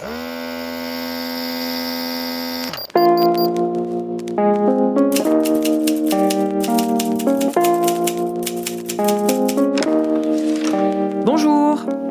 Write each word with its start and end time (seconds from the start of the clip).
Bonjour, 0.00 0.16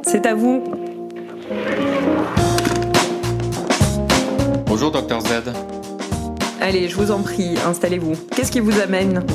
c'est 0.03 0.27
à 0.27 0.35
vous. 0.35 0.63
Bonjour, 4.67 4.91
docteur 4.91 5.21
Z. 5.21 5.25
Allez, 6.61 6.89
je 6.89 6.95
vous 6.95 7.09
en 7.09 7.23
prie, 7.23 7.57
installez-vous. 7.65 8.13
Qu'est-ce 8.35 8.51
qui 8.51 8.59
vous 8.59 8.79
amène? 8.79 9.25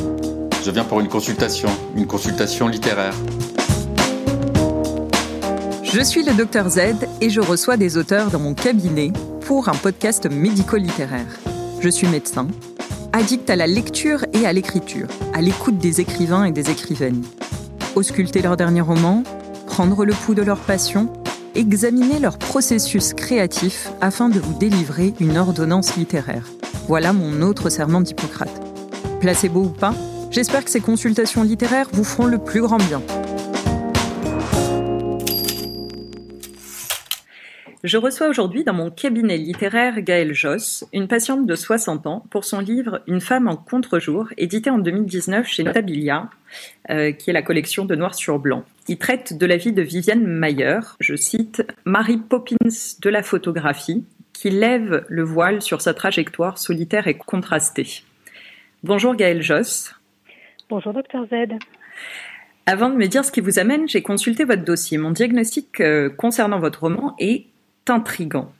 Je 0.64 0.71
viens 0.71 0.84
pour 0.84 1.00
une 1.00 1.09
consultation, 1.09 1.71
une 1.96 2.07
consultation 2.07 2.68
littéraire. 2.68 3.14
Je 5.96 6.00
suis 6.00 6.24
le 6.24 6.34
docteur 6.34 6.68
Z 6.68 7.06
et 7.20 7.30
je 7.30 7.40
reçois 7.40 7.76
des 7.76 7.96
auteurs 7.96 8.32
dans 8.32 8.40
mon 8.40 8.52
cabinet 8.52 9.12
pour 9.43 9.68
un 9.68 9.76
podcast 9.76 10.29
médico-littéraire. 10.29 11.39
Je 11.79 11.89
suis 11.89 12.08
médecin, 12.08 12.48
addict 13.12 13.48
à 13.48 13.54
la 13.54 13.68
lecture 13.68 14.25
et 14.32 14.44
à 14.44 14.52
l'écriture, 14.52 15.07
à 15.35 15.40
l'écoute 15.40 15.79
des 15.79 16.00
écrivains 16.00 16.46
et 16.46 16.50
des 16.50 16.68
écrivaines. 16.68 17.22
Ausculter 17.94 18.43
leurs 18.43 18.57
derniers 18.57 18.80
romans, 18.80 19.22
prendre 19.68 20.04
le 20.04 20.14
pouls 20.14 20.35
de 20.35 20.43
leur 20.43 20.58
passion, 20.58 21.12
examiner 21.54 22.18
leur 22.18 22.38
processus 22.38 23.14
créatif 23.14 23.88
afin 24.00 24.29
de 24.29 24.40
vous 24.40 24.58
délivrer 24.58 25.14
une 25.21 25.38
ordonnance 25.38 25.94
littéraire. 25.94 26.49
Voilà 26.88 27.13
mon 27.13 27.40
autre 27.40 27.71
serment 27.71 28.00
d'Hippocrate. 28.00 28.61
Placebo 29.21 29.61
ou 29.61 29.68
pas, 29.68 29.94
j'espère 30.32 30.64
que 30.64 30.72
ces 30.72 30.80
consultations 30.80 31.44
littéraires 31.44 31.86
vous 31.93 32.02
feront 32.02 32.27
le 32.27 32.38
plus 32.38 32.62
grand 32.62 32.78
bien. 32.78 33.00
Je 37.84 37.98
reçois 37.98 38.28
aujourd'hui 38.28 38.64
dans 38.64 38.72
mon 38.72 38.91
cabinet 38.91 39.36
littéraire 39.36 40.00
Gaëlle 40.00 40.33
Josse, 40.33 40.86
une 40.94 41.06
patiente 41.06 41.46
de 41.46 41.54
60 41.54 42.06
ans, 42.06 42.24
pour 42.30 42.46
son 42.46 42.60
livre 42.60 43.02
Une 43.06 43.20
femme 43.20 43.46
en 43.46 43.56
contre-jour, 43.56 44.28
édité 44.38 44.70
en 44.70 44.78
2019 44.78 45.46
chez 45.46 45.64
Notabilia, 45.64 46.30
euh, 46.88 47.12
qui 47.12 47.28
est 47.28 47.34
la 47.34 47.42
collection 47.42 47.84
de 47.84 47.94
noir 47.94 48.14
sur 48.14 48.38
blanc. 48.38 48.64
Il 48.88 48.96
traite 48.96 49.36
de 49.36 49.44
la 49.44 49.58
vie 49.58 49.74
de 49.74 49.82
Viviane 49.82 50.26
Mayer, 50.26 50.80
je 50.98 51.14
cite, 51.14 51.62
Mary 51.84 52.16
Poppins 52.16 52.56
de 53.02 53.10
la 53.10 53.22
photographie, 53.22 54.06
qui 54.32 54.48
lève 54.48 55.04
le 55.06 55.22
voile 55.22 55.60
sur 55.60 55.82
sa 55.82 55.92
trajectoire 55.92 56.56
solitaire 56.56 57.06
et 57.06 57.19
contrastée. 57.19 58.02
Bonjour 58.82 59.14
Gaëlle 59.14 59.42
Josse. 59.42 59.94
Bonjour 60.70 60.94
Docteur 60.94 61.26
Z. 61.26 61.58
Avant 62.64 62.88
de 62.88 62.96
me 62.96 63.08
dire 63.08 63.26
ce 63.26 63.30
qui 63.30 63.42
vous 63.42 63.58
amène, 63.58 63.86
j'ai 63.91 64.00
consulté 64.00 64.44
votre 64.44 64.64
dossier. 64.64 64.96
Mon 64.96 65.10
diagnostic 65.10 65.82
euh, 65.82 66.08
concernant 66.08 66.60
votre 66.60 66.80
roman 66.80 67.14
est 67.19 67.44
intrigant. 67.88 68.52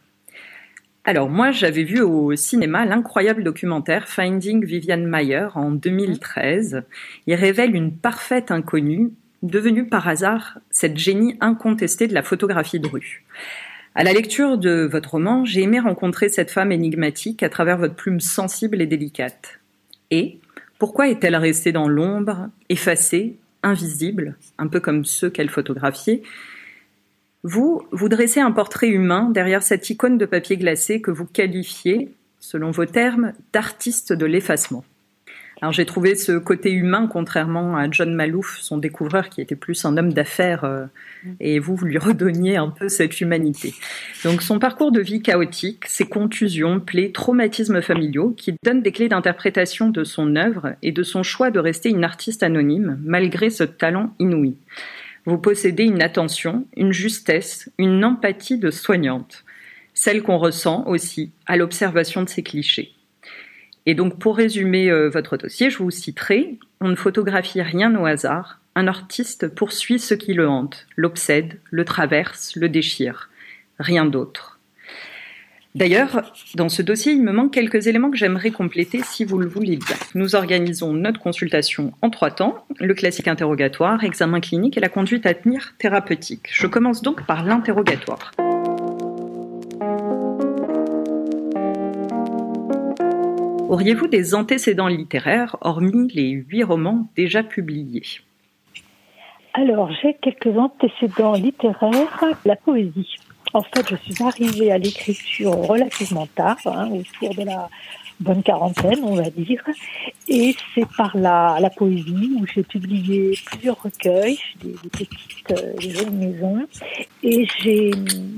Alors 1.05 1.29
moi, 1.29 1.51
j'avais 1.51 1.83
vu 1.83 2.01
au 2.01 2.35
cinéma 2.35 2.87
l'incroyable 2.87 3.45
documentaire 3.45 4.09
Finding 4.09 4.65
Vivian 4.65 4.99
Mayer 4.99 5.49
en 5.55 5.71
2013. 5.71 6.83
Il 7.27 7.35
révèle 7.35 7.75
une 7.75 7.95
parfaite 7.95 8.51
inconnue, 8.51 9.11
devenue 9.43 9.87
par 9.87 10.09
hasard 10.09 10.59
cette 10.71 10.97
génie 10.97 11.37
incontestée 11.41 12.07
de 12.07 12.15
la 12.15 12.23
photographie 12.23 12.81
de 12.81 12.89
rue. 12.89 13.25
À 13.95 14.03
la 14.03 14.15
lecture 14.15 14.57
de 14.57 14.89
votre 14.91 15.11
roman, 15.11 15.45
j'ai 15.45 15.63
aimé 15.63 15.79
rencontrer 15.79 16.29
cette 16.29 16.51
femme 16.51 16.73
énigmatique 16.73 17.43
à 17.43 17.51
travers 17.51 17.77
votre 17.77 17.95
plume 17.95 18.21
sensible 18.21 18.81
et 18.81 18.87
délicate. 18.87 19.61
Et 20.11 20.41
pourquoi 20.79 21.09
est-elle 21.09 21.37
restée 21.37 21.71
dans 21.71 21.87
l'ombre, 21.87 22.49
effacée, 22.71 23.37
invisible, 23.63 24.37
un 24.59 24.67
peu 24.67 24.81
comme 24.81 25.05
ceux 25.05 25.31
qu'elle 25.31 25.51
photographiait, 25.51 26.23
vous, 27.45 27.83
vous 27.93 28.09
dressez 28.09 28.41
un 28.41 28.53
portrait 28.53 28.89
humain 28.89 29.31
derrière 29.31 29.63
cette 29.63 29.89
icône 29.91 30.17
de 30.17 30.25
papier 30.25 30.57
glacé 30.57 31.03
que 31.03 31.11
vous 31.11 31.27
qualifiez, 31.27 32.11
selon 32.41 32.71
vos 32.71 32.87
termes, 32.87 33.35
d'artiste 33.53 34.15
de 34.15 34.25
l'effacement. 34.25 34.83
Alors 35.61 35.73
j'ai 35.73 35.85
trouvé 35.85 36.15
ce 36.15 36.33
côté 36.33 36.73
humain, 36.73 37.07
contrairement 37.07 37.77
à 37.77 37.89
John 37.91 38.15
Malouf, 38.15 38.59
son 38.61 38.79
découvreur, 38.79 39.29
qui 39.29 39.41
était 39.41 39.57
plus 39.57 39.85
un 39.85 39.97
homme 39.97 40.13
d'affaires, 40.13 40.65
euh, 40.65 40.87
et 41.39 41.59
vous, 41.59 41.77
vous 41.77 41.85
lui 41.85 41.99
redonniez 41.99 42.57
un 42.57 42.71
peu 42.71 42.89
cette 42.89 43.21
humanité. 43.21 43.75
Donc 44.25 44.43
son 44.43 44.59
parcours 44.59 44.91
de 44.91 45.01
vie 45.01 45.23
chaotique, 45.23 45.85
ses 45.87 46.07
contusions, 46.07 46.81
plaies, 46.81 47.13
traumatismes 47.13 47.83
familiaux, 47.83 48.31
qui 48.31 48.57
donnent 48.65 48.83
des 48.83 48.93
clés 48.93 49.09
d'interprétation 49.09 49.91
de 49.91 50.03
son 50.03 50.35
œuvre 50.37 50.75
et 50.83 50.93
de 50.93 51.03
son 51.03 51.23
choix 51.23 51.51
de 51.51 51.61
rester 51.61 51.91
une 51.91 52.05
artiste 52.05 52.43
anonyme, 52.43 52.99
malgré 53.05 53.51
ce 53.51 53.65
talent 53.65 54.15
inouï. 54.19 54.57
Vous 55.27 55.39
possédez 55.39 55.85
une 55.85 56.03
attention, 56.03 56.67
une 56.77 56.93
justesse, 56.93 57.71
une 57.79 58.05
empathie 58.05 58.59
de 58.59 58.71
soignante, 58.71 59.45
celle 59.95 60.23
qu'on 60.23 60.39
ressent 60.39 60.85
aussi 60.87 61.33
à 61.47 61.57
l'observation 61.57 62.23
de 62.23 62.29
ces 62.29 62.43
clichés. 62.43 62.93
Et 63.87 63.95
donc 63.95 64.19
pour 64.19 64.37
résumer 64.37 64.91
euh, 64.91 65.09
votre 65.09 65.37
dossier, 65.37 65.71
je 65.71 65.79
vous 65.79 65.91
citerai, 65.91 66.59
on 66.81 66.89
ne 66.89 66.95
photographie 66.95 67.63
rien 67.63 67.95
au 67.95 68.05
hasard, 68.05 68.61
un 68.75 68.87
artiste 68.87 69.49
poursuit 69.49 69.99
ce 69.99 70.15
qui 70.15 70.35
le 70.35 70.49
hante, 70.49 70.87
l'obsède, 70.97 71.61
le 71.71 71.85
traverse, 71.85 72.57
le 72.57 72.69
déchire, 72.69 73.31
rien 73.79 74.05
d'autre. 74.05 74.54
D'ailleurs, 75.77 76.33
dans 76.55 76.69
ce 76.69 76.83
dossier, 76.83 77.15
il 77.15 77.23
me 77.23 77.33
manque 77.33 77.53
quelques 77.53 77.89
éléments 77.89 78.13
que 78.13 78.17
j'aimerais 78.17 78.53
compléter 78.53 79.01
si 79.03 79.25
vous 79.25 79.39
le 79.39 79.49
voulez 79.49 79.77
bien. 79.77 79.97
Nous 80.15 80.37
organisons 80.37 80.93
notre 80.93 81.19
consultation 81.19 81.93
en 82.01 82.11
trois 82.11 82.31
temps, 82.31 82.65
le 82.79 82.95
classique 82.95 83.27
interrogatoire, 83.27 84.05
examen 84.05 84.39
clinique 84.39 84.77
et 84.77 84.81
la 84.81 84.89
conduite 84.89 85.27
à 85.27 85.35
tenir 85.35 85.75
thérapeutique. 85.79 86.47
Je 86.53 86.69
commence 86.69 87.03
donc 87.03 87.27
par 87.27 87.45
l'interrogatoire. 87.45 88.31
Auriez-vous 93.69 94.07
des 94.07 94.37
antécédents 94.37 94.87
littéraires, 94.87 95.57
hormis 95.61 96.07
les 96.15 96.31
huit 96.31 96.63
romans 96.63 97.09
déjà 97.17 97.43
publiés? 97.43 98.05
Alors, 99.55 99.91
j'ai 100.01 100.15
quelques 100.23 100.57
antécédents 100.57 101.35
littéraires, 101.35 102.25
la 102.45 102.55
poésie. 102.55 103.17
En 103.55 103.63
fait, 103.63 103.87
je 103.89 103.97
suis 103.97 104.23
arrivée 104.23 104.73
à 104.73 104.79
l'écriture 104.79 105.53
relativement 105.53 106.27
tard, 106.27 106.59
hein, 106.67 106.91
autour 106.91 107.35
de 107.37 107.45
la 107.45 107.69
bonne 108.21 108.43
quarantaine, 108.43 108.99
on 109.05 109.15
va 109.15 109.31
dire. 109.31 109.63
Et 110.29 110.57
c'est 110.75 110.87
par 110.97 111.17
la, 111.17 111.59
la 111.61 111.71
poésie 111.71 112.33
où 112.37 112.45
j'ai 112.53 112.65
publié 112.65 113.39
plusieurs 113.47 113.81
recueils, 113.81 114.39
des, 114.61 114.73
des 114.73 115.05
petites 115.07 115.53
euh, 115.53 115.73
jeunes 115.81 116.17
maisons. 116.19 116.67
Et 117.23 117.47
j'ai, 117.61 117.93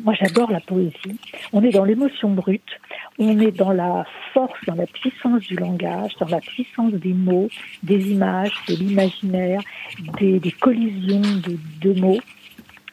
moi 0.04 0.14
j'adore 0.20 0.50
la 0.50 0.60
poésie. 0.60 1.18
On 1.52 1.62
est 1.62 1.70
dans 1.70 1.84
l'émotion 1.84 2.30
brute, 2.30 2.72
on 3.18 3.38
est 3.40 3.52
dans 3.52 3.72
la 3.72 4.04
force, 4.34 4.58
dans 4.66 4.74
la 4.74 4.86
puissance 4.86 5.40
du 5.42 5.56
langage, 5.56 6.12
dans 6.20 6.28
la 6.28 6.40
puissance 6.40 6.92
des 6.92 7.14
mots, 7.14 7.48
des 7.82 8.10
images, 8.10 8.52
de 8.68 8.74
l'imaginaire, 8.74 9.60
des, 10.20 10.40
des 10.40 10.52
collisions 10.52 11.20
de, 11.20 11.58
de 11.80 12.00
mots 12.00 12.20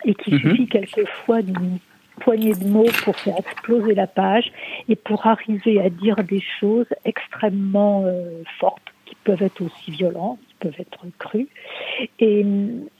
et 0.05 0.13
qui 0.15 0.31
Mhm. 0.31 0.39
suffit 0.39 0.67
quelquefois 0.67 1.41
d'une 1.41 1.79
poignée 2.23 2.53
de 2.53 2.65
mots 2.65 2.91
pour 3.03 3.15
faire 3.17 3.37
exploser 3.37 3.93
la 3.95 4.07
page 4.07 4.51
et 4.89 4.95
pour 4.95 5.25
arriver 5.25 5.79
à 5.81 5.89
dire 5.89 6.15
des 6.23 6.43
choses 6.59 6.87
extrêmement 7.05 8.03
euh, 8.05 8.43
fortes 8.59 8.81
qui 9.05 9.15
peuvent 9.23 9.41
être 9.41 9.61
aussi 9.61 9.91
violentes, 9.91 10.39
qui 10.47 10.55
peuvent 10.59 10.79
être 10.79 11.05
crues 11.19 11.49
et, 12.19 12.45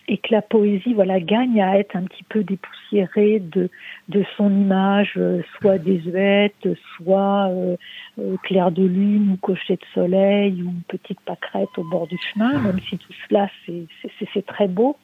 et 0.07 0.17
que 0.17 0.27
la 0.31 0.41
poésie 0.41 0.93
voilà 0.93 1.19
gagne 1.19 1.61
à 1.61 1.77
être 1.77 1.95
un 1.95 2.03
petit 2.03 2.23
peu 2.23 2.43
dépoussiérée 2.43 3.39
de 3.39 3.69
de 4.09 4.23
son 4.35 4.49
image 4.49 5.13
euh, 5.17 5.41
soit 5.57 5.77
désuète, 5.77 6.67
soit 6.95 7.47
euh, 7.49 7.77
euh, 8.19 8.35
clair 8.43 8.71
de 8.71 8.83
lune 8.83 9.31
ou 9.33 9.37
cocher 9.37 9.75
de 9.75 9.85
soleil 9.93 10.61
ou 10.61 10.73
petite 10.87 11.19
pâquerette 11.21 11.69
au 11.77 11.83
bord 11.83 12.07
du 12.07 12.17
chemin, 12.17 12.59
même 12.59 12.79
si 12.89 12.97
tout 12.97 13.13
cela 13.29 13.49
c'est 13.65 14.45
très 14.45 14.67
beau. 14.67 14.97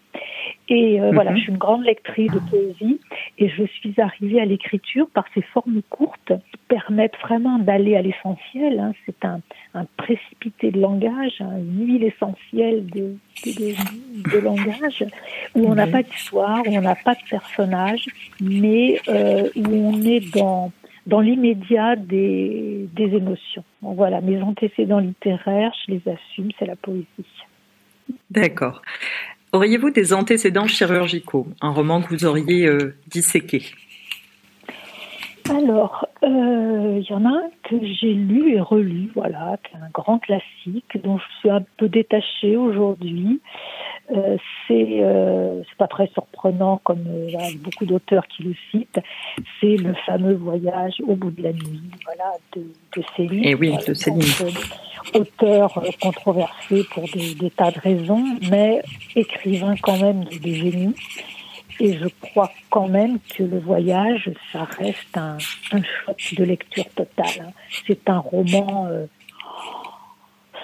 Et 0.69 0.99
euh, 1.01 1.11
voilà, 1.11 1.31
Mhm. 1.31 1.37
je 1.37 1.41
suis 1.43 1.51
une 1.51 1.57
grande 1.57 1.83
lectrice 1.83 2.31
de 2.31 2.39
poésie 2.39 2.99
et 3.37 3.49
je 3.49 3.63
suis 3.65 3.93
arrivée 3.99 4.39
à 4.41 4.45
l'écriture 4.45 5.07
par 5.09 5.25
ces 5.33 5.41
formes 5.41 5.81
courtes 5.89 6.31
qui 6.51 6.57
permettent 6.67 7.17
vraiment 7.21 7.57
d'aller 7.59 7.95
à 7.95 8.01
l'essentiel. 8.01 8.79
hein. 8.79 8.93
C'est 9.05 9.23
un, 9.25 9.41
un 9.73 9.85
précipité 9.97 10.71
de 10.71 10.79
langage, 10.79 11.35
hein, 11.41 11.51
une 11.57 11.87
huile 11.87 12.03
essentielle 12.03 12.85
de, 12.87 13.15
de, 13.45 13.51
de- 13.51 14.31
de 14.31 14.37
langage 14.39 15.03
où 15.55 15.65
on 15.67 15.75
n'a 15.75 15.87
pas 15.87 16.03
d'histoire, 16.03 16.61
où 16.67 16.71
on 16.75 16.81
n'a 16.81 16.95
pas 16.95 17.15
de 17.15 17.29
personnage, 17.29 18.05
mais 18.41 18.99
euh, 19.07 19.49
où 19.55 19.67
on 19.91 20.01
est 20.03 20.33
dans 20.35 20.71
dans 21.07 21.21
l'immédiat 21.21 21.95
des, 21.95 22.87
des 22.93 23.15
émotions. 23.15 23.63
Voilà, 23.81 24.21
mes 24.21 24.39
antécédents 24.43 24.99
littéraires, 24.99 25.73
je 25.87 25.93
les 25.93 26.01
assume, 26.07 26.49
c'est 26.59 26.67
la 26.67 26.75
poésie. 26.75 27.07
D'accord. 28.29 28.81
Auriez-vous 29.51 29.89
des 29.89 30.13
antécédents 30.13 30.67
chirurgicaux? 30.67 31.47
Un 31.61 31.71
roman 31.71 32.01
que 32.01 32.09
vous 32.13 32.25
auriez 32.25 32.67
euh, 32.67 32.95
disséqué? 33.07 33.65
Alors, 35.49 36.05
euh, 36.23 36.99
il 37.01 37.09
y 37.09 37.13
en 37.13 37.25
a 37.25 37.29
un 37.29 37.49
que 37.63 37.75
j'ai 37.83 38.13
lu 38.13 38.53
et 38.53 38.59
relu, 38.59 39.09
voilà, 39.15 39.57
qui 39.63 39.75
est 39.75 39.79
un 39.79 39.89
grand 39.91 40.19
classique 40.19 40.97
dont 41.03 41.17
je 41.17 41.39
suis 41.39 41.49
un 41.49 41.63
peu 41.77 41.89
détachée 41.89 42.55
aujourd'hui. 42.55 43.41
euh, 44.11 44.37
c'est 44.67 45.01
euh, 45.01 45.61
c'est 45.67 45.77
pas 45.77 45.87
très 45.87 46.07
surprenant 46.07 46.79
comme 46.83 47.03
euh, 47.07 47.37
beaucoup 47.63 47.85
d'auteurs 47.85 48.27
qui 48.27 48.43
le 48.43 48.53
citent. 48.69 48.99
C'est 49.59 49.75
le 49.75 49.93
fameux 50.05 50.35
voyage 50.35 50.95
au 51.07 51.15
bout 51.15 51.31
de 51.31 51.43
la 51.43 51.53
nuit, 51.53 51.81
voilà, 52.05 52.33
de, 52.55 52.61
de 52.95 53.03
Céline. 53.15 53.43
Et 53.43 53.51
eh 53.51 53.55
oui, 53.55 53.75
de 53.87 53.93
Céline. 53.93 54.21
auteur 55.15 55.81
controversé 56.01 56.83
pour 56.91 57.03
des, 57.03 57.33
des, 57.35 57.49
tas 57.49 57.71
de 57.71 57.79
raisons, 57.79 58.23
mais 58.51 58.81
écrivain 59.15 59.75
quand 59.81 59.97
même 59.97 60.25
de, 60.25 60.37
de 60.37 60.53
génie. 60.53 60.95
Et 61.79 61.97
je 61.97 62.07
crois 62.21 62.51
quand 62.69 62.87
même 62.87 63.19
que 63.35 63.43
le 63.43 63.59
voyage, 63.59 64.29
ça 64.51 64.65
reste 64.65 65.15
un, 65.15 65.37
un 65.71 65.81
choc 65.81 66.33
de 66.37 66.43
lecture 66.43 66.89
totale. 66.89 67.47
Hein. 67.47 67.51
C'est 67.87 68.09
un 68.09 68.19
roman 68.19 68.87
euh, 68.87 69.05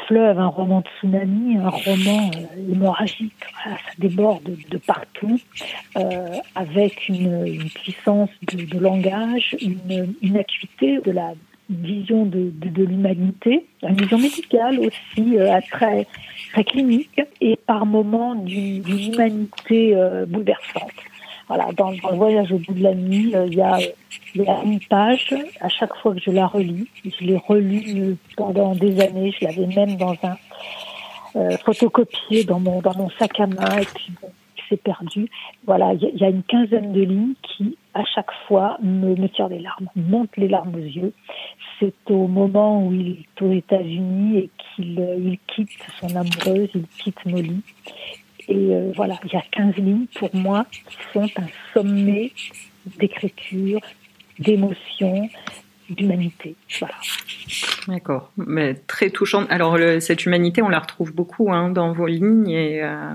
fleuve, 0.07 0.39
un 0.39 0.47
roman 0.47 0.81
de 0.81 0.87
tsunami, 0.99 1.57
un 1.57 1.69
roman 1.69 2.31
euh, 2.35 2.71
hémorragique. 2.71 3.33
ça 3.63 3.77
déborde 3.97 4.43
de, 4.69 4.77
partout, 4.77 5.39
euh, 5.97 6.37
avec 6.55 7.07
une, 7.09 7.69
puissance 7.69 8.29
de, 8.43 8.79
langage, 8.79 9.55
une, 9.61 10.15
une, 10.21 10.37
acuité 10.37 10.99
de 10.99 11.11
la 11.11 11.33
vision 11.69 12.25
de, 12.25 12.51
de, 12.53 12.83
l'humanité, 12.83 13.65
une 13.81 13.95
vision 13.95 14.17
médicale 14.17 14.79
aussi 14.79 15.37
euh, 15.37 15.59
très, 15.71 16.07
très 16.51 16.63
clinique, 16.63 17.21
et 17.41 17.57
par 17.65 17.85
moments 17.85 18.35
d'une 18.35 18.87
humanité 18.87 19.95
bouleversante. 20.27 20.91
Voilà, 21.47 21.71
dans, 21.73 21.91
le 21.91 22.15
voyage 22.15 22.51
au 22.51 22.57
bout 22.57 22.73
de 22.73 22.83
la 22.83 22.95
nuit, 22.95 23.35
euh, 23.35 23.45
il 23.47 23.55
y, 23.55 23.61
a, 23.61 23.77
une 24.63 24.79
page, 24.89 25.33
à 25.61 25.69
chaque 25.69 25.95
fois 25.97 26.15
que 26.15 26.19
je 26.19 26.31
la 26.31 26.47
relis, 26.47 26.87
je 27.03 27.23
l'ai 27.23 27.37
relue 27.37 28.17
pendant 28.35 28.73
des 28.73 28.99
années, 28.99 29.31
je 29.39 29.45
l'avais 29.45 29.67
même 29.67 29.95
dans 29.95 30.15
un 30.23 30.37
euh, 31.35 31.55
photocopié 31.63 32.45
dans 32.45 32.59
mon, 32.59 32.81
dans 32.81 32.95
mon 32.95 33.09
sac 33.11 33.39
à 33.39 33.45
main, 33.45 33.77
et 33.77 33.85
puis 33.85 34.11
bon, 34.21 34.29
c'est 34.69 34.81
perdu. 34.81 35.29
Voilà, 35.65 35.93
il 35.93 36.17
y, 36.17 36.23
a 36.23 36.29
une 36.29 36.43
quinzaine 36.43 36.91
de 36.91 37.01
lignes 37.01 37.33
qui, 37.43 37.77
à 37.93 38.03
chaque 38.05 38.31
fois, 38.47 38.77
me, 38.81 39.27
tirent 39.27 39.49
les 39.49 39.59
larmes, 39.59 39.89
montent 39.95 40.35
les 40.37 40.47
larmes 40.47 40.75
aux 40.75 40.79
yeux. 40.79 41.13
C'est 41.79 41.93
au 42.09 42.27
moment 42.27 42.85
où 42.85 42.93
il 42.93 43.11
est 43.19 43.41
aux 43.41 43.51
États-Unis 43.51 44.37
et 44.37 44.49
qu'il 44.75 44.99
euh, 44.99 45.35
quitte 45.47 45.69
son 45.99 46.15
amoureuse, 46.15 46.69
il 46.75 46.87
quitte 46.97 47.25
Molly. 47.25 47.61
Et 48.47 48.55
euh, 48.55 48.91
voilà, 48.95 49.15
il 49.23 49.33
y 49.33 49.37
a 49.37 49.43
15 49.51 49.75
lignes 49.77 50.05
pour 50.15 50.33
moi 50.35 50.65
qui 50.71 50.97
sont 51.13 51.29
un 51.37 51.47
sommet 51.73 52.31
d'écriture, 52.99 53.79
d'émotion, 54.39 55.29
d'humanité. 55.89 56.55
D'accord, 57.87 58.31
mais 58.37 58.73
très 58.73 59.09
touchante. 59.09 59.47
Alors 59.49 59.77
cette 59.99 60.25
humanité, 60.25 60.61
on 60.61 60.69
la 60.69 60.79
retrouve 60.79 61.13
beaucoup 61.13 61.51
hein, 61.51 61.69
dans 61.69 61.93
vos 61.93 62.07
lignes 62.07 62.55
euh, 62.55 63.13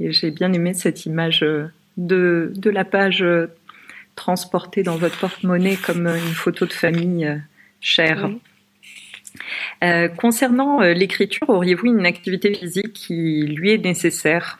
et 0.00 0.12
j'ai 0.12 0.30
bien 0.30 0.52
aimé 0.52 0.74
cette 0.74 1.06
image 1.06 1.42
euh, 1.42 1.68
de, 1.96 2.52
de 2.54 2.70
la 2.70 2.84
page 2.84 3.24
transportée 4.14 4.82
dans 4.82 4.96
votre 4.96 5.18
porte-monnaie 5.18 5.76
comme 5.76 6.06
une 6.06 6.34
photo 6.34 6.66
de 6.66 6.72
famille 6.72 7.40
chère. 7.80 8.30
Euh, 9.84 10.08
concernant 10.08 10.80
euh, 10.82 10.92
l'écriture, 10.92 11.48
auriez-vous 11.48 11.86
une 11.86 12.06
activité 12.06 12.54
physique 12.54 12.92
qui 12.92 13.42
lui 13.42 13.72
est 13.72 13.84
nécessaire? 13.84 14.58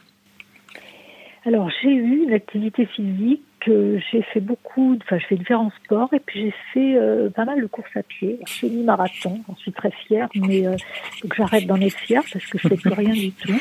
Alors, 1.45 1.71
j'ai 1.81 1.91
eu 1.91 2.25
une 2.25 2.33
activité 2.33 2.87
physique. 2.87 3.43
J'ai 3.65 4.23
fait 4.33 4.41
beaucoup, 4.41 4.97
enfin, 5.03 5.19
je 5.19 5.27
fais 5.27 5.37
différents 5.37 5.73
sports 5.85 6.13
et 6.13 6.21
puis 6.21 6.45
j'ai 6.45 6.55
fait 6.73 6.97
euh, 6.97 7.31
pas 7.31 7.45
mal 7.45 7.61
de 7.61 7.67
courses 7.67 7.97
à 7.97 8.03
pied, 8.03 8.39
semi-marathon. 8.47 9.41
J'en 9.49 9.57
suis 9.57 9.73
très 9.73 9.91
fière, 9.91 10.29
mais 10.35 10.63
donc 10.63 11.35
j'arrête 11.37 11.67
d'en 11.67 11.81
être 11.81 11.99
fière 11.99 12.23
parce 12.33 12.47
que 12.47 12.59
je 12.59 12.69
fais 12.69 12.77
plus 12.77 12.93
rien 12.93 13.13
du 13.13 13.33
tout. 13.33 13.61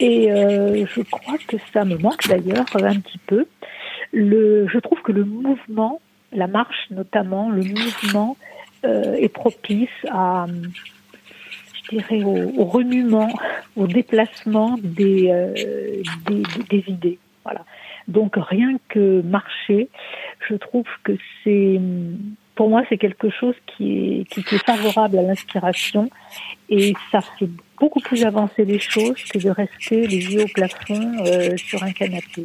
Et 0.00 0.28
je 0.28 1.00
crois 1.02 1.38
que 1.46 1.56
ça 1.72 1.84
me 1.84 1.96
manque 1.96 2.28
d'ailleurs 2.28 2.66
un 2.74 3.00
petit 3.00 3.18
peu. 3.26 3.46
Le, 4.12 4.68
je 4.68 4.78
trouve 4.78 5.00
que 5.02 5.12
le 5.12 5.24
mouvement, 5.24 6.00
la 6.32 6.46
marche 6.46 6.90
notamment, 6.90 7.50
le 7.50 7.62
mouvement 7.62 8.36
euh, 8.84 9.14
est 9.14 9.28
propice 9.28 9.88
à, 10.10 10.46
je 11.74 11.96
dirais, 11.96 12.22
au, 12.24 12.64
remuement, 12.64 13.32
au 13.76 13.86
déplacement 13.86 14.76
des, 14.82 15.30
euh, 15.30 15.54
des, 16.26 16.42
des, 16.68 16.84
idées. 16.88 17.18
Voilà. 17.44 17.64
Donc 18.08 18.34
rien 18.36 18.78
que 18.88 19.22
marcher, 19.22 19.88
je 20.48 20.54
trouve 20.54 20.86
que 21.04 21.12
c'est, 21.42 21.80
pour 22.54 22.68
moi, 22.68 22.82
c'est 22.88 22.98
quelque 22.98 23.30
chose 23.30 23.54
qui 23.66 24.20
est, 24.20 24.24
qui 24.24 24.40
est 24.40 24.64
favorable 24.64 25.18
à 25.18 25.22
l'inspiration 25.22 26.10
et 26.68 26.94
ça 27.10 27.20
fait 27.20 27.48
beaucoup 27.78 28.00
plus 28.00 28.24
avancer 28.24 28.64
les 28.64 28.78
choses 28.78 29.22
que 29.24 29.38
de 29.38 29.50
rester 29.50 30.06
les 30.06 30.34
yeux 30.34 30.44
au 30.44 30.48
plafond 30.48 31.12
euh, 31.26 31.56
sur 31.56 31.82
un 31.82 31.92
canapé. 31.92 32.44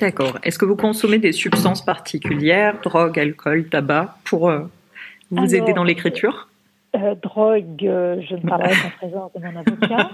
D'accord. 0.00 0.38
Est-ce 0.42 0.58
que 0.58 0.64
vous 0.64 0.76
consommez 0.76 1.18
des 1.18 1.32
substances 1.32 1.84
particulières, 1.84 2.80
drogue, 2.82 3.18
alcool, 3.18 3.68
tabac, 3.68 4.16
pour 4.24 4.50
euh, 4.50 4.64
vous 5.30 5.54
aider 5.54 5.72
dans 5.72 5.84
l'écriture? 5.84 6.48
Euh, 6.94 7.14
Drogue, 7.16 7.84
euh, 7.84 8.20
je 8.28 8.34
ne 8.34 8.40
parlerai 8.40 8.74
qu'en 8.82 8.90
présence 8.90 9.32
de 9.34 9.40
mon 9.40 9.56
avocat. 9.56 10.10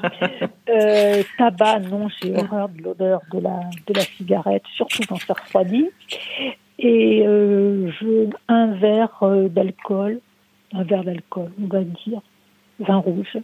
tabac, 1.38 1.80
non, 1.80 2.08
j'ai 2.08 2.36
horreur 2.36 2.68
de 2.68 2.82
l'odeur 2.82 3.20
de 3.32 3.40
la, 3.40 3.60
de 3.86 3.94
la 3.94 4.02
cigarette, 4.02 4.62
surtout 4.74 5.02
quand 5.08 5.16
ça 5.16 5.34
refroidit. 5.34 5.90
Et 6.78 7.22
je, 7.24 8.30
un 8.48 8.72
verre 8.74 9.22
d'alcool, 9.50 10.20
un 10.72 10.82
verre 10.84 11.04
d'alcool, 11.04 11.52
on 11.62 11.66
va 11.66 11.82
dire, 11.82 12.22
vin 12.78 12.96
rouge 12.96 13.36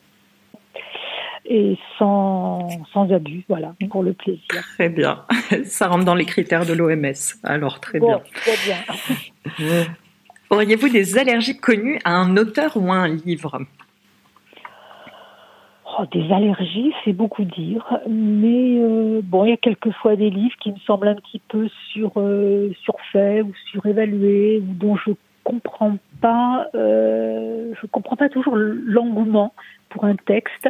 et 1.48 1.78
sans, 1.98 2.68
sans 2.92 3.10
abus, 3.12 3.44
voilà, 3.48 3.74
pour 3.90 4.02
le 4.02 4.12
plaisir. 4.12 4.42
Très 4.48 4.88
bien. 4.88 5.24
Ça 5.64 5.88
rentre 5.88 6.04
dans 6.04 6.14
les 6.14 6.24
critères 6.24 6.66
de 6.66 6.72
l'OMS, 6.72 7.38
alors 7.44 7.80
très 7.80 8.00
bien. 8.00 8.20
Très 8.34 8.56
bien. 9.58 9.86
Auriez-vous 10.50 10.88
des 10.88 11.18
allergies 11.18 11.58
connues 11.58 11.98
à 12.04 12.14
un 12.14 12.36
auteur 12.36 12.76
ou 12.76 12.92
à 12.92 12.96
un 12.96 13.08
livre? 13.08 13.60
Oh, 15.98 16.04
Des 16.12 16.30
allergies, 16.32 16.92
c'est 17.04 17.12
beaucoup 17.12 17.44
dire, 17.44 17.98
mais 18.06 18.78
euh, 18.78 19.22
bon, 19.24 19.44
il 19.44 19.50
y 19.50 19.54
a 19.54 19.56
quelquefois 19.56 20.14
des 20.14 20.30
livres 20.30 20.54
qui 20.60 20.70
me 20.70 20.78
semblent 20.86 21.08
un 21.08 21.14
petit 21.14 21.40
peu 21.48 21.68
sur, 21.92 22.12
euh, 22.16 22.70
surfaits 22.82 23.42
ou 23.42 23.52
surévalués, 23.70 24.58
ou 24.58 24.74
dont 24.74 24.96
je 24.96 25.12
comprends 25.42 25.96
pas, 26.20 26.68
euh, 26.74 27.72
je 27.80 27.86
comprends 27.86 28.16
pas 28.16 28.28
toujours 28.28 28.56
l'engouement 28.56 29.54
pour 29.88 30.04
un 30.04 30.16
texte. 30.16 30.68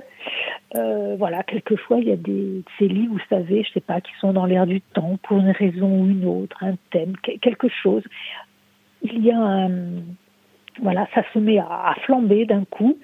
Voilà, 1.18 1.42
quelquefois 1.42 1.98
il 1.98 2.08
y 2.08 2.12
a 2.12 2.16
des 2.16 2.62
ces 2.78 2.86
livres, 2.86 3.14
vous 3.14 3.36
savez, 3.36 3.64
je 3.64 3.72
sais 3.72 3.80
pas, 3.80 4.02
qui 4.02 4.12
sont 4.20 4.34
dans 4.34 4.44
l'air 4.44 4.66
du 4.66 4.82
temps 4.82 5.18
pour 5.22 5.38
une 5.38 5.50
raison 5.50 6.02
ou 6.02 6.06
une 6.06 6.26
autre, 6.26 6.62
un 6.62 6.74
thème, 6.90 7.16
quelque 7.40 7.68
chose. 7.68 8.02
Il 9.02 9.24
y 9.24 9.30
a 9.30 9.38
un, 9.38 9.70
voilà, 10.80 11.06
ça 11.14 11.22
se 11.32 11.38
met 11.38 11.58
à, 11.58 11.94
flamber 12.04 12.46
d'un 12.46 12.64
coup. 12.64 12.96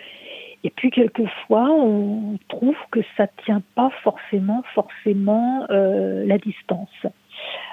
Et 0.64 0.70
puis 0.70 0.90
quelquefois, 0.90 1.68
on 1.70 2.38
trouve 2.48 2.76
que 2.92 3.00
ça 3.16 3.26
tient 3.44 3.62
pas 3.74 3.90
forcément, 4.02 4.62
forcément 4.74 5.66
euh, 5.70 6.24
la 6.24 6.38
distance. 6.38 7.06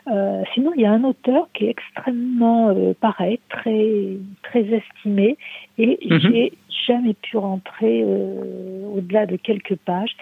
Euh, 0.07 0.43
sinon, 0.53 0.71
il 0.75 0.81
y 0.81 0.85
a 0.85 0.91
un 0.91 1.03
auteur 1.03 1.47
qui 1.53 1.65
est 1.65 1.69
extrêmement 1.69 2.69
euh, 2.69 2.93
pareil, 2.99 3.39
très 3.49 4.17
très 4.43 4.61
estimé, 4.61 5.37
et 5.77 5.99
mhm. 6.09 6.19
j'ai 6.19 6.53
jamais 6.87 7.13
pu 7.13 7.37
rentrer 7.37 8.03
euh, 8.03 8.85
au-delà 8.95 9.25
de 9.25 9.35
quelques 9.35 9.75
pages. 9.75 10.15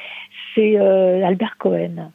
C'est 0.55 0.77
Albert 0.77 1.57
Cohen. 1.57 2.11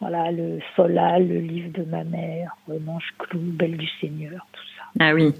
Voilà, 0.00 0.32
le 0.32 0.58
Solal, 0.76 1.28
le 1.28 1.38
livre 1.38 1.70
de 1.72 1.84
ma 1.84 2.04
mère, 2.04 2.56
Manche 2.68 3.14
Clou, 3.18 3.40
Belle 3.40 3.76
du 3.76 3.88
Seigneur, 4.00 4.46
tout 4.52 4.66
ça. 4.73 4.73
Ah 5.00 5.14
oui. 5.14 5.32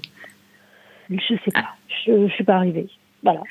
Je 1.09 1.35
sais 1.43 1.51
pas, 1.51 1.75
je, 2.05 2.11
ne 2.11 2.29
suis 2.29 2.43
pas 2.43 2.55
arrivée. 2.55 2.87
Voilà. 3.23 3.41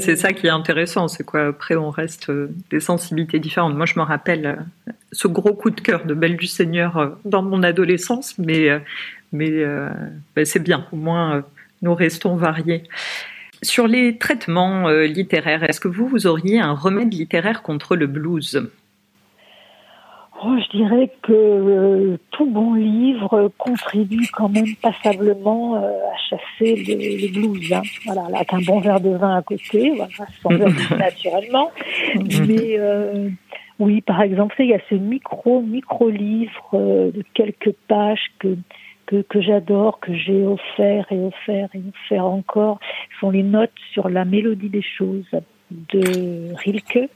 c'est 0.00 0.16
ça 0.16 0.32
qui 0.32 0.46
est 0.46 0.50
intéressant, 0.50 1.06
c'est 1.06 1.24
quoi 1.24 1.48
Après, 1.48 1.76
on 1.76 1.90
reste 1.90 2.30
des 2.70 2.80
sensibilités 2.80 3.38
différentes. 3.38 3.76
Moi, 3.76 3.84
je 3.84 3.98
me 3.98 4.04
rappelle 4.04 4.64
ce 5.12 5.28
gros 5.28 5.52
coup 5.52 5.70
de 5.70 5.80
cœur 5.80 6.06
de 6.06 6.14
Belle 6.14 6.36
du 6.36 6.46
Seigneur 6.46 6.96
euh, 6.96 7.10
dans 7.24 7.42
mon 7.42 7.62
adolescence, 7.62 8.38
mais, 8.38 8.70
euh, 8.70 8.78
mais 9.32 9.50
euh, 9.50 9.88
ben, 10.34 10.44
c'est 10.44 10.62
bien, 10.62 10.86
au 10.92 10.96
moins 10.96 11.44
nous 11.82 11.94
restons 11.94 12.36
variés. 12.36 12.84
Sur 13.62 13.86
les 13.86 14.18
traitements 14.18 14.88
littéraires, 14.88 15.62
est-ce 15.62 15.78
que 15.78 15.88
vous, 15.88 16.08
vous 16.08 16.26
auriez 16.26 16.60
un 16.60 16.72
remède 16.72 17.12
littéraire 17.12 17.62
contre 17.62 17.94
le 17.94 18.08
blues? 18.08 18.68
Oh, 20.44 20.56
Je 20.58 20.76
dirais 20.76 21.10
que 21.22 22.18
tout 22.30 22.46
bon 22.46 22.74
livre 22.74 23.50
contribue 23.58 24.26
quand 24.32 24.48
même 24.48 24.74
passablement 24.80 25.76
à 25.76 26.16
chasser 26.28 26.76
les, 26.76 27.28
blues. 27.28 27.72
Hein. 27.72 27.82
Voilà, 28.04 28.26
avec 28.34 28.52
un 28.52 28.60
bon 28.60 28.80
verre 28.80 29.00
de 29.00 29.10
vin 29.10 29.36
à 29.36 29.42
côté, 29.42 29.90
voilà, 29.96 30.12
sans 30.42 30.50
verre 30.50 30.68
naturellement. 30.98 31.70
Mais 32.46 32.78
oui, 33.82 34.00
par 34.00 34.22
exemple, 34.22 34.54
il 34.60 34.66
y 34.66 34.74
a 34.74 34.80
ce 34.88 34.94
micro, 34.94 35.60
micro-livre 35.60 36.70
euh, 36.74 37.10
de 37.10 37.24
quelques 37.34 37.72
pages 37.88 38.30
que, 38.38 38.56
que, 39.06 39.40
j'adore, 39.40 39.98
que 39.98 40.14
j'ai 40.14 40.44
offert 40.44 41.10
et 41.10 41.18
offert 41.18 41.68
et 41.74 41.80
offert 41.88 42.24
encore. 42.24 42.78
Ce 43.12 43.18
sont 43.18 43.30
les 43.30 43.42
notes 43.42 43.72
sur 43.92 44.08
la 44.08 44.24
mélodie 44.24 44.68
des 44.68 44.82
choses 44.82 45.28
de 45.70 46.54
Rilke. 46.54 47.10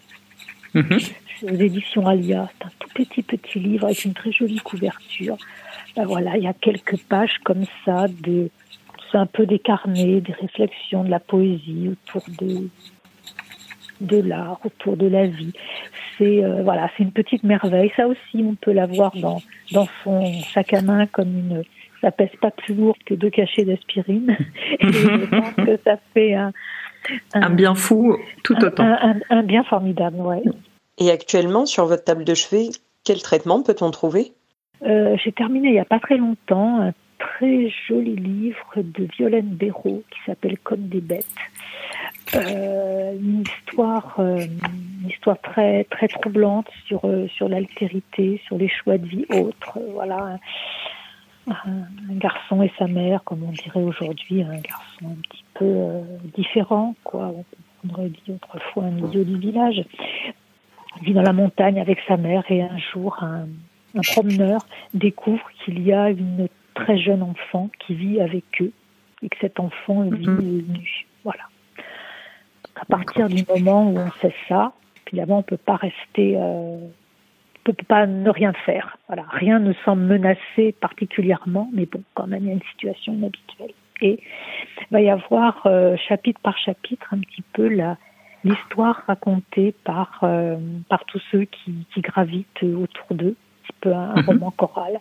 Mhm. 0.74 0.98
Aux 1.42 1.54
éditions 1.54 2.06
Alia. 2.06 2.48
C'est 2.58 2.66
un 2.66 2.70
tout 2.78 2.88
petit 2.94 3.22
petit 3.22 3.58
livre 3.58 3.86
avec 3.86 4.04
une 4.04 4.14
très 4.14 4.32
jolie 4.32 4.58
couverture. 4.58 5.36
Ben 5.96 6.04
voilà, 6.04 6.36
il 6.36 6.44
y 6.44 6.48
a 6.48 6.52
quelques 6.52 6.98
pages 7.08 7.38
comme 7.44 7.64
ça 7.84 8.06
de 8.08 8.50
c'est 9.10 9.18
un 9.18 9.26
peu 9.26 9.46
des 9.46 9.58
carnets, 9.58 10.20
des 10.20 10.32
réflexions, 10.32 11.04
de 11.04 11.10
la 11.10 11.20
poésie 11.20 11.90
autour 11.90 12.22
de 12.40 12.68
de 14.00 14.18
l'art, 14.18 14.60
autour 14.64 14.96
de 14.96 15.06
la 15.06 15.26
vie. 15.26 15.52
C'est 16.18 16.44
euh, 16.44 16.62
voilà, 16.62 16.90
c'est 16.96 17.02
une 17.02 17.12
petite 17.12 17.44
merveille. 17.44 17.92
Ça 17.96 18.06
aussi, 18.06 18.44
on 18.44 18.54
peut 18.54 18.72
l'avoir 18.72 19.12
dans 19.16 19.40
dans 19.72 19.88
son 20.04 20.32
sac 20.54 20.74
à 20.74 20.82
main 20.82 21.06
comme 21.06 21.28
une. 21.28 21.62
Ça 22.02 22.10
pèse 22.10 22.30
pas 22.42 22.50
plus 22.50 22.74
lourd 22.74 22.96
que 23.06 23.14
deux 23.14 23.30
cachets 23.30 23.64
d'aspirine. 23.64 24.36
Et 24.80 24.92
je 24.92 25.26
pense 25.26 25.54
que 25.54 25.78
ça 25.82 25.98
fait 26.12 26.34
un 26.34 26.52
un, 27.34 27.50
bien 27.50 27.74
fou 27.74 28.16
tout 28.42 28.56
autant. 28.64 28.96
Un, 29.30 29.42
bien 29.42 29.64
formidable, 29.64 30.16
ouais. 30.18 30.42
Et 30.98 31.10
actuellement, 31.10 31.66
sur 31.66 31.86
votre 31.86 32.04
table 32.04 32.24
de 32.24 32.34
chevet, 32.34 32.70
quel 33.04 33.22
traitement 33.22 33.62
peut-on 33.62 33.90
trouver? 33.90 34.32
Euh, 34.82 35.16
J'ai 35.22 35.32
terminé 35.32 35.68
il 35.68 35.72
n'y 35.72 35.78
a 35.78 35.84
pas 35.84 36.00
très 36.00 36.16
longtemps 36.16 36.80
un 36.80 36.92
très 37.18 37.70
joli 37.88 38.16
livre 38.16 38.72
de 38.76 39.04
Violaine 39.16 39.48
Béraud 39.48 40.02
qui 40.10 40.18
s'appelle 40.26 40.58
Comme 40.58 40.88
des 40.88 41.00
bêtes. 41.00 41.24
Euh, 42.34 43.12
une 43.14 43.42
histoire, 43.42 44.16
euh, 44.18 44.38
une 44.38 45.08
histoire 45.08 45.40
très 45.40 45.84
très 45.84 46.08
troublante 46.08 46.66
sur 46.86 47.02
sur 47.36 47.48
l'altérité, 47.48 48.40
sur 48.46 48.58
les 48.58 48.68
choix 48.68 48.98
de 48.98 49.06
vie 49.06 49.26
autres. 49.30 49.78
Voilà, 49.92 50.38
un, 51.46 51.54
garçon 52.10 52.62
et 52.62 52.72
sa 52.78 52.86
mère, 52.86 53.22
comme 53.24 53.44
on 53.44 53.52
dirait 53.52 53.82
aujourd'hui, 53.82 54.42
un 54.42 54.58
garçon 54.60 55.04
un 55.04 55.20
petit 55.22 55.44
peu 55.54 55.74
différent, 56.34 56.94
quoi. 57.04 57.32
On 57.84 57.94
aurait 57.94 58.08
dit 58.08 58.32
autrefois 58.32 58.84
un 58.84 58.98
idiot 58.98 59.24
du 59.24 59.38
village. 59.38 59.84
Vit 61.02 61.12
dans 61.12 61.22
la 61.22 61.32
montagne 61.32 61.80
avec 61.80 61.98
sa 62.08 62.16
mère 62.16 62.44
et 62.50 62.62
un 62.62 62.78
jour, 62.78 63.22
un, 63.22 63.46
promeneur 64.14 64.60
découvre 64.92 65.44
qu'il 65.64 65.82
y 65.82 65.92
a 65.92 66.10
une 66.10 66.48
très 66.74 66.98
jeune 66.98 67.22
enfant 67.22 67.70
qui 67.78 67.94
vit 67.94 68.20
avec 68.20 68.44
eux 68.60 68.72
et 69.22 69.28
que 69.28 69.36
cet 69.40 69.58
enfant 69.58 70.02
vit 70.02 70.28
mhm. 70.28 70.64
nu. 70.68 71.06
Voilà. 71.24 71.44
À 72.78 72.84
partir 72.84 73.28
du 73.28 73.42
moment 73.48 73.90
où 73.90 73.98
on 73.98 74.10
sait 74.20 74.34
ça, 74.48 74.72
évidemment, 75.06 75.36
on 75.36 75.38
ne 75.38 75.44
peut 75.44 75.56
pas 75.56 75.76
rester 75.76 76.36
euh, 76.36 76.78
peut 77.72 77.84
pas 77.86 78.06
ne 78.06 78.30
rien 78.30 78.52
faire. 78.64 78.96
Voilà, 79.08 79.24
rien 79.28 79.58
ne 79.58 79.72
semble 79.84 80.02
menacé 80.02 80.72
particulièrement, 80.80 81.68
mais 81.72 81.86
bon, 81.86 82.02
quand 82.14 82.26
même, 82.26 82.42
il 82.42 82.46
y 82.46 82.50
a 82.50 82.54
une 82.54 82.68
situation 82.72 83.14
inhabituelle. 83.14 83.72
Et 84.02 84.20
il 84.80 84.86
va 84.90 85.00
y 85.00 85.10
avoir 85.10 85.62
euh, 85.66 85.96
chapitre 86.08 86.40
par 86.40 86.56
chapitre 86.58 87.06
un 87.12 87.18
petit 87.18 87.42
peu 87.52 87.68
la 87.68 87.96
l'histoire 88.48 89.02
racontée 89.06 89.74
par 89.84 90.20
euh, 90.22 90.56
par 90.88 91.04
tous 91.04 91.20
ceux 91.30 91.44
qui, 91.44 91.86
qui 91.92 92.00
gravitent 92.00 92.62
autour 92.62 93.16
d'eux, 93.16 93.36
un 93.36 93.62
petit 93.62 93.78
peu 93.80 93.92
un, 93.92 94.14
mhm. 94.16 94.24
roman 94.26 94.50
choral. 94.50 95.00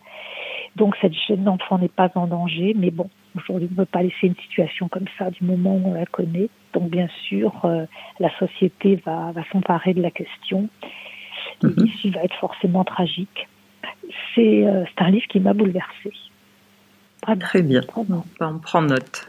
Donc 0.76 0.96
cette 1.02 1.14
jeune 1.28 1.48
enfant 1.48 1.78
n'est 1.78 1.88
pas 1.88 2.12
en 2.16 2.28
danger, 2.28 2.74
mais 2.76 2.92
bon, 2.92 3.10
aujourd'hui 3.36 3.70
on 3.72 3.74
ne 3.74 3.86
peut 3.86 3.92
pas 3.92 4.04
laisser 4.04 4.28
une 4.28 4.36
situation 4.36 4.88
comme 4.90 5.08
ça 5.18 5.30
du 5.32 5.44
moment 5.44 5.76
où 5.76 5.92
on 5.92 5.94
la 5.94 6.06
connaît. 6.06 6.50
Donc 6.74 6.90
bien 6.90 7.08
sûr, 7.28 7.54
euh, 7.64 7.86
la 8.20 8.30
société 8.38 9.02
va, 9.06 9.32
va 9.32 9.42
s'emparer 9.52 9.94
de 9.94 10.02
la 10.02 10.12
question 10.12 10.70
l'issue 11.64 12.08
mhm. 12.08 12.14
va 12.14 12.24
être 12.24 12.36
forcément 12.36 12.84
tragique. 12.84 13.48
Euh, 14.38 14.84
c'est 14.96 15.04
un 15.04 15.10
livre 15.10 15.28
qui 15.28 15.40
m'a 15.40 15.54
bouleversée. 15.54 16.14
Très 17.40 17.64
bien, 17.64 17.82
on 17.96 18.60
prendre 18.60 18.90
note. 18.90 19.26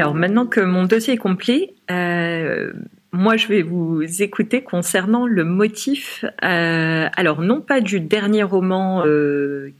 Alors 0.00 0.14
maintenant 0.14 0.46
que 0.46 0.60
mon 0.60 0.84
dossier 0.84 1.14
est 1.14 1.18
complet, 1.18 1.74
euh, 1.90 2.72
moi 3.12 3.36
je 3.36 3.48
vais 3.48 3.62
vous 3.62 4.02
écouter 4.22 4.62
concernant 4.62 5.26
le 5.26 5.44
motif, 5.44 6.24
euh, 6.42 7.08
alors 7.14 7.40
non 7.42 7.60
pas 7.60 7.80
du 7.80 8.00
dernier 8.00 8.42
roman 8.42 9.04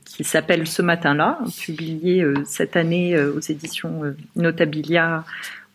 qui 0.05 0.25
s'appelle 0.25 0.67
Ce 0.67 0.83
matin-là, 0.83 1.39
publié 1.65 2.25
cette 2.45 2.77
année 2.77 3.19
aux 3.19 3.41
éditions 3.41 4.15
Notabilia 4.37 5.25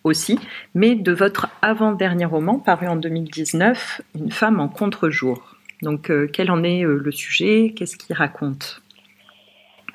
aussi, 0.05 0.39
mais 0.75 0.95
de 0.95 1.11
votre 1.11 1.47
avant-dernier 1.61 2.25
roman 2.25 2.59
paru 2.59 2.87
en 2.87 2.95
2019, 2.95 4.01
Une 4.15 4.31
femme 4.31 4.59
en 4.59 4.69
contre-jour. 4.69 5.55
Donc, 5.81 6.09
euh, 6.09 6.27
quel 6.31 6.51
en 6.51 6.63
est 6.63 6.85
euh, 6.85 7.01
le 7.03 7.11
sujet? 7.11 7.73
Qu'est-ce 7.75 7.97
qu'il 7.97 8.15
raconte? 8.15 8.81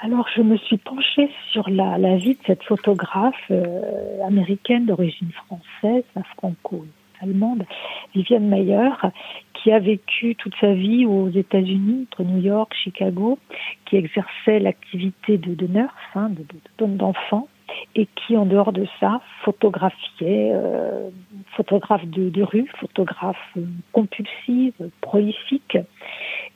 Alors, 0.02 0.26
je 0.34 0.40
me 0.40 0.56
suis 0.56 0.78
penchée 0.78 1.30
sur 1.52 1.68
la, 1.68 2.16
vie 2.16 2.34
de 2.34 2.40
cette 2.46 2.62
photographe 2.62 3.34
euh, 3.50 4.24
américaine 4.26 4.86
d'origine 4.86 5.30
française, 5.46 6.04
franco-allemande, 6.36 7.64
Viviane 8.14 8.48
Mayer, 8.48 8.88
qui 9.52 9.70
a 9.70 9.78
vécu 9.78 10.36
toute 10.36 10.54
sa 10.58 10.72
vie 10.72 11.04
aux 11.04 11.28
États-Unis, 11.28 12.06
entre 12.10 12.24
New 12.24 12.40
York, 12.40 12.74
Chicago, 12.82 13.38
qui 13.84 13.96
exerçait 13.96 14.58
l'activité 14.58 15.36
de, 15.36 15.54
de 15.54 15.66
nurse, 15.66 15.92
hein, 16.14 16.30
de, 16.30 16.46
de, 16.86 16.96
d'enfant, 16.96 17.48
et 17.94 18.06
qui, 18.06 18.38
en 18.38 18.46
dehors 18.46 18.72
de 18.72 18.86
ça, 19.00 19.20
photographiait, 19.44 20.52
euh, 20.54 21.10
photographe 21.56 22.06
de, 22.06 22.42
rue, 22.42 22.70
photographe 22.78 23.36
euh, 23.58 23.66
compulsive, 23.92 24.72
prolifique. 25.02 25.76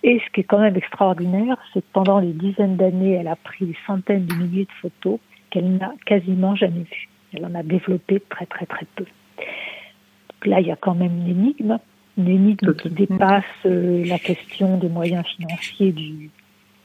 Et 0.06 0.20
ce 0.20 0.32
qui 0.32 0.42
est 0.42 0.44
quand 0.44 0.58
même 0.58 0.76
extraordinaire, 0.76 1.56
c'est 1.72 1.80
que 1.80 1.92
pendant 1.94 2.20
les 2.20 2.34
dizaines 2.34 2.76
d'années, 2.76 3.14
elle 3.14 3.26
a 3.26 3.36
pris 3.36 3.64
des 3.64 3.76
centaines 3.86 4.26
de 4.26 4.34
milliers 4.34 4.66
de 4.66 4.72
photos 4.82 5.18
qu'elle 5.48 5.78
n'a 5.78 5.94
quasiment 6.04 6.54
jamais 6.54 6.82
vues. 6.82 7.08
Elle 7.32 7.46
en 7.46 7.54
a 7.54 7.62
développé 7.62 8.22
très 8.28 8.44
très 8.44 8.66
très 8.66 8.86
peu. 8.96 9.04
Donc 9.04 10.46
là, 10.46 10.60
il 10.60 10.66
y 10.66 10.70
a 10.70 10.76
quand 10.76 10.94
même 10.94 11.22
une 11.22 11.28
énigme, 11.28 11.78
une 12.18 12.28
énigme 12.28 12.74
qui 12.74 12.90
dépasse 12.90 13.44
euh, 13.64 14.04
la 14.04 14.18
question 14.18 14.76
des 14.76 14.90
moyens 14.90 15.24
financiers 15.26 15.92
du, 15.92 16.28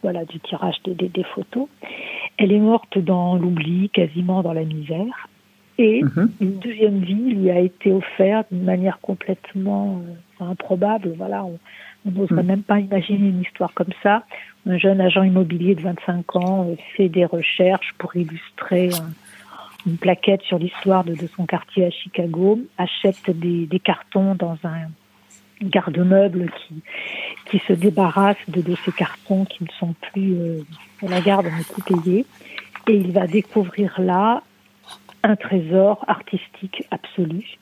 voilà, 0.01 0.23
du 0.23 0.39
tirage 0.39 0.77
des, 0.85 0.95
des 0.95 1.23
photos. 1.23 1.67
Elle 2.37 2.53
est 2.53 2.59
morte 2.59 2.97
dans 2.99 3.35
l'oubli, 3.35 3.89
quasiment 3.89 4.41
dans 4.43 4.53
la 4.53 4.63
misère. 4.63 5.27
Et 5.77 6.03
mhm. 6.03 6.31
une 6.39 6.59
deuxième 6.59 6.99
vie 6.99 7.33
lui 7.33 7.51
a 7.51 7.59
été 7.59 7.91
offerte 7.91 8.47
d'une 8.49 8.63
manière 8.63 8.99
complètement 9.01 10.01
euh, 10.41 10.45
improbable. 10.45 11.13
Voilà, 11.17 11.43
on 11.43 11.59
n'oserait 12.05 12.41
mhm. 12.41 12.47
même 12.47 12.63
pas 12.63 12.79
imaginer 12.79 13.29
une 13.29 13.41
histoire 13.41 13.73
comme 13.73 13.93
ça. 14.03 14.23
Un 14.67 14.77
jeune 14.77 15.01
agent 15.01 15.23
immobilier 15.23 15.75
de 15.75 15.81
25 15.81 16.35
ans 16.35 16.67
euh, 16.69 16.75
fait 16.95 17.09
des 17.09 17.25
recherches 17.25 17.93
pour 17.97 18.15
illustrer 18.15 18.89
une 19.85 19.97
plaquette 19.97 20.41
sur 20.43 20.59
l'histoire 20.59 21.03
de, 21.03 21.15
son 21.35 21.45
quartier 21.45 21.85
à 21.85 21.89
Chicago, 21.89 22.59
achète 22.77 23.29
des, 23.29 23.65
des 23.65 23.79
cartons 23.79 24.35
dans 24.35 24.57
un 24.63 24.89
garde-meuble 25.61 26.51
qui, 26.51 26.81
qui 27.45 27.59
se 27.67 27.73
débarrasse 27.73 28.37
de, 28.47 28.61
de, 28.61 28.75
ces 28.85 28.91
cartons 28.91 29.45
qui 29.45 29.63
ne 29.63 29.69
sont 29.79 29.93
plus 30.11 30.33
euh, 30.33 30.61
à 31.05 31.09
la 31.09 31.21
garde, 31.21 31.45
mais 31.45 31.63
plus 31.63 32.01
payés. 32.01 32.25
Et 32.87 32.93
il 32.93 33.11
va 33.11 33.27
découvrir 33.27 33.99
là 33.99 34.43
un 35.23 35.35
trésor 35.35 36.03
artistique 36.07 36.83
absolu 36.91 37.57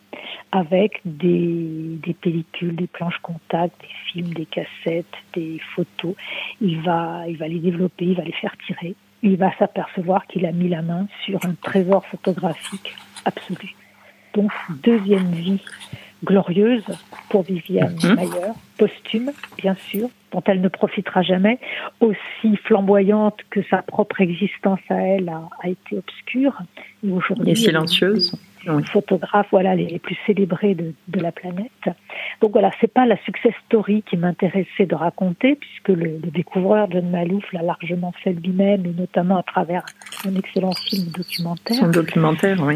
avec 0.51 1.01
des, 1.05 1.97
des 2.03 2.13
pellicules, 2.13 2.75
des 2.75 2.87
planches 2.87 3.17
contact, 3.21 3.79
des 3.81 4.11
films, 4.11 4.33
des 4.33 4.45
cassettes, 4.45 5.05
des 5.33 5.59
photos. 5.75 6.15
Il 6.61 6.81
va, 6.81 7.23
il 7.27 7.37
va 7.37 7.47
les 7.47 7.59
développer, 7.59 8.05
il 8.05 8.15
va 8.15 8.23
les 8.23 8.31
faire 8.33 8.55
tirer. 8.65 8.95
Il 9.23 9.37
va 9.37 9.51
s'apercevoir 9.57 10.25
qu'il 10.27 10.45
a 10.45 10.51
mis 10.51 10.69
la 10.69 10.81
main 10.81 11.07
sur 11.25 11.43
un 11.45 11.53
trésor 11.55 12.05
photographique 12.05 12.95
absolu. 13.25 13.75
Donc, 14.33 14.51
deuxième 14.83 15.31
vie 15.31 15.61
glorieuse 16.23 16.85
pour 17.29 17.43
Viviane 17.43 17.97
mhm. 18.03 18.15
Mayer, 18.15 18.53
posthume, 18.77 19.31
bien 19.57 19.75
sûr, 19.75 20.09
dont 20.37 20.43
elle 20.45 20.61
ne 20.61 20.67
profitera 20.67 21.23
jamais, 21.23 21.57
aussi 21.99 22.55
flamboyante 22.63 23.39
que 23.49 23.61
sa 23.71 23.81
propre 23.81 24.21
existence 24.21 24.79
à 24.89 24.95
elle 24.95 25.29
a, 25.29 25.67
été 25.67 25.97
obscure. 25.97 26.61
Et 27.03 27.09
aujourd'hui, 27.09 27.55
silencieuse. 27.55 28.35
Une 28.65 28.85
photographe, 28.85 29.47
voilà, 29.49 29.75
les, 29.75 29.97
plus 29.97 30.17
célébrées 30.27 30.75
de, 30.75 30.93
de, 31.07 31.19
la 31.21 31.31
planète. 31.31 31.89
Donc 32.41 32.51
voilà, 32.51 32.69
c'est 32.81 32.91
pas 32.91 33.05
la 33.05 33.15
success 33.23 33.53
story 33.65 34.03
qui 34.09 34.17
m'intéressait 34.17 34.85
de 34.85 34.93
raconter, 34.93 35.55
puisque 35.55 35.87
le, 35.87 36.19
le 36.21 36.31
découvreur 36.31 36.87
John 36.91 37.09
Malouf 37.09 37.45
l'a 37.53 37.61
largement 37.61 38.11
fait 38.23 38.33
lui-même, 38.33 38.85
et 38.85 38.93
notamment 38.93 39.37
à 39.37 39.43
travers 39.43 39.85
un 40.27 40.35
excellent 40.35 40.73
film 40.73 41.07
documentaire. 41.15 41.83
Un 41.83 41.89
documentaire, 41.89 42.61
oui 42.61 42.75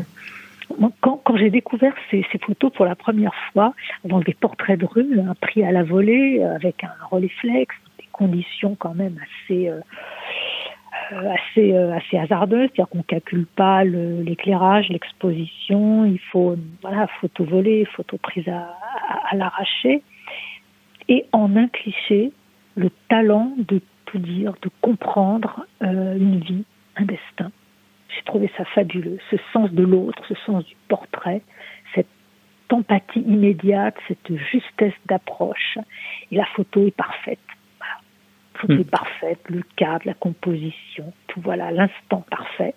quand, 1.02 1.38
j'ai 1.38 1.50
découvert 1.50 1.94
ces, 2.10 2.24
photos 2.46 2.72
pour 2.74 2.86
la 2.86 2.96
première 2.96 3.34
fois, 3.52 3.74
dans 4.06 4.20
des 4.20 4.34
portraits 4.34 4.80
de 4.80 4.86
rue, 4.86 5.20
un 5.20 5.36
prix 5.36 5.64
à 5.64 5.72
la 5.72 5.84
volée, 5.84 6.40
euh, 6.42 6.56
avec 6.56 6.84
un 6.84 6.94
Rolleiflex, 7.10 7.74
des 8.00 8.08
conditions 8.12 8.76
quand 8.76 8.94
même 8.94 9.18
assez 9.18 9.70
euh, 9.70 9.80
euh, 11.14 11.34
assez 11.34 11.76
assez 11.76 12.18
hasardeuses, 12.18 12.70
c'est-à-dire 12.74 12.90
qu'on 12.90 13.04
calcule 13.04 13.46
pas 13.46 13.84
l'éclairage, 13.84 14.90
l'exposition, 14.90 16.06
il 16.06 16.20
faut 16.20 16.56
voilà 16.82 17.08
photo 17.20 17.44
volée, 17.44 17.86
photo 17.86 18.18
prise 18.18 18.48
à, 18.48 18.78
à, 19.30 19.36
l'arraché, 19.36 20.04
et 21.10 21.26
en 21.32 21.56
un 21.56 21.68
cliché, 21.68 22.32
le 22.76 22.90
talent 23.10 23.54
de 23.58 23.82
tout 24.06 24.20
dire, 24.20 24.54
de 24.62 24.70
comprendre 24.82 25.66
une 25.82 26.40
vie, 26.40 26.64
un 26.96 27.04
destin. 27.04 27.52
J'ai 28.16 28.24
trouvé 28.24 28.52
ça 28.58 28.66
fabuleux, 28.66 29.20
ce 29.30 29.38
sens 29.54 29.72
de 29.72 29.84
l'autre, 29.84 30.22
ce 30.28 30.36
sens 30.46 30.66
du 30.66 30.76
portrait, 30.88 31.42
cette 31.96 32.08
empathie 32.70 33.22
immédiate, 33.22 33.96
cette 34.08 34.36
justesse 34.52 34.94
d'approche. 35.06 35.78
Et 36.32 36.36
la 36.36 36.46
photo 36.46 36.86
est 36.86 36.96
parfaite. 36.96 37.40
La 37.80 38.60
photo 38.60 38.82
est 38.82 38.90
parfaite, 38.90 39.40
le 39.50 39.64
cadre, 39.76 40.06
la 40.06 40.14
composition, 40.14 41.14
tout 41.28 41.42
voilà, 41.42 41.72
l'instant 41.72 42.24
parfait. 42.30 42.76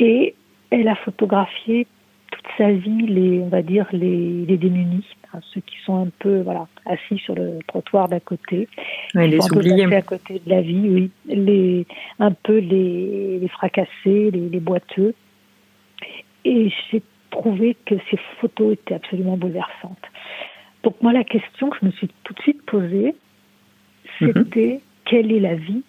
Et 0.00 0.34
elle 0.70 0.88
a 0.88 0.96
photographié 0.96 1.86
toute 2.32 2.46
sa 2.58 2.72
vie 2.72 3.06
les, 3.06 3.38
on 3.38 3.48
va 3.48 3.62
dire, 3.62 3.86
les, 3.92 4.44
les 4.46 4.56
démunis, 4.56 5.06
hein, 5.36 5.40
ceux 5.52 5.60
qui 5.60 5.76
sont 5.84 6.06
un 6.06 6.10
peu, 6.18 6.40
voilà, 6.40 6.66
assis 6.86 7.18
sur 7.18 7.34
le 7.34 7.58
trottoir 7.66 8.08
d'à 8.08 8.20
côté. 8.20 8.68
Les 9.14 9.38
oubliés. 9.52 9.84
à 9.94 10.02
côté 10.02 10.40
de 10.44 10.50
la 10.50 10.62
vie, 10.62 10.88
oui. 10.88 11.10
Les, 11.26 11.86
un 12.18 12.32
peu 12.32 12.58
les, 12.58 13.38
les 13.38 13.48
fracassés, 13.48 14.30
les, 14.30 14.48
les 14.48 14.60
boiteux. 14.60 15.14
Et 16.44 16.70
j'ai 16.90 17.02
trouvé 17.30 17.76
que 17.86 17.94
ces 18.10 18.18
photos 18.40 18.74
étaient 18.74 18.94
absolument 18.94 19.36
bouleversantes. 19.36 19.98
Donc 20.82 20.94
moi, 21.02 21.12
la 21.12 21.24
question 21.24 21.70
que 21.70 21.76
je 21.80 21.86
me 21.86 21.90
suis 21.92 22.08
tout 22.24 22.34
de 22.34 22.40
suite 22.40 22.62
posée, 22.62 23.14
Mhm. 24.20 24.32
c'était 24.34 24.80
quelle 25.04 25.32
est 25.32 25.40
la 25.40 25.54
vie, 25.54 25.82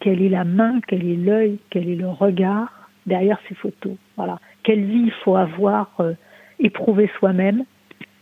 quelle 0.00 0.22
est 0.22 0.28
la 0.28 0.44
main, 0.44 0.80
quel 0.86 1.06
est 1.06 1.16
l'œil, 1.16 1.58
quel 1.70 1.88
est 1.88 1.94
le 1.94 2.08
regard 2.08 2.88
derrière 3.06 3.38
ces 3.48 3.54
photos? 3.54 3.96
Voilà. 4.16 4.38
Quelle 4.62 4.84
vie 4.84 5.04
il 5.06 5.12
faut 5.24 5.36
avoir 5.36 5.90
euh, 6.00 6.14
soi-même? 7.18 7.64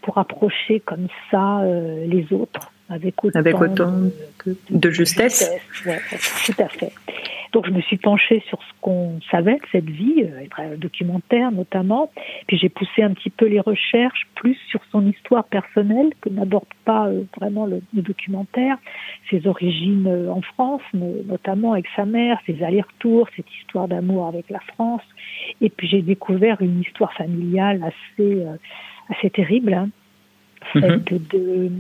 Pour 0.02 0.18
approcher 0.18 0.80
comme 0.80 1.09
ça 1.30 1.61
euh, 1.61 2.06
les 2.06 2.32
autres 2.32 2.71
avec 2.88 3.25
autant, 3.25 3.38
Avec 3.38 3.61
autant 3.61 3.92
de, 4.44 4.56
de 4.71 4.90
justesse. 4.90 5.50
Ouais, 5.87 5.99
tout 6.44 6.62
à 6.62 6.68
fait. 6.68 6.92
Donc 7.52 7.66
je 7.66 7.71
me 7.71 7.82
suis 7.82 7.99
penchée 7.99 8.42
sur 8.49 8.59
ce 8.62 8.73
qu'on 8.80 9.18
savait 9.30 9.56
de 9.56 9.66
cette 9.71 9.88
vie, 9.88 10.25
euh, 10.59 10.76
documentaire 10.76 11.52
notamment, 11.52 12.11
puis 12.47 12.56
j'ai 12.56 12.71
poussé 12.71 13.02
un 13.02 13.12
petit 13.12 13.28
peu 13.28 13.47
les 13.47 13.61
recherches 13.61 14.26
plus 14.35 14.56
sur 14.71 14.80
son 14.90 15.06
histoire 15.06 15.44
personnelle 15.44 16.12
que 16.23 16.30
n'aborde 16.30 16.64
pas 16.87 17.09
euh, 17.09 17.25
vraiment 17.38 17.66
le, 17.66 17.82
le, 17.94 18.00
documentaire, 18.00 18.78
ses 19.30 19.47
origines 19.47 20.06
euh, 20.06 20.30
en 20.30 20.40
France, 20.40 20.82
notamment 20.94 21.75
avec 21.75 21.87
sa 21.94 22.06
mère, 22.06 22.38
ses 22.47 22.62
allers-retours, 22.62 23.28
cette 23.37 23.52
histoire 23.61 23.87
d'amour 23.87 24.28
avec 24.28 24.49
la 24.49 24.61
France, 24.75 25.02
et 25.61 25.68
puis 25.68 25.88
j'ai 25.88 26.00
découvert 26.00 26.62
une 26.62 26.80
histoire 26.80 27.12
familiale 27.12 27.82
assez 27.85 28.44
euh, 28.44 28.56
assez 29.12 29.31
terrible. 29.31 29.75
Hein 29.75 29.88
faite 30.73 31.11
mm 31.11 31.16
-hmm. 31.16 31.28
de, 31.33 31.71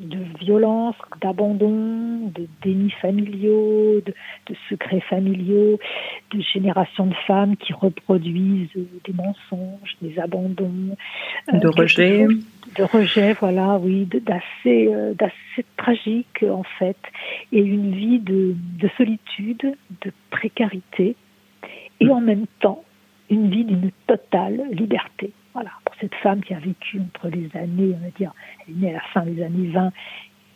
de 0.00 0.18
violence, 0.44 0.96
d'abandon, 1.20 2.30
de 2.36 2.46
dénis 2.62 2.94
familiaux, 3.02 4.00
de, 4.06 4.12
de, 4.48 4.54
secrets 4.68 5.04
familiaux, 5.12 5.78
de 6.32 6.40
générations 6.54 7.06
de 7.06 7.18
femmes 7.26 7.56
qui 7.56 7.72
reproduisent 7.72 8.80
des 9.06 9.14
mensonges, 9.24 9.92
des 10.02 10.18
abandons, 10.18 10.96
de 11.52 11.66
euh, 11.66 11.70
rejet, 11.70 12.26
de 12.78 12.84
rejet, 12.96 13.32
voilà, 13.44 13.78
oui, 13.84 14.06
d'assez 14.28 14.80
euh, 14.88 15.14
d'assez 15.20 15.64
tragique 15.76 16.40
en 16.60 16.66
fait, 16.78 17.02
et 17.52 17.62
une 17.76 17.90
vie 18.02 18.20
de, 18.20 18.40
de 18.82 18.88
solitude, 18.96 19.64
de 20.04 20.10
précarité, 20.30 21.16
et 22.00 22.08
en 22.18 22.20
même 22.30 22.46
temps 22.60 22.82
une 23.30 23.46
vie 23.54 23.64
d'une 23.64 23.90
totale 24.06 24.58
liberté. 24.82 25.28
Voilà, 25.58 25.72
pour 25.84 25.94
cette 26.00 26.14
femme 26.22 26.40
qui 26.40 26.54
a 26.54 26.60
vécu 26.60 27.00
entre 27.00 27.26
les 27.36 27.50
années, 27.58 27.92
on 27.98 28.04
va 28.04 28.10
dire, 28.16 28.30
elle 28.60 28.74
est 28.74 28.78
née 28.78 28.90
à 28.90 28.92
la 28.92 29.00
fin 29.12 29.22
des 29.22 29.42
années 29.42 29.66
20, 29.70 29.90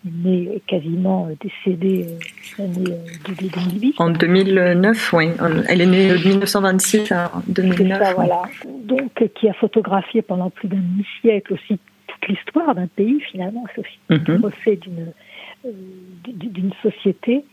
elle 0.07 0.49
est 0.55 0.63
quasiment 0.65 1.29
décédée 1.41 2.07
euh, 2.09 2.19
l'année 2.57 2.93
euh, 2.93 3.33
2008. 3.41 3.97
En 3.99 4.11
2009, 4.11 5.13
oui. 5.15 5.31
Elle 5.69 5.81
est 5.81 5.87
née 5.87 6.09
de 6.09 6.15
1926 6.15 7.11
à 7.11 7.33
2009. 7.49 7.99
Ça, 7.99 8.15
voilà. 8.15 8.43
Donc, 8.85 9.29
qui 9.35 9.49
a 9.49 9.53
photographié 9.55 10.23
pendant 10.23 10.51
plus 10.51 10.69
d'un 10.69 10.77
demi-siècle 10.77 11.55
aussi 11.55 11.81
toute 12.07 12.29
l'histoire 12.29 12.73
d'un 12.77 12.87
pays, 12.87 13.21
finalement. 13.33 13.65
C'est 13.75 13.81
aussi 13.81 13.99
mm 14.09 14.15
-hmm. 14.15 14.37
le 14.37 14.47
reflet 14.47 14.77
d'une 14.77 15.13
d'une 15.65 16.73
société 16.83 17.45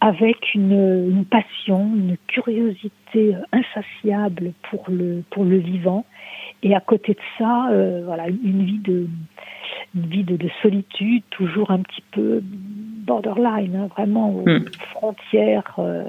avec 0.00 0.54
une, 0.54 1.10
une, 1.10 1.24
passion, 1.24 1.92
une 1.94 2.16
curiosité 2.28 3.34
insatiable 3.52 4.52
pour 4.70 4.84
le, 4.88 5.22
pour 5.30 5.44
le 5.44 5.58
vivant. 5.58 6.04
Et 6.62 6.74
à 6.74 6.80
côté 6.80 7.14
de 7.14 7.20
ça, 7.38 7.70
euh, 7.70 8.02
voilà, 8.04 8.28
une 8.28 8.64
vie 8.64 8.78
de, 8.78 9.08
une 9.94 10.06
vie 10.06 10.24
de, 10.24 10.36
de, 10.36 10.48
solitude, 10.62 11.22
toujours 11.30 11.70
un 11.70 11.80
petit 11.80 12.02
peu 12.12 12.40
borderline, 12.42 13.76
hein, 13.76 13.88
vraiment 13.96 14.30
aux 14.30 14.48
mm. 14.48 14.64
frontières, 14.90 15.74
euh, 15.78 16.04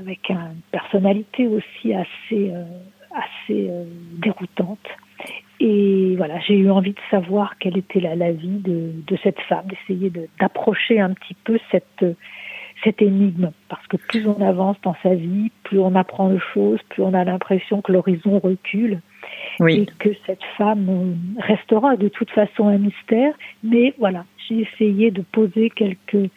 avec 0.00 0.28
une 0.28 0.60
personnalité 0.70 1.46
aussi 1.46 1.94
assez, 1.94 2.52
euh, 2.52 2.64
assez 3.12 3.70
déroutante. 4.18 4.78
Et 5.60 6.14
voilà, 6.16 6.38
j'ai 6.40 6.54
eu 6.54 6.70
envie 6.70 6.92
de 6.92 7.00
savoir 7.10 7.58
quelle 7.58 7.76
était 7.76 8.00
la, 8.00 8.14
la 8.14 8.30
vie 8.30 8.58
de, 8.58 8.92
de, 9.06 9.18
cette 9.22 9.40
femme, 9.40 9.66
d'essayer 9.66 10.12
d'approcher 10.40 11.00
un 11.00 11.12
petit 11.14 11.34
peu 11.44 11.58
cette, 11.72 12.04
cette 12.84 13.02
énigme. 13.02 13.50
Parce 13.68 13.84
que 13.88 13.96
plus 13.96 14.26
on 14.28 14.40
avance 14.40 14.76
dans 14.82 14.94
sa 15.02 15.14
vie, 15.14 15.50
plus 15.64 15.80
on 15.80 15.94
apprend 15.96 16.28
de 16.28 16.38
choses, 16.54 16.80
plus 16.90 17.02
on 17.02 17.12
a 17.12 17.24
l'impression 17.24 17.82
que 17.82 17.92
l'horizon 17.92 18.38
recule. 18.38 19.00
Oui. 19.60 19.80
Et 19.80 19.86
que 19.98 20.10
cette 20.26 20.44
femme 20.56 21.16
restera 21.38 21.96
de 21.96 22.08
toute 22.08 22.30
façon 22.30 22.68
un 22.68 22.78
mystère. 22.78 23.34
Mais 23.64 23.94
voilà, 23.98 24.24
j'ai 24.48 24.60
essayé 24.60 25.10
de 25.10 25.22
poser 25.22 25.70
quelques, 25.70 26.30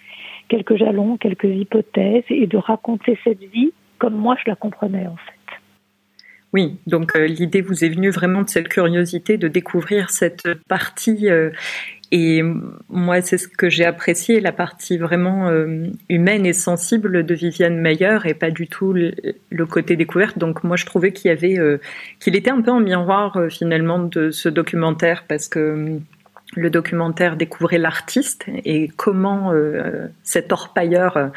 quelques 0.49 0.77
jalons, 0.77 1.17
quelques 1.17 1.45
hypothèses 1.45 2.23
et 2.29 2.47
de 2.47 2.57
raconter 2.57 3.17
cette 3.23 3.43
vie 3.53 3.71
comme 4.01 4.15
moi 4.15 4.35
je 4.43 4.49
la 4.49 4.55
comprenais 4.55 5.05
en 5.05 5.15
fait. 5.15 5.40
Oui, 6.53 6.77
donc 6.85 7.15
euh, 7.15 7.27
l'idée 7.27 7.61
vous 7.61 7.85
est 7.85 7.89
venue 7.89 8.09
vraiment 8.09 8.41
de 8.41 8.49
cette 8.49 8.67
curiosité 8.67 9.37
de 9.37 9.47
découvrir 9.47 10.09
cette 10.09 10.53
partie 10.67 11.29
euh, 11.29 11.49
et 12.11 12.43
moi 12.89 13.21
c'est 13.21 13.37
ce 13.37 13.47
que 13.47 13.69
j'ai 13.69 13.85
apprécié, 13.85 14.41
la 14.41 14.51
partie 14.51 14.97
vraiment 14.97 15.47
euh, 15.47 15.85
humaine 16.09 16.45
et 16.45 16.51
sensible 16.51 17.25
de 17.25 17.33
Viviane 17.33 17.79
Meyer 17.79 18.17
et 18.25 18.33
pas 18.33 18.51
du 18.51 18.67
tout 18.67 18.91
le, 18.91 19.65
côté 19.65 19.95
découverte. 19.95 20.37
Donc 20.37 20.65
moi 20.65 20.75
je 20.75 20.85
trouvais 20.85 21.13
qu'il 21.13 21.29
y 21.29 21.31
avait 21.31 21.57
qu'il 22.19 22.35
était 22.35 22.51
un 22.51 22.61
peu 22.61 22.71
en 22.71 22.81
miroir 22.81 23.39
finalement 23.49 23.99
de 23.99 24.31
ce 24.31 24.49
documentaire 24.49 25.23
parce 25.25 25.47
que 25.47 25.99
le 26.53 26.69
documentaire 26.69 27.37
découvrait 27.37 27.77
l'artiste 27.77 28.45
et 28.65 28.89
comment 28.97 29.53
cet 30.23 30.51
orpailleur 30.51 31.31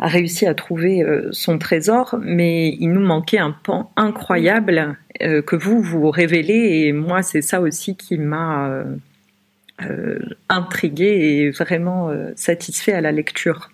a 0.00 0.08
réussi 0.08 0.46
à 0.46 0.54
trouver 0.54 1.02
euh, 1.02 1.28
son 1.30 1.58
trésor, 1.58 2.18
mais 2.22 2.70
il 2.80 2.90
nous 2.90 3.06
manquait 3.06 3.38
un 3.38 3.52
pan 3.52 3.92
incroyable 3.96 4.96
euh, 5.22 5.42
que 5.42 5.56
vous 5.56 5.82
vous 5.82 6.10
révélez 6.10 6.86
et 6.86 6.92
moi 6.92 7.22
c'est 7.22 7.42
ça 7.42 7.60
aussi 7.60 7.96
qui 7.96 8.16
m'a 8.16 8.82
euh, 9.82 10.18
intrigué 10.48 11.04
et 11.04 11.50
vraiment 11.50 12.10
satisfait 12.34 12.92
à 12.92 13.00
la 13.00 13.12
lecture. 13.12 13.70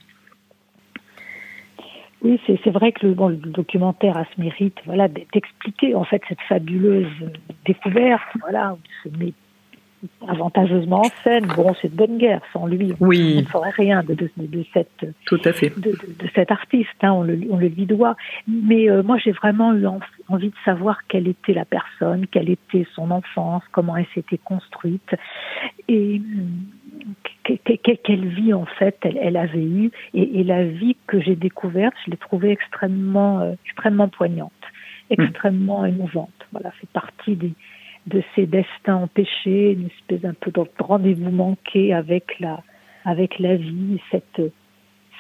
Oui, 2.23 2.41
c'est 2.47 2.71
vrai 2.71 2.93
que 2.93 3.07
le, 3.07 3.15
documentaire 3.37 4.17
a 4.17 4.25
ce 4.25 4.41
mérite 4.41 4.77
voilà, 4.85 5.09
d'expliquer 5.09 5.95
en 5.95 6.05
fait 6.05 6.23
cette 6.29 6.41
fabuleuse 6.49 7.07
découverte, 7.65 8.23
voilà, 8.41 8.77
ce 9.05 9.09
avantageusement 10.26 11.00
en 11.00 11.11
scène. 11.24 11.46
Bon, 11.56 11.74
c'est 11.80 11.88
de 11.88 11.96
bonne 11.96 12.18
guerre. 12.18 12.40
Sans 12.52 12.66
lui, 12.66 12.92
oui. 13.00 13.35
on 13.38 13.40
ne 13.40 13.46
ferait 13.46 13.70
rien 13.70 14.02
de, 14.02 14.14
de, 14.14 14.30
de, 14.37 14.64
cette, 14.72 15.06
Tout 15.26 15.40
à 15.44 15.52
fait. 15.52 15.70
de, 15.78 15.90
de 15.90 16.28
cet 16.35 16.50
artiste. 16.50 16.88
Hein, 17.02 17.12
on, 17.12 17.22
le, 17.22 17.38
on 17.50 17.56
le 17.56 17.68
lui 17.68 17.87
doit. 17.87 18.16
Mais 18.46 18.90
euh, 18.90 19.02
moi, 19.02 19.18
j'ai 19.18 19.32
vraiment 19.32 19.74
eu 19.74 19.87
envie 20.28 20.50
de 20.50 20.56
savoir 20.64 21.06
quelle 21.09 21.28
était 21.28 21.54
la 21.54 21.64
personne, 21.64 22.26
quelle 22.26 22.50
était 22.50 22.87
son 22.94 23.11
enfance, 23.11 23.62
comment 23.72 23.96
elle 23.96 24.06
s'était 24.14 24.38
construite 24.38 25.14
et 25.88 26.20
quelle 28.04 28.26
vie 28.26 28.52
en 28.52 28.66
fait 28.66 28.96
elle, 29.02 29.18
elle 29.20 29.37
avait 29.37 29.62
eue. 29.62 29.90
Et, 30.14 30.40
et, 30.40 30.44
la 30.44 30.64
vie 30.64 30.96
que 31.06 31.20
j'ai 31.20 31.37
découverte, 31.37 31.94
je 32.04 32.11
l'ai 32.11 32.16
trouvée 32.16 32.50
extrêmement, 32.50 33.40
euh, 33.40 33.52
extrêmement 33.64 34.09
poignante, 34.09 34.52
extrêmement 35.11 35.82
mmh. 35.82 35.88
émouvante. 35.88 36.30
Voilà, 36.52 36.72
c'est 36.80 36.90
partie 36.90 37.37
des 37.37 37.52
de 38.07 38.23
ses 38.35 38.47
destins 38.47 38.97
empêchés, 38.97 39.73
une 39.73 39.87
espèce 39.87 40.25
un 40.25 40.35
peu 40.35 40.51
de 40.51 40.62
rendez-vous 40.79 41.31
manqué 41.31 41.92
avec 41.92 42.38
la, 42.40 42.62
avec 43.05 43.38
la 43.38 43.57
vie, 43.57 44.01
cette, 44.11 44.42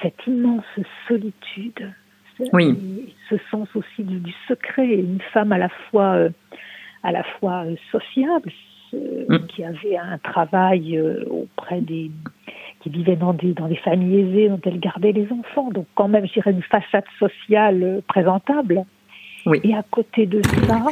cette 0.02 0.26
immense 0.26 0.64
solitude, 1.08 1.92
oui. 2.52 3.14
ce 3.28 3.36
sens 3.50 3.68
aussi 3.74 4.02
du, 4.02 4.18
du, 4.20 4.34
secret, 4.46 4.86
une 4.86 5.20
femme 5.32 5.52
à 5.52 5.58
la 5.58 5.68
fois, 5.68 6.14
euh, 6.14 6.30
à 7.02 7.12
la 7.12 7.22
fois 7.22 7.64
euh, 7.64 7.76
sociable, 7.90 8.52
euh, 8.94 9.24
mm. 9.28 9.46
qui 9.46 9.64
avait 9.64 9.96
un 9.96 10.18
travail 10.18 10.96
euh, 10.96 11.24
auprès 11.28 11.80
des, 11.80 12.10
qui 12.80 12.90
vivait 12.90 13.16
dans 13.16 13.32
des, 13.32 13.52
dans 13.52 13.68
des 13.68 13.76
familles 13.76 14.20
aisées 14.20 14.48
dont 14.48 14.60
elle 14.64 14.78
gardait 14.78 15.12
les 15.12 15.26
enfants, 15.32 15.70
donc 15.70 15.86
quand 15.94 16.08
même, 16.08 16.26
je 16.26 16.34
dirais, 16.34 16.52
une 16.52 16.62
façade 16.62 17.04
sociale 17.18 18.02
présentable. 18.06 18.84
Oui. 19.46 19.60
Et 19.62 19.74
à 19.74 19.84
côté 19.88 20.26
de 20.26 20.42
ça, 20.66 20.86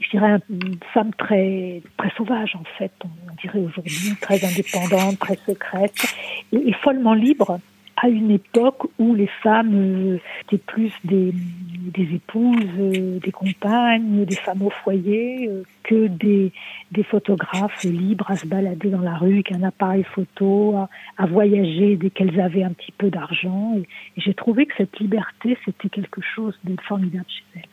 je 0.00 0.10
dirais, 0.10 0.38
une 0.48 0.78
femme 0.92 1.12
très, 1.14 1.82
très 1.96 2.10
sauvage, 2.16 2.56
en 2.56 2.64
fait, 2.78 2.92
on 3.04 3.34
dirait 3.42 3.60
aujourd'hui, 3.60 4.14
très 4.20 4.42
indépendante, 4.44 5.18
très 5.18 5.36
secrète, 5.36 6.14
et, 6.52 6.72
follement 6.82 7.14
libre, 7.14 7.60
à 8.02 8.08
une 8.08 8.30
époque 8.30 8.86
où 8.98 9.14
les 9.14 9.28
femmes 9.42 9.74
euh, 9.74 10.18
étaient 10.44 10.62
plus 10.64 10.92
des, 11.04 11.34
des 11.34 12.14
épouses, 12.14 12.64
euh, 12.78 13.18
des 13.18 13.30
compagnes, 13.30 14.24
des 14.24 14.36
femmes 14.36 14.62
au 14.62 14.70
foyer, 14.70 15.48
euh, 15.48 15.64
que 15.82 16.06
des, 16.06 16.50
des 16.92 17.02
photographes 17.02 17.84
libres 17.84 18.30
à 18.30 18.36
se 18.36 18.46
balader 18.46 18.88
dans 18.88 19.02
la 19.02 19.16
rue 19.16 19.34
avec 19.34 19.52
un 19.52 19.62
appareil 19.64 20.04
photo, 20.04 20.76
à, 21.18 21.26
voyager 21.26 21.96
dès 21.96 22.08
qu'elles 22.08 22.40
avaient 22.40 22.62
un 22.62 22.72
petit 22.72 22.92
peu 22.92 23.10
d'argent. 23.10 23.74
Et 23.76 23.86
j'ai 24.16 24.32
trouvé 24.32 24.64
que 24.64 24.74
cette 24.78 24.98
liberté, 24.98 25.58
c'était 25.66 25.90
quelque 25.90 26.22
chose 26.22 26.58
de 26.64 26.76
formidable 26.80 27.26
chez 27.28 27.60
elles. 27.60 27.69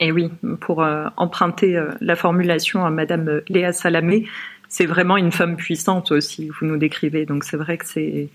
Et 0.00 0.12
oui, 0.12 0.30
pour 0.60 0.82
euh, 0.82 1.06
emprunter 1.16 1.76
euh, 1.76 1.90
la 2.00 2.16
formulation 2.16 2.84
à 2.84 2.90
Madame 2.90 3.42
Léa 3.48 3.72
Salamé, 3.72 4.26
c'est 4.68 4.86
vraiment 4.86 5.16
une 5.16 5.30
femme 5.30 5.56
puissante 5.56 6.10
aussi, 6.10 6.48
vous 6.48 6.66
nous 6.66 6.76
décrivez. 6.76 7.26
Donc 7.26 7.44
c'est 7.44 7.56
vrai 7.56 7.78
que 7.78 7.86
c'est 7.86 8.28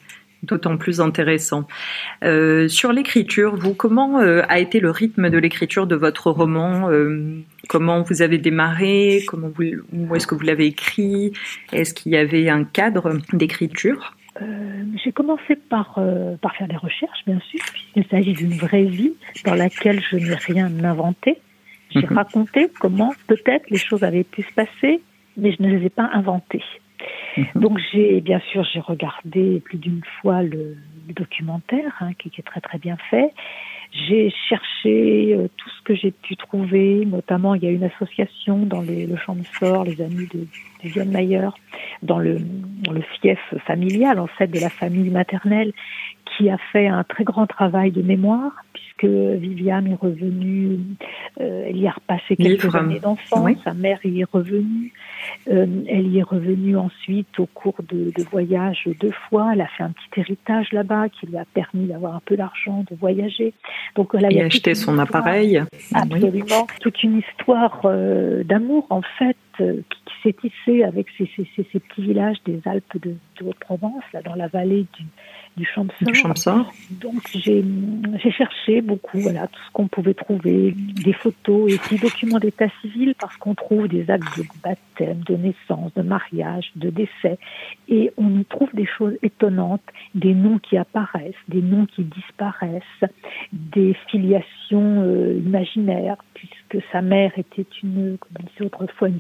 d'autant 0.44 0.78
plus 0.78 1.02
intéressant. 1.02 1.68
Euh, 2.24 2.68
sur 2.68 2.94
l'écriture, 2.94 3.56
vous, 3.56 3.74
comment 3.74 4.20
euh, 4.20 4.42
a 4.48 4.60
été 4.60 4.80
le 4.80 4.92
rythme 4.92 5.30
de 5.30 5.38
l'écriture 5.38 5.88
de 5.88 5.96
votre 5.96 6.32
roman 6.32 6.90
euh, 6.90 7.40
Comment 7.68 8.02
vous 8.04 8.22
avez 8.22 8.38
démarré 8.38 9.24
Comment 9.28 9.50
vous, 9.50 9.64
Où 9.94 10.16
est-ce 10.16 10.28
que 10.28 10.36
vous 10.36 10.46
l'avez 10.46 10.68
écrit 10.68 11.34
Est-ce 11.74 11.94
qu'il 11.94 12.14
y 12.14 12.18
avait 12.18 12.50
un 12.50 12.64
cadre 12.64 13.18
d'écriture? 13.34 14.16
Euh, 14.42 14.84
j'ai 15.04 15.12
commencé 15.12 15.56
par, 15.56 15.96
euh, 15.98 16.38
par 16.38 16.56
faire 16.56 16.68
des 16.68 16.78
recherches, 16.78 17.26
bien 17.26 17.40
sûr, 17.50 17.60
puisqu'il 17.74 18.06
s'agit 18.08 18.34
d'une 18.34 18.54
vraie 18.54 18.86
vie 18.86 19.14
dans 19.46 19.56
laquelle 19.56 20.02
je 20.10 20.16
n'ai 20.16 20.36
rien 20.36 20.72
inventé. 20.84 21.40
J'ai 21.90 22.02
Mhm. 22.02 22.18
raconté 22.18 22.70
comment 22.80 23.14
peut-être 23.28 23.70
les 23.70 23.78
choses 23.78 24.04
avaient 24.04 24.24
pu 24.24 24.44
se 24.44 24.54
passer, 24.54 25.02
mais 25.38 25.52
je 25.54 25.62
ne 25.64 25.70
les 25.70 25.86
ai 25.86 25.90
pas 25.90 26.10
inventées. 26.14 26.64
Mhm. 27.38 27.46
Donc 27.56 27.80
j'ai 27.92 28.22
bien 28.22 28.42
sûr 28.52 28.64
j'ai 28.74 28.80
regardé 28.80 29.62
plus 29.64 29.78
d'une 29.78 30.02
fois 30.22 30.44
le, 30.44 30.76
le 31.08 31.14
documentaire 31.14 31.96
hein, 32.02 32.12
qui, 32.18 32.30
qui 32.30 32.42
est 32.42 32.44
très 32.44 32.62
très 32.62 32.78
bien 32.78 32.98
fait. 33.10 33.32
J'ai 34.08 34.32
cherché 34.50 35.34
euh, 35.34 35.48
tout 35.58 35.70
ce 35.70 35.82
que 35.84 35.96
j'ai 35.96 36.12
pu 36.12 36.36
trouver, 36.36 37.06
notamment 37.08 37.56
il 37.56 37.64
y 37.64 37.68
a 37.68 37.72
une 37.72 37.84
association 37.86 38.58
dans 38.68 38.82
les, 38.82 39.08
le 39.08 39.16
champ 39.18 39.34
de 39.34 39.44
sort, 39.60 39.84
les 39.84 40.00
amis 40.02 40.28
de 40.32 40.46
Viviane 40.84 41.10
Mayer, 41.10 41.50
dans 42.04 42.20
le, 42.20 42.38
dans 42.84 42.92
le 42.92 43.02
fief 43.20 43.40
familial 43.66 44.20
en 44.20 44.28
fait 44.28 44.46
de 44.48 44.60
la 44.60 44.70
famille 44.70 45.10
maternelle, 45.10 45.74
qui 46.26 46.52
a 46.52 46.58
fait 46.72 46.88
un 46.88 47.04
très 47.04 47.24
grand 47.24 47.48
travail 47.48 47.90
de 47.92 48.04
mémoire 48.04 48.52
puisque 49.00 49.14
Viviane 49.14 49.88
est 49.88 49.96
revenue, 49.96 50.80
euh, 51.40 51.66
elle 51.68 51.78
y 51.78 51.88
a 51.88 51.92
repassé 51.92 52.36
quelques 52.36 52.64
Livre. 52.64 52.76
années 52.76 53.00
d'enfance, 53.00 53.40
Oui. 53.44 53.58
sa 53.64 53.74
mère 53.74 54.00
y 54.04 54.22
est 54.22 54.30
revenue. 54.32 54.94
Euh, 55.50 55.66
elle 55.88 56.08
y 56.08 56.20
est 56.20 56.24
revenue 56.24 56.78
ensuite 56.78 57.40
au 57.40 57.46
cours 57.46 57.76
de, 57.90 58.12
de 58.16 58.24
voyages 58.32 58.88
deux 59.00 59.12
fois. 59.30 59.52
Elle 59.54 59.62
a 59.62 59.68
fait 59.68 59.84
un 59.84 59.92
petit 59.92 60.20
héritage 60.20 60.72
là-bas 60.72 61.10
qui 61.10 61.28
lui 61.28 61.38
a 61.38 61.46
permis 61.54 61.88
d'avoir 61.88 62.16
un 62.16 62.22
peu 62.26 62.36
d'argent, 62.38 62.84
de 62.90 62.96
voyager. 62.96 63.54
Donc 63.96 64.14
Et 64.14 64.42
a 64.42 64.46
une 64.46 64.76
son 64.76 64.98
appareil 65.00 65.64
Oui. 65.72 65.90
Absolument. 65.94 66.68
Toute 66.82 67.04
une 67.04 67.20
histoire 67.20 67.82
euh, 67.86 68.44
d'amour, 68.44 68.86
en 68.90 69.02
fait, 69.18 69.38
qui, 69.60 70.00
qui 70.06 70.14
s'est 70.24 70.34
tissée 70.34 70.84
avec 70.84 71.08
ces, 71.18 71.30
ces, 71.36 71.48
ces, 71.56 71.66
ces 71.72 71.80
petits 71.80 72.02
villages 72.02 72.38
des 72.46 72.62
Alpes 72.66 72.98
de, 73.02 73.16
de 73.40 73.46
Haute-Provence, 73.46 74.04
là, 74.14 74.22
dans 74.22 74.36
la 74.36 74.48
vallée 74.48 74.86
du, 74.98 75.06
du 75.58 75.66
Champsor 75.66 76.72
Donc 76.92 77.22
j'ai 77.34 77.64
j'ai 78.24 78.32
cherché 78.32 78.82
beaucoup, 78.82 79.20
voilà, 79.20 79.48
tout 79.48 79.60
ce 79.68 79.72
qu'on 79.74 79.88
pouvait 79.88 80.14
trouver, 80.14 80.74
des 80.76 81.14
photos 81.14 81.72
et 81.72 81.76
aussi 81.76 81.98
documents 81.98 82.40
d'état 82.40 82.68
civil 82.82 83.14
parce 83.20 83.36
qu'on 83.38 83.56
trouve 83.56 83.88
des 83.88 84.10
actes 84.10 84.38
de 84.38 84.44
baptême, 84.64 85.22
de 85.26 85.36
naissance, 85.36 85.94
de 85.96 86.02
mariage, 86.02 86.72
de 86.76 86.90
décès. 86.90 87.38
Et 87.88 88.12
on 88.18 88.40
y 88.40 88.46
trouve 88.46 88.70
des 88.74 88.86
choses 88.86 89.18
étonnantes, 89.22 89.84
des 90.16 90.34
noms 90.34 90.60
qui 90.60 90.78
apparaissent, 90.78 91.34
des 91.48 91.62
noms 91.62 91.86
qui 91.86 92.04
disparaissent, 92.04 92.82
des 93.52 93.96
filiations 94.10 95.02
euh, 95.04 95.42
imaginaires 95.46 96.18
puisque 96.34 96.86
sa 96.92 97.02
mère 97.02 97.32
était 97.38 97.66
une, 97.84 98.18
comme 98.18 98.32
on 98.40 98.44
disait 98.44 98.66
autrefois, 98.66 99.10
une 99.10 99.20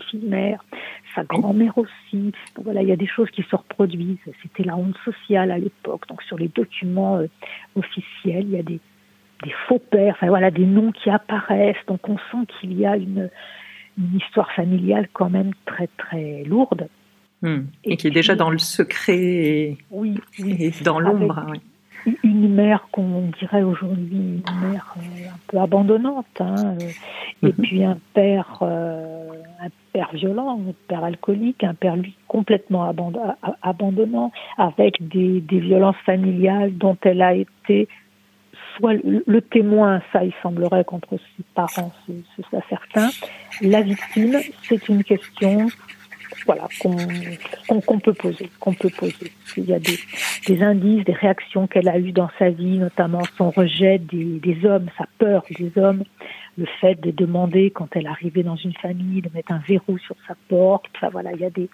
sa 1.16 1.24
grand-mère 1.24 1.78
aussi. 1.78 2.32
Donc 2.56 2.66
voilà, 2.66 2.82
il 2.82 2.88
y 2.90 2.92
a 2.92 2.96
des 2.96 3.08
choses 3.08 3.30
qui 3.32 3.44
se 3.44 3.56
reproduisent. 3.56 4.18
C'était 4.42 4.64
la 4.64 4.76
honte 4.78 4.98
sociale 5.06 5.52
à 5.52 5.58
l'époque. 5.58 6.08
Donc 6.08 6.22
sur 6.24 6.38
les 6.38 6.48
documents 6.50 7.18
euh, 7.18 7.28
officiels, 7.76 8.44
il 8.46 8.52
y 8.52 8.60
a 8.60 8.64
des, 8.64 8.80
des 9.44 9.52
faux 9.68 9.80
pères, 9.80 10.16
enfin 10.16 10.28
voilà, 10.28 10.52
des 10.52 10.66
noms 10.66 10.92
qui 10.92 11.10
apparaissent. 11.10 11.86
Donc 11.88 12.08
on 12.10 12.18
sent 12.32 12.46
qu'il 12.60 12.74
y 12.80 12.86
a 12.86 12.96
une, 12.98 13.30
une 13.98 14.18
histoire 14.18 14.52
familiale 14.54 15.08
quand 15.14 15.30
même 15.30 15.52
très 15.66 15.88
très 15.98 16.44
lourde. 16.46 16.88
Hmm. 17.42 17.62
Et, 17.86 17.94
Et 17.94 17.98
qui 17.98 18.08
est 18.08 18.12
déjà 18.12 18.36
dans 18.36 18.50
le 18.50 18.58
secret 18.58 19.18
et, 19.18 19.78
Oui, 19.92 20.20
et 20.40 20.72
dans 20.84 21.00
l'ombre. 21.00 21.46
oui. 22.06 22.18
une 22.24 22.54
mère 22.54 22.88
qu'on 22.92 23.30
dirait 23.40 23.62
aujourd'hui 23.64 24.42
une 24.46 24.70
mère 24.72 24.94
euh, 24.98 25.28
un 25.30 25.40
peu 25.48 25.58
abandonnante, 25.58 26.26
hein, 26.42 26.76
euh, 26.82 26.90
et 27.44 27.48
Mhm. 27.48 27.54
puis 27.54 27.84
un 27.86 27.98
père, 28.14 28.60
euh, 28.62 29.30
un 29.62 29.70
père 30.00 30.12
violent, 30.14 30.62
un 30.66 30.74
père 30.88 31.04
alcoolique, 31.04 31.62
un 31.66 31.74
père 31.74 31.98
lui 31.98 32.16
complètement 32.30 32.90
abandonnant, 33.62 34.32
avec 34.58 34.96
des, 35.06 35.42
des 35.42 35.60
violences 35.60 35.98
familiales 36.06 36.78
dont 36.78 36.98
elle 37.02 37.22
a 37.22 37.34
été 37.34 37.90
soit 38.78 38.94
le, 38.94 39.42
témoin, 39.42 40.02
ça 40.14 40.24
il 40.24 40.32
semblerait 40.42 40.86
contre 40.86 41.18
ses 41.18 41.44
parents, 41.54 41.92
c'est 42.08 42.46
ça 42.50 42.60
certain. 42.70 43.10
La 43.62 43.82
victime, 43.82 44.40
c'est 44.64 44.88
une 44.88 45.04
question 45.04 45.68
voilà, 46.46 46.68
qu'on 46.80 46.96
qu'on 47.82 48.00
peut 48.00 48.14
poser, 48.14 48.50
qu'on 48.62 48.74
peut 48.74 48.90
poser. 48.90 49.34
Il 49.58 49.66
y 49.66 49.74
a 49.74 49.80
des, 49.80 50.64
indices, 50.64 51.04
des 51.04 51.14
réactions 51.14 51.68
qu'elle 51.68 51.90
a 51.90 51.98
eues 52.00 52.14
dans 52.14 52.30
sa 52.40 52.50
vie, 52.50 52.78
notamment 52.78 53.24
son 53.38 53.50
rejet 53.50 54.00
des 54.00 54.66
hommes, 54.66 54.88
sa 54.98 55.06
peur 55.18 55.44
des 55.60 55.72
hommes, 55.76 56.04
le 56.60 56.66
fait 56.82 57.00
de 57.02 57.12
demander 57.12 57.72
quand 57.72 57.88
elle 57.96 58.08
arrivait 58.08 58.44
dans 58.44 58.56
une 58.58 58.74
famille 58.74 59.22
de 59.22 59.30
mettre 59.34 59.52
un 59.52 59.62
verrou 59.68 59.98
sur 59.98 60.16
sa 60.28 60.36
porte. 60.50 60.86
Enfin 60.96 61.10
voilà, 61.10 61.32
il 61.34 61.40
y 61.40 61.46
a 61.46 61.50
des, 61.50 61.70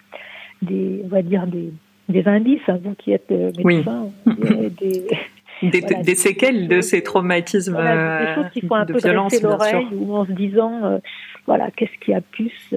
des 0.62 1.02
on 1.04 1.08
va 1.08 1.22
dire 1.22 1.46
des, 1.46 1.72
des 2.08 2.26
indices. 2.28 2.60
hein, 2.68 2.78
vous 2.82 2.94
qui 2.94 3.12
êtes 3.12 3.30
euh, 3.30 3.50
Oui. 3.64 3.76
médecin, 3.76 4.08
dirait 4.26 4.70
des, 4.70 5.06
Des, 5.62 5.80
Voilà, 5.80 6.02
des 6.02 6.14
séquelles 6.14 6.68
de 6.68 6.82
ces 6.82 7.02
traumatismes 7.02 7.72
voilà, 7.72 8.18
des 8.18 8.24
euh, 8.26 8.34
choses 8.34 8.50
qui 8.52 8.60
font 8.60 8.74
un 8.74 8.84
de 8.84 8.92
peu 8.92 8.98
violence, 8.98 9.40
l'oreille 9.40 9.86
ou 9.92 10.14
en 10.14 10.26
se 10.26 10.32
disant 10.32 10.84
euh, 10.84 10.98
voilà 11.46 11.70
qu'est-ce 11.70 11.98
qui 12.04 12.12
a 12.12 12.20
pu 12.20 12.50
se, 12.68 12.76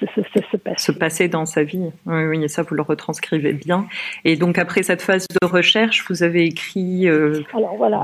se, 0.00 0.06
se, 0.06 0.22
se- 0.22 0.44
se 0.50 0.56
passer. 0.56 0.92
se 0.92 0.92
passer 0.92 1.28
dans 1.28 1.46
sa 1.46 1.62
vie. 1.64 1.90
Oui, 2.06 2.24
oui, 2.24 2.44
et 2.44 2.48
ça, 2.48 2.62
vous 2.62 2.74
le 2.74 2.82
retranscrivez 2.82 3.52
bien. 3.52 3.86
Et 4.24 4.36
donc, 4.36 4.58
après 4.58 4.82
cette 4.82 5.02
phase 5.02 5.26
de 5.28 5.46
recherche, 5.46 6.04
vous 6.08 6.22
avez 6.22 6.44
écrit 6.44 7.08
euh, 7.08 7.42
voilà. 7.76 8.02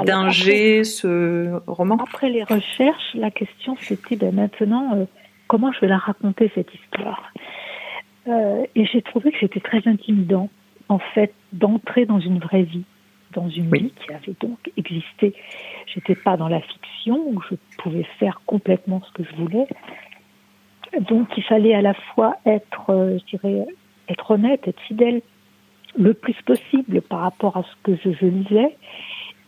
ce 0.85 1.61
roman? 1.67 1.97
Après 2.01 2.31
les 2.31 2.45
recherches, 2.45 3.15
la 3.15 3.31
question 3.31 3.77
c'était 3.81 4.17
ben, 4.17 4.35
maintenant 4.35 4.95
euh, 4.97 5.05
comment 5.49 5.73
je 5.73 5.81
vais 5.81 5.89
la 5.89 5.99
raconter 5.99 6.51
cette 6.55 6.73
histoire? 6.75 7.33
Euh, 8.29 8.65
et 8.75 8.85
j'ai 8.87 9.03
trouvé 9.03 9.33
que 9.33 9.39
c'était 9.41 9.61
très 9.61 9.83
intimidant, 9.87 10.51
en 10.89 10.99
fait, 10.99 11.33
d'entrer 11.53 12.05
dans 12.05 12.21
une 12.21 12.39
vraie 12.39 12.63
vie, 12.63 12.85
dans 13.33 13.49
une 13.49 13.69
Oui. 13.71 13.81
vie 13.85 13.93
qui 14.05 14.13
avait 14.13 14.35
donc 14.41 14.59
existé. 14.77 15.35
J'étais 15.87 16.15
pas 16.15 16.37
dans 16.37 16.49
la 16.49 16.61
fiction 16.61 17.17
où 17.29 17.41
je 17.51 17.57
pouvais 17.83 18.07
faire 18.19 18.41
complètement 18.47 19.03
ce 19.07 19.13
que 19.23 19.29
je 19.29 19.37
voulais. 19.37 19.67
Donc 20.99 21.29
il 21.37 21.43
fallait 21.45 21.75
à 21.75 21.83
la 21.83 21.95
fois 21.95 22.37
être, 22.45 22.91
euh, 22.91 23.19
je 23.19 23.37
dirais, 23.37 23.67
être 24.09 24.31
honnête, 24.31 24.67
être 24.67 24.81
fidèle 24.81 25.23
le 25.99 26.15
plus 26.15 26.37
possible 26.45 27.01
par 27.03 27.21
rapport 27.21 27.57
à 27.57 27.63
ce 27.63 27.75
que 27.83 27.97
je, 27.97 28.13
je 28.13 28.27
lisais. 28.27 28.77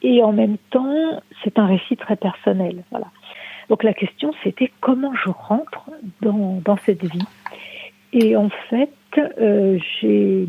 Et 0.03 0.23
en 0.23 0.33
même 0.33 0.57
temps, 0.71 1.23
c'est 1.43 1.59
un 1.59 1.67
récit 1.67 1.97
très 1.97 2.17
personnel. 2.17 2.83
Voilà. 2.91 3.07
Donc 3.69 3.85
la 3.85 3.95
question, 3.95 4.33
c'était 4.43 4.71
comment 4.81 5.15
je 5.15 5.31
rentre 5.31 5.91
dans, 6.21 6.77
cette 6.85 7.05
vie. 7.05 7.27
Et 8.13 8.37
en 8.37 8.51
fait, 8.69 8.93
euh, 9.39 9.79
j'ai 9.95 10.47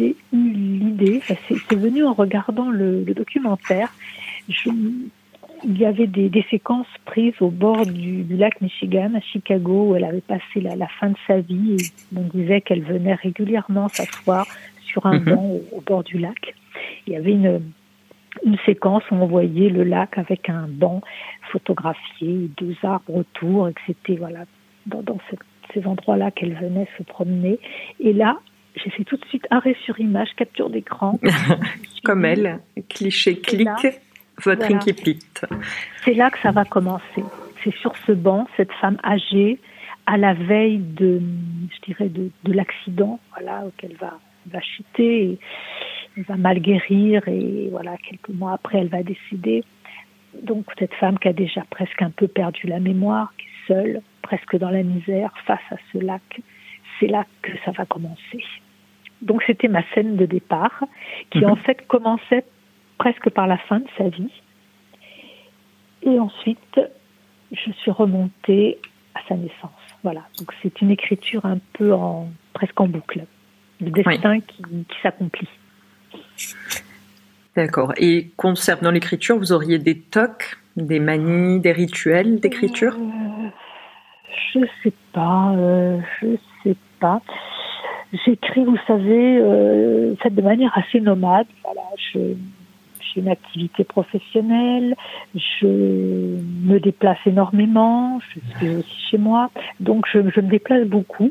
eu 0.00 0.14
l'idée, 0.32 1.20
c'est 1.26 1.74
venu 1.74 2.04
en 2.04 2.12
regardant 2.12 2.70
le, 2.70 3.02
documentaire. 3.04 3.92
Il 5.64 5.78
y 5.78 5.84
avait 5.84 6.06
des, 6.06 6.28
des 6.28 6.44
séquences 6.50 6.86
prises 7.04 7.34
au 7.40 7.50
bord 7.50 7.86
du, 7.86 8.22
du 8.22 8.36
lac 8.36 8.60
Michigan 8.60 9.12
à 9.16 9.20
Chicago 9.20 9.90
où 9.90 9.96
elle 9.96 10.04
avait 10.04 10.20
passé 10.20 10.60
la, 10.60 10.76
la 10.76 10.88
fin 10.88 11.10
de 11.10 11.16
sa 11.26 11.40
vie 11.40 11.76
et 11.78 12.16
on 12.16 12.22
disait 12.22 12.60
qu'elle 12.60 12.82
venait 12.82 13.14
régulièrement 13.14 13.88
s'asseoir 13.88 14.46
sur 14.84 15.06
un 15.06 15.18
Mhm. 15.18 15.34
banc 15.34 15.44
au, 15.44 15.76
au 15.76 15.80
bord 15.80 16.04
du 16.04 16.18
lac. 16.18 16.54
Il 17.06 17.12
y 17.12 17.16
avait 17.16 17.32
une, 17.32 17.60
une 18.44 18.56
séquence 18.66 19.02
où 19.10 19.14
on 19.14 19.26
voyait 19.26 19.68
le 19.68 19.84
lac 19.84 20.18
avec 20.18 20.48
un 20.48 20.66
banc 20.68 21.00
photographié, 21.50 22.48
deux 22.56 22.76
arbres 22.82 23.16
autour, 23.16 23.68
et 23.68 23.72
que 23.72 23.80
c'était 23.86 24.16
voilà, 24.16 24.44
dans, 24.86 25.02
ces 25.72 25.86
endroits-là 25.86 26.30
qu'elle 26.30 26.54
venait 26.54 26.88
se 26.98 27.02
promener. 27.02 27.58
Et 28.00 28.12
là, 28.12 28.38
j'ai 28.76 28.90
fait 28.90 29.04
tout 29.04 29.16
de 29.16 29.24
suite 29.26 29.46
arrêt 29.50 29.76
sur 29.84 30.00
image, 30.00 30.30
capture 30.36 30.70
d'écran. 30.70 31.18
Comme 32.04 32.24
elle, 32.24 32.60
cliché, 32.88 33.38
clic, 33.38 33.68
votre 34.44 34.66
voilà. 34.66 34.76
incipit. 34.76 35.18
C'est 36.04 36.14
là 36.14 36.30
que 36.30 36.38
ça 36.40 36.50
va 36.50 36.64
commencer. 36.64 37.24
C'est 37.62 37.74
sur 37.76 37.96
ce 38.06 38.12
banc, 38.12 38.48
cette 38.56 38.72
femme 38.72 38.98
âgée, 39.04 39.58
à 40.06 40.16
la 40.16 40.34
veille 40.34 40.78
de, 40.78 41.20
je 41.74 41.80
dirais, 41.86 42.08
de, 42.08 42.30
de 42.44 42.52
l'accident, 42.52 43.20
voilà, 43.36 43.64
auquel 43.66 43.96
va, 44.00 44.18
va 44.46 44.60
chuter. 44.60 45.22
Et, 45.24 45.38
va 46.16 46.36
mal 46.36 46.60
guérir 46.60 47.26
et 47.28 47.68
voilà, 47.70 47.96
quelques 47.98 48.28
mois 48.28 48.52
après, 48.52 48.78
elle 48.78 48.88
va 48.88 49.02
décéder. 49.02 49.64
Donc 50.42 50.66
cette 50.78 50.94
femme 50.94 51.18
qui 51.18 51.28
a 51.28 51.32
déjà 51.32 51.62
presque 51.70 52.00
un 52.02 52.10
peu 52.10 52.28
perdu 52.28 52.66
la 52.66 52.80
mémoire, 52.80 53.32
qui 53.38 53.46
est 53.46 53.74
seule, 53.74 54.02
presque 54.22 54.56
dans 54.56 54.70
la 54.70 54.82
misère, 54.82 55.32
face 55.46 55.60
à 55.70 55.76
ce 55.92 55.98
lac, 55.98 56.40
c'est 56.98 57.06
là 57.06 57.26
que 57.42 57.52
ça 57.64 57.70
va 57.72 57.84
commencer. 57.84 58.44
Donc 59.20 59.42
c'était 59.46 59.68
ma 59.68 59.82
scène 59.94 60.16
de 60.16 60.26
départ, 60.26 60.84
qui 61.30 61.38
mhm. 61.38 61.50
en 61.50 61.56
fait 61.56 61.86
commençait 61.86 62.44
presque 62.98 63.30
par 63.30 63.46
la 63.46 63.58
fin 63.58 63.80
de 63.80 63.88
sa 63.98 64.08
vie. 64.08 64.32
Et 66.02 66.18
ensuite, 66.18 66.80
je 67.52 67.70
suis 67.72 67.90
remontée 67.90 68.78
à 69.14 69.20
sa 69.28 69.34
naissance. 69.34 69.70
Voilà. 70.02 70.22
Donc 70.38 70.52
c'est 70.62 70.80
une 70.80 70.90
écriture 70.90 71.44
un 71.44 71.58
peu 71.74 71.92
en 71.92 72.28
presque 72.52 72.80
en 72.80 72.86
boucle, 72.86 73.24
le 73.80 73.90
destin 73.90 74.40
qui, 74.40 74.62
s'accomplit. 75.02 75.48
D'accord. 77.56 77.92
Et 77.96 78.30
concernant 78.36 78.90
l'écriture, 78.90 79.38
vous 79.38 79.52
auriez 79.52 79.78
des 79.78 79.98
tocs, 79.98 80.56
des 80.76 80.98
manies, 80.98 81.60
des 81.60 81.72
rituels 81.72 82.40
d'écriture? 82.40 82.96
Euh, 82.98 83.48
Je 84.52 84.60
sais 84.82 84.92
pas. 85.12 85.52
Euh, 85.56 86.00
je 86.20 86.28
sais 86.62 86.76
pas. 86.98 87.20
J'écris, 88.24 88.64
vous 88.64 88.78
savez, 88.86 89.38
euh, 89.40 90.14
de 90.30 90.42
manière 90.42 90.76
assez 90.76 91.00
nomade. 91.00 91.46
Voilà, 91.62 91.82
je 92.12 92.34
une 93.16 93.28
activité 93.28 93.84
professionnelle, 93.84 94.94
je 95.34 95.66
me 95.66 96.78
déplace 96.78 97.18
énormément, 97.26 98.20
je 98.20 98.40
suis 98.58 98.76
aussi 98.76 99.10
chez 99.10 99.18
moi, 99.18 99.50
donc 99.80 100.06
je, 100.12 100.18
me 100.18 100.42
déplace 100.42 100.86
beaucoup. 100.86 101.30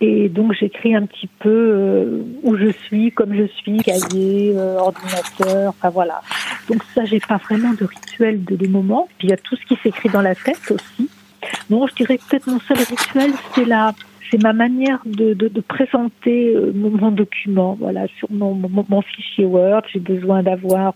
Et 0.00 0.28
donc 0.28 0.52
j'écris 0.52 0.94
un 0.94 1.06
petit 1.06 1.26
peu 1.26 1.48
euh, 1.48 2.22
où 2.44 2.56
je 2.56 2.70
suis, 2.86 3.10
comme 3.10 3.34
je 3.34 3.46
suis, 3.46 3.78
cahier, 3.78 4.52
euh, 4.56 4.76
ordinateur, 4.78 5.70
enfin 5.70 5.90
voilà. 5.90 6.20
Donc 6.68 6.84
ça, 6.94 7.04
j'ai 7.04 7.18
pas 7.18 7.38
vraiment 7.38 7.72
de 7.72 7.84
rituel 7.84 8.44
de, 8.44 8.54
des 8.54 8.68
moments. 8.68 9.08
Puis 9.18 9.26
il 9.26 9.30
y 9.30 9.34
a 9.34 9.36
tout 9.36 9.56
ce 9.56 9.64
qui 9.66 9.74
s'écrit 9.82 10.08
dans 10.08 10.22
la 10.22 10.36
tête 10.36 10.70
aussi. 10.70 11.10
Non, 11.68 11.86
je 11.88 11.94
dirais 11.94 12.18
peut-être 12.28 12.46
mon 12.46 12.60
seul 12.60 12.78
rituel, 12.78 13.32
c'est 13.54 13.64
la 13.64 13.92
c'est 14.30 14.42
ma 14.42 14.52
manière 14.52 15.00
de, 15.06 15.34
de, 15.34 15.48
de 15.48 15.60
présenter 15.60 16.54
euh, 16.54 16.72
mon, 16.74 17.10
document. 17.10 17.76
Voilà, 17.78 18.06
sur 18.18 18.30
mon, 18.30 18.54
mon, 18.54 19.02
fichier 19.02 19.44
Word, 19.44 19.82
j'ai 19.92 20.00
besoin 20.00 20.42
d'avoir 20.42 20.94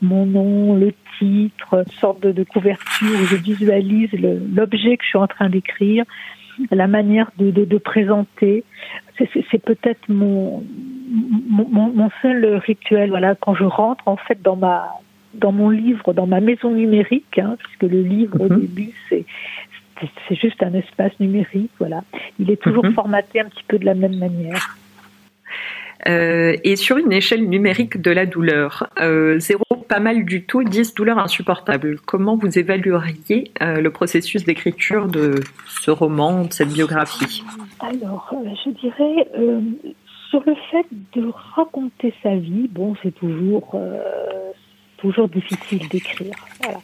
mon 0.00 0.26
nom, 0.26 0.76
le 0.76 0.92
titre, 1.18 1.84
une 1.86 1.92
sorte 2.00 2.22
de, 2.22 2.32
de 2.32 2.44
couverture 2.44 3.20
où 3.20 3.24
je 3.26 3.36
visualise 3.36 4.10
l'objet 4.12 4.96
que 4.96 5.04
je 5.04 5.08
suis 5.08 5.18
en 5.18 5.26
train 5.26 5.48
d'écrire, 5.48 6.04
la 6.70 6.86
manière 6.86 7.30
de, 7.38 7.50
de, 7.50 7.64
de 7.64 7.78
présenter. 7.78 8.64
C'est 9.18 9.62
peut-être 9.62 10.08
mon, 10.08 10.64
mon, 11.10 11.92
mon 11.92 12.10
seul 12.22 12.56
rituel. 12.56 13.10
Voilà, 13.10 13.34
quand 13.34 13.54
je 13.54 13.64
rentre 13.64 14.06
en 14.06 14.16
fait 14.16 14.40
dans 14.40 14.56
ma 14.56 14.88
dans 15.34 15.52
mon 15.52 15.70
livre, 15.70 16.12
dans 16.12 16.26
ma 16.26 16.40
maison 16.40 16.72
numérique, 16.72 17.38
hein, 17.38 17.56
puisque 17.58 17.92
le 17.92 18.02
livre 18.02 18.40
au 18.40 18.52
mhm. 18.52 18.60
début 18.60 18.90
c'est 19.08 19.24
c'est 20.28 20.34
juste 20.34 20.62
un 20.62 20.72
espace 20.74 21.12
numérique, 21.20 21.70
voilà. 21.78 22.02
Il 22.38 22.50
est 22.50 22.60
toujours 22.60 22.84
mhm. 22.84 22.94
formaté 22.94 23.40
un 23.40 23.46
petit 23.46 23.64
peu 23.66 23.78
de 23.78 23.84
la 23.84 23.94
même 23.94 24.16
manière. 24.16 24.76
Euh, 26.08 26.56
et 26.64 26.76
sur 26.76 26.96
une 26.96 27.12
échelle 27.12 27.46
numérique 27.48 28.00
de 28.00 28.10
la 28.10 28.24
douleur, 28.24 28.88
euh, 29.00 29.38
zéro 29.38 29.64
pas 29.88 30.00
mal 30.00 30.24
du 30.24 30.44
tout, 30.44 30.64
10 30.64 30.94
douleur 30.94 31.18
insupportable. 31.18 31.98
Comment 32.06 32.36
vous 32.36 32.58
évalueriez 32.58 33.50
euh, 33.60 33.80
le 33.80 33.90
processus 33.90 34.44
d'écriture 34.44 35.08
de 35.08 35.40
ce 35.66 35.90
roman, 35.90 36.44
de 36.44 36.52
cette 36.52 36.68
biographie? 36.68 37.42
Alors, 37.80 38.32
je 38.64 38.70
dirais 38.70 39.26
sur 40.30 40.42
le 40.46 40.54
fait 40.70 40.86
de 41.12 41.28
raconter 41.56 42.14
sa 42.22 42.36
vie, 42.36 42.68
bon, 42.68 42.94
c'est 43.02 43.14
toujours 43.14 43.78
toujours 44.96 45.28
difficile 45.28 45.88
d'écrire. 45.88 46.34
Voilà. 46.62 46.78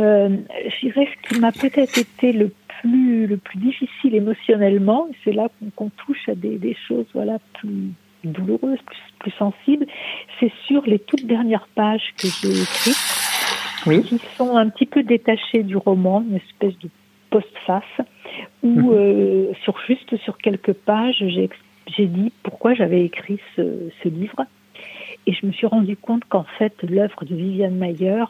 Euh, 0.00 0.36
je 0.64 0.86
dirais 0.86 1.08
ce 1.12 1.28
qui 1.28 1.40
m'a 1.40 1.52
peut-être 1.52 1.98
été 1.98 2.32
le 2.32 2.52
plus 2.80 3.26
le 3.26 3.36
plus 3.36 3.58
difficile 3.58 4.14
émotionnellement, 4.14 5.08
c'est 5.24 5.32
là 5.32 5.48
qu'on 5.76 5.90
touche 5.90 6.28
à 6.28 6.34
des, 6.34 6.56
des, 6.56 6.76
choses 6.88 7.04
voilà 7.12 7.38
plus 7.54 7.92
douloureuses, 8.24 8.78
plus, 8.86 8.98
plus 9.18 9.30
sensibles, 9.32 9.86
c'est 10.38 10.52
sur 10.66 10.82
les 10.86 10.98
toutes 10.98 11.26
dernières 11.26 11.68
pages 11.74 12.14
que 12.16 12.28
j'ai 12.28 12.62
écrites, 12.62 13.84
oui. 13.86 14.02
qui 14.02 14.18
sont 14.36 14.56
un 14.56 14.68
petit 14.70 14.86
peu 14.86 15.02
détachées 15.02 15.62
du 15.62 15.76
roman, 15.76 16.22
une 16.22 16.36
espèce 16.36 16.78
de 16.78 16.88
post-face, 17.30 18.06
où 18.62 18.68
mhm. 18.68 18.90
euh, 18.92 19.52
sur 19.64 19.78
juste 19.86 20.16
sur 20.18 20.38
quelques 20.38 20.72
pages, 20.72 21.22
j'ai 21.26 22.06
dit 22.06 22.32
pourquoi 22.42 22.74
j'avais 22.74 23.04
écrit 23.04 23.38
ce, 23.56 23.90
ce 24.02 24.08
livre. 24.08 24.44
Et 25.26 25.34
je 25.34 25.44
me 25.44 25.52
suis 25.52 25.66
rendu 25.66 25.96
compte 25.96 26.24
qu'en 26.24 26.46
fait, 26.58 26.72
l'œuvre 26.82 27.24
de 27.24 27.34
Viviane 27.34 27.74
Mayer 27.74 28.24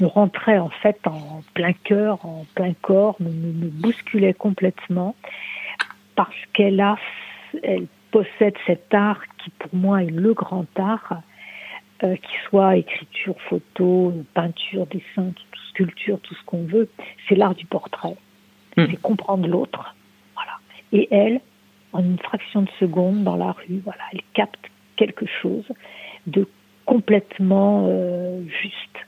me 0.00 0.06
rentrait 0.06 0.58
en 0.58 0.68
fait 0.68 0.98
en 1.06 1.42
plein 1.54 1.72
cœur, 1.72 2.24
en 2.24 2.46
plein 2.54 2.72
corps, 2.82 3.16
me, 3.20 3.30
me 3.30 3.68
bousculait 3.68 4.34
complètement 4.34 5.14
parce 6.14 6.36
qu'elle 6.52 6.80
a, 6.80 6.96
elle 7.62 7.86
possède 8.10 8.54
cet 8.66 8.92
art 8.92 9.20
qui 9.38 9.50
pour 9.50 9.74
moi 9.74 10.02
est 10.02 10.10
le 10.10 10.34
grand 10.34 10.66
art, 10.78 11.22
euh, 12.02 12.16
qui 12.16 12.34
soit 12.48 12.76
écriture, 12.76 13.36
photo, 13.48 14.12
peinture, 14.34 14.86
dessin, 14.86 15.32
sculpture, 15.70 16.18
tout 16.20 16.34
ce 16.34 16.44
qu'on 16.44 16.64
veut, 16.64 16.88
c'est 17.28 17.34
l'art 17.34 17.54
du 17.54 17.66
portrait. 17.66 18.16
Hmm. 18.76 18.86
C'est 18.90 19.00
comprendre 19.00 19.46
l'autre. 19.46 19.94
Voilà. 20.34 20.52
Et 20.92 21.08
elle, 21.14 21.40
en 21.92 22.00
une 22.00 22.18
fraction 22.18 22.62
de 22.62 22.70
seconde 22.80 23.24
dans 23.24 23.36
la 23.36 23.52
rue, 23.52 23.80
voilà, 23.84 24.02
elle 24.12 24.22
capte 24.34 24.70
quelque 24.96 25.26
chose 25.40 25.66
de 26.26 26.48
complètement 26.84 27.86
euh, 27.88 28.42
juste 28.62 29.07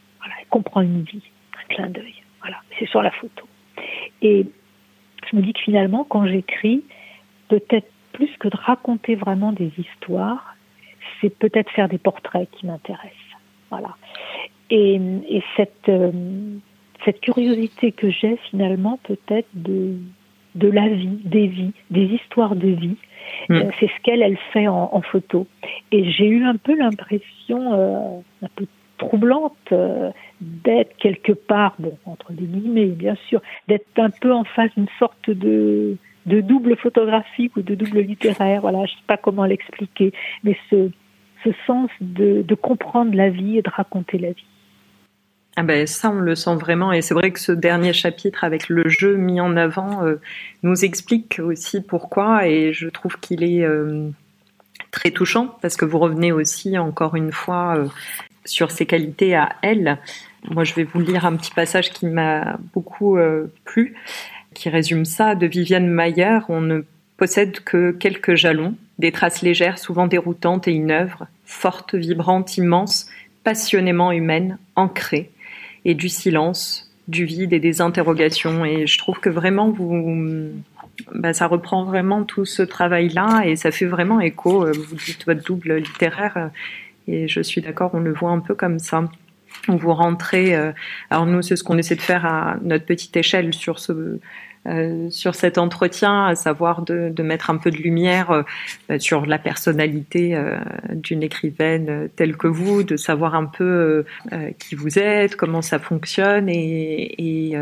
comprend 0.51 0.83
une 0.83 1.03
vie, 1.03 1.23
un 1.59 1.75
clin 1.75 1.87
d'œil. 1.89 2.15
Voilà, 2.41 2.59
c'est 2.79 2.87
sur 2.89 3.03
la 3.03 3.11
photo. 3.11 3.47
Et 4.23 4.47
je 5.31 5.37
me 5.37 5.43
dis 5.43 5.53
que 5.53 5.61
finalement, 5.61 6.05
quand 6.05 6.27
j'écris, 6.27 6.85
peut-être 7.49 7.91
plus 8.13 8.31
que 8.39 8.49
de 8.49 8.57
raconter 8.57 9.15
vraiment 9.15 9.53
des 9.53 9.73
histoires, 9.79 10.57
c'est 11.21 11.31
peut-être 11.31 11.71
faire 11.71 11.89
des 11.89 11.99
portraits 11.99 12.49
qui 12.51 12.67
m'intéressent. 12.67 13.15
Voilà. 13.71 13.97
Et, 14.71 15.01
cette, 15.57 15.89
euh, 15.89 16.11
cette 17.05 17.21
curiosité 17.21 17.93
que 17.93 18.11
j'ai 18.11 18.37
finalement 18.51 18.99
peut-être 19.03 19.49
de, 19.55 19.97
de 20.55 20.69
la 20.69 20.89
vie, 20.89 21.19
des 21.25 21.47
vies, 21.47 21.73
des 21.91 22.05
histoires 22.05 22.55
de 22.55 22.69
vie, 22.69 22.97
mm. 23.49 23.55
euh, 23.55 23.71
c'est 23.79 23.87
ce 23.89 24.03
qu'elle 24.03 24.23
elle 24.23 24.39
fait 24.53 24.69
en, 24.69 25.01
photo. 25.03 25.47
Et 25.93 26.11
j'ai 26.11 26.27
eu 26.27 26.45
un 26.45 26.57
peu 26.57 26.77
l'impression, 26.77 27.73
euh, 27.73 28.21
un 28.43 28.49
peu 28.55 28.67
troublante 29.01 29.57
euh, 29.73 30.11
d'être 30.41 30.97
quelque 30.99 31.33
part, 31.33 31.75
bon, 31.79 31.97
entre 32.05 32.33
des 32.33 32.45
guillemets, 32.45 32.87
bien 32.87 33.17
sûr, 33.29 33.41
d'être 33.67 33.87
un 33.97 34.11
peu 34.11 34.33
en 34.33 34.45
face 34.45 34.71
d'une 34.77 34.93
sorte 34.99 35.31
de, 35.31 35.97
de 36.27 36.41
double 36.41 36.77
photographique 36.77 37.57
ou 37.57 37.63
de 37.63 37.75
double 37.75 38.01
littéraire. 38.01 38.61
Voilà, 38.61 38.85
je 38.85 38.93
sais 38.93 39.07
pas 39.07 39.17
comment 39.17 39.47
l'expliquer, 39.47 40.13
mais 40.45 40.57
ce, 40.69 40.91
ce 41.45 41.51
sens 41.67 41.91
de, 42.01 42.43
de 42.43 42.55
comprendre 42.55 43.15
la 43.15 43.31
vie 43.31 43.59
et 43.59 43.63
de 43.63 43.71
raconter 43.71 44.19
la 44.19 44.33
vie. 44.33 44.47
Ah 45.57 45.65
ben 45.65 45.87
ça, 45.87 46.11
on 46.11 46.21
le 46.21 46.37
sent 46.37 46.55
vraiment, 46.55 46.93
et 46.93 47.03
c'est 47.03 47.13
vrai 47.13 47.33
que 47.33 47.41
ce 47.41 47.53
dernier 47.53 47.93
chapitre 47.93 48.45
avec 48.45 48.69
le 48.69 48.89
jeu 48.89 49.17
mis 49.17 49.41
en 49.41 49.57
avant 49.57 50.05
euh, 50.05 50.21
nous 50.63 50.85
explique 50.85 51.41
aussi 51.41 51.83
pourquoi, 51.83 52.47
et 52.47 52.73
je 52.73 52.89
trouve 52.89 53.19
qu'il 53.19 53.43
est 53.43 53.65
euh, 53.65 54.11
très 54.93 55.11
touchant 55.11 55.59
parce 55.61 55.77
que 55.77 55.85
vous 55.85 55.99
revenez 55.99 56.31
aussi 56.31 56.79
encore 56.79 57.17
une 57.17 57.33
fois 57.33 57.77
sur 58.45 58.71
ses 58.71 58.87
qualités 58.87 59.35
à 59.35 59.51
elle. 59.63 59.99
Moi, 60.49 60.65
je 60.65 60.75
vais 60.75 60.85
vous 60.85 61.01
lire 61.01 61.27
un 61.27 61.37
petit 61.37 61.51
passage 61.51 61.91
qui 61.91 62.07
m'a 62.07 62.59
beaucoup 62.73 63.17
euh, 63.17 63.53
plu, 63.65 63.95
qui 64.55 64.69
résume 64.69 65.05
ça 65.05 65.35
de 65.35 65.47
Viviane 65.47 65.89
Mayer. 65.89 66.39
On 66.49 66.61
ne 66.61 66.83
possède 67.17 67.61
que 67.61 67.91
quelques 67.91 68.35
jalons, 68.35 68.75
des 68.99 69.13
traces 69.13 69.43
légères, 69.43 69.79
souvent 69.79 70.07
déroutantes 70.07 70.69
et 70.69 70.73
une 70.73 70.91
œuvre, 70.91 71.27
forte, 71.45 71.95
vibrante, 71.95 72.57
immense, 72.57 73.09
passionnément 73.45 74.13
humaine, 74.13 74.59
ancrée, 74.77 75.31
et 75.85 75.95
du 75.95 76.09
silence, 76.09 76.91
du 77.09 77.25
vide 77.25 77.53
et 77.53 77.61
des 77.61 77.81
interrogations. 77.81 78.65
Et 78.65 78.87
je 78.87 78.99
trouve 78.99 79.21
que 79.21 79.29
vraiment, 79.29 79.71
vous, 79.71 80.51
bah, 81.15 81.35
ça 81.35 81.47
reprend 81.47 81.85
vraiment 81.85 82.25
tout 82.25 82.45
ce 82.45 82.63
travail-là 82.63 83.43
et 83.45 83.57
ça 83.57 83.71
fait 83.71 83.87
vraiment 83.87 84.21
écho. 84.21 84.65
Euh, 84.65 84.73
vous 84.73 84.97
dites 84.97 85.27
votre 85.27 85.43
double 85.43 85.77
littéraire 85.77 86.51
et 87.07 87.29
je 87.29 87.41
suis 87.41 87.61
d'accord, 87.61 87.91
on 87.95 88.01
le 88.01 88.13
voit 88.13 88.31
un 88.31 88.41
peu 88.41 88.55
comme 88.55 88.79
ça. 88.79 89.05
Vous 89.69 89.93
rentrez. 89.93 90.55
Euh, 90.55 90.73
alors 91.11 91.27
nous, 91.27 91.43
c'est 91.43 91.57
ce 91.57 91.65
qu'on 91.65 91.79
essaie 91.79 91.97
de 91.97 92.01
faire 92.01 92.25
à 92.25 92.57
notre 92.63 92.87
petite 92.87 93.17
échelle 93.17 93.53
sur 93.53 93.79
ce 93.79 94.19
euh, 94.67 95.09
sur 95.09 95.35
cet 95.35 95.57
entretien, 95.57 96.27
à 96.27 96.35
savoir 96.35 96.83
de, 96.83 97.23
mettre 97.23 97.49
un 97.49 97.57
peu 97.57 97.71
de 97.71 97.79
lumière 97.79 98.45
euh, 98.91 98.99
sur 98.99 99.25
la 99.25 99.39
personnalité 99.39 100.35
euh, 100.35 100.59
d'une 100.93 101.23
écrivaine 101.23 102.11
telle 102.15 102.37
que 102.37 102.47
vous, 102.47 102.83
de 102.83 102.97
savoir 102.97 103.35
un 103.35 103.47
peu 103.47 104.05
qui 104.59 104.75
vous 104.75 104.99
êtes, 104.99 105.37
comment 105.37 105.63
ça 105.63 105.79
fonctionne 105.79 106.49
et, 106.49 107.53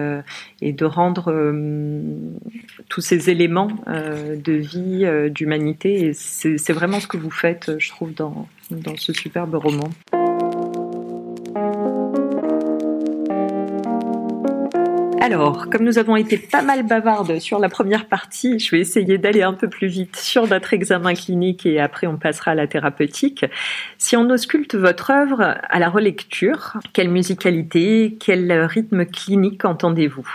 et, 0.60 0.72
de 0.72 0.84
rendre 0.84 1.52
tous 2.88 3.00
ces 3.00 3.30
éléments 3.30 3.70
de 3.86 4.52
vie, 4.52 5.08
d'humanité. 5.30 6.12
c'est 6.14 6.72
vraiment 6.72 7.00
ce 7.00 7.06
que 7.06 7.16
vous 7.16 7.30
faites, 7.30 7.78
je 7.78 7.88
trouve, 7.90 8.12
dans, 8.14 8.48
dans 8.70 8.96
ce 8.96 9.12
superbe 9.12 9.54
roman. 9.54 9.90
Alors, 15.30 15.68
comme 15.68 15.84
nous 15.84 15.98
avons 15.98 16.16
été 16.16 16.38
pas 16.38 16.62
mal 16.62 16.86
bavardes 16.86 17.38
sur 17.38 17.58
la 17.58 17.68
première 17.68 18.06
partie, 18.06 18.58
je 18.58 18.70
vais 18.70 18.80
essayer 18.80 19.18
d'aller 19.18 19.42
un 19.42 19.52
peu 19.52 19.68
plus 19.68 19.86
vite 19.86 20.16
sur 20.16 20.48
notre 20.48 20.72
examen 20.72 21.12
clinique 21.12 21.66
et 21.66 21.80
après 21.80 22.06
on 22.06 22.16
passera 22.16 22.52
à 22.52 22.54
la 22.54 22.66
thérapeutique. 22.66 23.44
Si 23.98 24.16
on 24.16 24.30
ausculte 24.30 24.74
votre 24.74 25.10
œuvre 25.10 25.58
à 25.68 25.78
la 25.78 25.90
relecture, 25.90 26.78
quelle 26.94 27.10
musicalité, 27.10 28.16
quel 28.18 28.50
rythme 28.50 29.04
clinique 29.04 29.66
entendez-vous? 29.66 30.26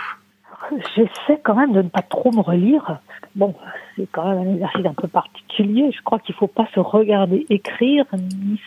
J'essaie 0.94 1.40
quand 1.42 1.56
même 1.56 1.72
de 1.72 1.82
ne 1.82 1.88
pas 1.88 2.02
trop 2.02 2.30
me 2.30 2.40
relire. 2.40 3.00
Bon, 3.34 3.52
c'est 3.96 4.06
quand 4.12 4.28
même 4.28 4.46
un 4.46 4.54
exercice 4.54 4.86
un 4.86 4.94
peu 4.94 5.08
particulier. 5.08 5.90
Je 5.90 6.02
crois 6.04 6.20
qu'il 6.20 6.36
ne 6.36 6.38
faut 6.38 6.46
pas 6.46 6.68
se 6.72 6.78
regarder 6.78 7.46
écrire 7.50 8.04
ni 8.12 8.60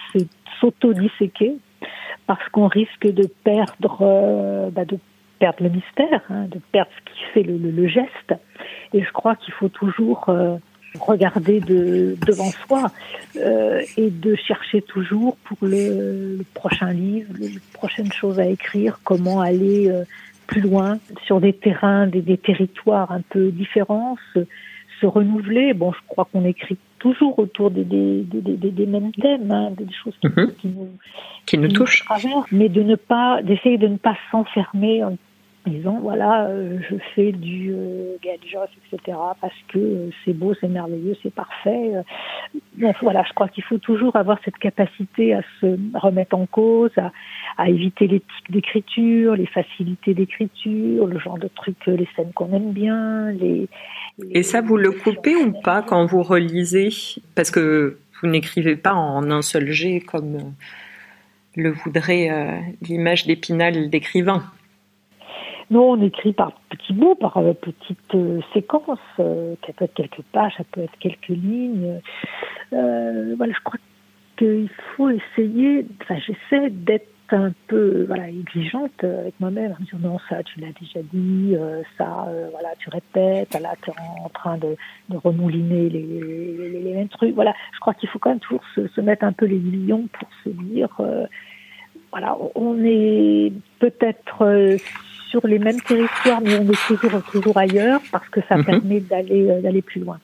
s'auto-disséquer 0.59 1.55
parce 2.25 2.49
qu'on 2.49 2.67
risque 2.67 3.07
de 3.07 3.29
perdre, 3.45 3.99
euh, 4.01 4.69
bah, 4.71 4.83
perdre 5.39 5.63
le 5.63 5.69
mystère, 5.69 6.21
hein, 6.29 6.47
de 6.49 6.59
perdre 6.71 6.91
ce 6.97 7.11
qui 7.11 7.19
fait 7.33 7.43
le, 7.43 7.57
le, 7.57 7.87
geste. 7.87 8.33
Et 8.93 9.03
je 9.03 9.11
crois 9.11 9.35
qu'il 9.35 9.53
faut 9.53 9.69
toujours 9.69 10.29
euh, 10.29 10.57
regarder 10.99 11.59
de, 11.59 12.17
devant 12.25 12.51
soi 12.65 12.91
euh, 13.37 13.81
et 13.97 14.09
de 14.09 14.35
chercher 14.35 14.81
toujours 14.81 15.37
pour 15.43 15.57
le, 15.61 16.37
le, 16.37 16.45
prochain 16.53 16.91
livre, 16.91 17.33
les 17.39 17.59
prochaines 17.73 18.11
choses 18.11 18.39
à 18.39 18.45
écrire, 18.45 18.99
comment 19.03 19.41
aller 19.41 19.89
euh, 19.89 20.03
plus 20.47 20.61
loin 20.61 20.99
sur 21.25 21.41
des 21.41 21.53
terrains, 21.53 22.07
des, 22.07 22.21
des 22.21 22.37
territoires 22.37 23.11
un 23.11 23.21
peu 23.21 23.51
différents, 23.51 24.17
se, 24.33 24.45
se 25.01 25.05
renouveler. 25.05 25.73
Bon, 25.73 25.91
je 25.91 25.99
crois 26.07 26.27
qu'on 26.31 26.45
écrit 26.45 26.77
toujours 26.99 27.37
autour 27.37 27.71
des, 27.71 27.83
des, 27.83 28.23
des, 28.23 28.71
des 28.71 28.85
mêmes 28.85 29.11
thèmes, 29.11 29.51
hein, 29.51 29.71
des 29.71 29.87
choses 30.03 30.15
qui, 30.19 30.27
mhm. 30.27 30.51
qui 30.57 30.67
nous, 30.67 30.89
qui 31.45 31.57
nous 31.57 31.67
touchent, 31.69 32.03
mais 32.51 32.69
de 32.69 32.81
ne 32.81 32.95
pas, 32.95 33.41
d'essayer 33.43 33.77
de 33.77 33.87
ne 33.87 33.97
pas 33.97 34.17
s'enfermer 34.31 35.03
disant 35.67 35.99
voilà, 36.01 36.47
euh, 36.47 36.79
je 36.89 36.95
fais 37.15 37.31
du 37.31 37.71
euh, 37.71 38.15
etc. 38.23 39.17
parce 39.41 39.53
que 39.67 39.77
euh, 39.77 40.09
c'est 40.23 40.33
beau, 40.33 40.53
c'est 40.59 40.67
merveilleux, 40.67 41.15
c'est 41.23 41.33
parfait. 41.33 41.91
Donc 42.77 42.95
voilà, 43.01 43.23
je 43.27 43.33
crois 43.33 43.47
qu'il 43.47 43.63
faut 43.63 43.77
toujours 43.77 44.15
avoir 44.15 44.39
cette 44.43 44.57
capacité 44.57 45.33
à 45.33 45.41
se 45.59 45.77
remettre 45.97 46.35
en 46.35 46.45
cause, 46.45 46.91
à, 47.57 47.69
éviter 47.69 48.07
l'éthique 48.07 48.51
d'écriture, 48.51 49.35
les 49.35 49.45
facilités 49.45 50.13
d'écriture, 50.13 51.05
le 51.05 51.19
genre 51.19 51.37
de 51.37 51.47
trucs, 51.47 51.85
les 51.85 52.07
scènes 52.15 52.33
qu'on 52.33 52.51
aime 52.53 52.71
bien. 52.71 53.31
Les, 53.31 53.67
Et 54.31 54.43
ça, 54.43 54.61
vous 54.61 54.77
le 54.77 54.91
coupez 54.91 55.35
ou 55.35 55.53
pas 55.61 55.81
quand 55.81 56.05
vous 56.05 56.23
relisez? 56.23 56.89
Parce 57.35 57.51
que 57.51 57.97
vous 58.21 58.27
n'écrivez 58.27 58.75
pas 58.75 58.93
en 58.93 59.29
un 59.29 59.41
seul 59.41 59.71
jet 59.71 59.99
comme 59.99 60.53
le 61.55 61.71
voudrait 61.71 62.29
l'image 62.81 63.25
d'épinal 63.25 63.89
d'écrivain. 63.89 64.43
Non, 65.69 65.91
on 65.91 66.01
écrit 66.01 66.31
par 66.31 66.53
petits 66.69 66.93
bouts, 66.93 67.15
par 67.15 67.37
euh, 67.37 67.53
petites 67.53 68.15
euh, 68.15 68.39
séquences. 68.53 68.99
Euh, 69.19 69.55
ça 69.65 69.73
peut 69.73 69.85
être 69.85 69.93
quelques 69.93 70.21
pages, 70.31 70.53
ça 70.57 70.63
peut 70.71 70.81
être 70.81 70.97
quelques 70.99 71.27
lignes. 71.27 71.99
voilà, 72.71 73.53
je 73.53 73.63
crois 73.63 73.79
qu'il 74.37 74.69
faut 74.95 75.09
essayer. 75.09 75.85
Enfin, 76.01 76.15
j'essaie 76.25 76.69
d'être 76.69 77.07
un 77.29 77.51
peu 77.67 78.05
voilà 78.07 78.29
exigeante 78.29 79.03
avec 79.03 79.37
moi-même 79.41 79.73
en 79.73 79.81
me 79.81 79.83
disant 79.83 79.97
non 79.99 80.17
ça 80.29 80.41
tu 80.43 80.61
l'as 80.61 80.71
déjà 80.79 81.05
dit 81.11 81.57
ça 81.97 82.25
voilà 82.51 82.69
tu 82.79 82.89
répètes 82.89 83.53
là 83.59 83.73
tu 83.81 83.89
es 83.89 83.93
en 84.23 84.29
train 84.29 84.57
de, 84.57 84.77
remouliner 85.13 85.89
les, 85.89 86.03
les, 86.03 86.79
les, 86.79 86.93
mêmes 86.93 87.09
trucs 87.09 87.35
voilà 87.35 87.53
je 87.73 87.79
crois 87.81 87.93
qu'il 87.95 88.07
faut 88.07 88.17
quand 88.17 88.29
même 88.29 88.39
toujours 88.39 88.63
se, 88.73 88.87
se, 88.87 89.01
mettre 89.01 89.25
un 89.25 89.33
peu 89.33 89.45
les 89.45 89.59
millions 89.59 90.07
pour 90.07 90.29
se 90.45 90.49
dire 90.51 90.87
voilà 92.11 92.37
on 92.55 92.81
est 92.85 93.51
peut-être 93.79 94.77
sur 95.29 95.45
les 95.47 95.59
mêmes 95.59 95.81
territoires, 95.81 96.41
mais 96.41 96.57
on 96.59 96.71
est 96.71 96.87
toujours, 96.87 97.23
toujours 97.23 97.57
ailleurs 97.57 98.01
parce 98.11 98.27
que 98.29 98.39
ça 98.47 98.57
mhm. 98.57 98.65
permet 98.65 98.99
d'aller 98.99 99.49
euh, 99.49 99.61
d'aller 99.61 99.81
plus 99.81 100.01
loin. 100.01 100.19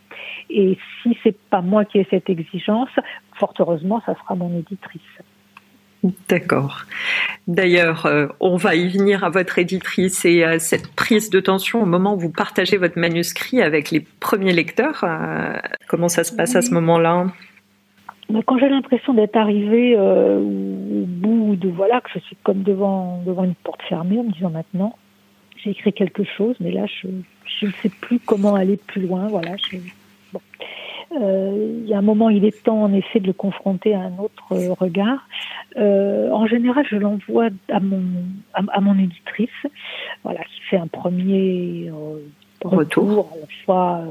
Et 0.50 0.78
si 1.02 1.18
c'est 1.24 1.38
pas 1.50 1.62
moi 1.62 1.86
qui 1.86 2.00
ai 2.00 2.08
cette 2.10 2.30
exigence, 2.30 2.89
fort 3.36 3.54
heureusement, 3.60 4.02
ça 4.06 4.16
sera 4.16 4.36
mon 4.36 4.58
éditrice. 4.58 5.02
D'accord. 6.28 6.82
D'ailleurs, 7.48 8.06
euh, 8.06 8.28
on 8.42 8.58
va 8.58 8.76
y 8.76 8.89
venir 8.89 9.24
à 9.24 9.30
votre 9.30 9.58
éditrice 9.58 10.26
et 10.26 10.44
à 10.44 10.60
cette 10.60 10.94
prise 10.94 11.30
de 11.30 11.39
tension 11.39 11.82
au 11.82 11.86
moment 11.86 12.16
où 12.16 12.20
vous 12.20 12.30
partagez 12.30 12.78
votre 12.78 13.00
manuscrit 13.00 13.62
avec 13.62 13.89
les 13.89 14.02
premiers 14.20 14.52
lecteurs. 14.52 15.04
Euh, 15.04 15.54
comment 15.88 16.10
ça 16.10 16.26
se 16.26 16.34
passe 16.34 16.58
à 16.58 16.62
ce 16.62 16.72
moment-là? 16.74 17.28
Quand 18.41 18.58
j'ai 18.58 18.69
l'impression 18.69 19.13
d'être 19.13 19.36
arrivée 19.36 19.96
euh, 19.98 20.39
au 20.39 21.06
bout 21.06 21.56
de 21.56 21.69
voilà 21.69 22.02
que 22.02 22.10
je 22.13 22.19
suis 22.19 22.38
comme 22.43 22.63
devant 22.63 23.22
devant 23.26 23.43
une 23.43 23.56
porte 23.56 23.82
fermée 23.84 24.19
en 24.19 24.24
me 24.24 24.32
disant 24.32 24.50
maintenant 24.50 24.98
j'ai 25.58 25.72
écrit 25.72 25.93
quelque 25.93 26.24
chose 26.24 26.56
mais 26.60 26.72
là 26.72 26.86
je, 26.86 27.08
je 27.60 27.67
ne 27.67 27.72
sais 27.82 27.89
plus 27.89 28.19
comment 28.19 28.56
aller 28.56 28.78
plus 28.78 29.02
loin 29.02 29.28
voilà 29.28 29.52
bon. 30.32 30.41
euh, 31.22 31.80
il 31.84 31.88
y 31.88 31.93
a 31.93 31.98
un 31.98 32.04
moment 32.04 32.30
il 32.30 32.46
est 32.46 32.63
temps 32.63 32.82
en 32.82 32.93
effet 32.93 33.19
de 33.19 33.28
le 33.28 33.34
confronter 33.34 33.93
à 33.93 34.00
un 34.00 34.17
autre 34.17 34.52
euh, 34.52 34.74
regard 34.74 35.28
euh, 35.78 36.30
en 36.32 36.48
général 36.48 36.86
je 36.89 36.96
l'envoie 36.96 37.50
à 37.69 37.80
mon 37.80 38.04
à, 38.54 38.82
mon 38.82 38.98
éditrice 38.98 39.50
voilà 40.24 40.41
qui 40.43 40.62
fait 40.69 40.78
un 40.78 40.88
premier 40.88 41.91
retour, 42.63 43.30
à 43.34 43.38
la 43.39 43.48
fois 43.65 44.02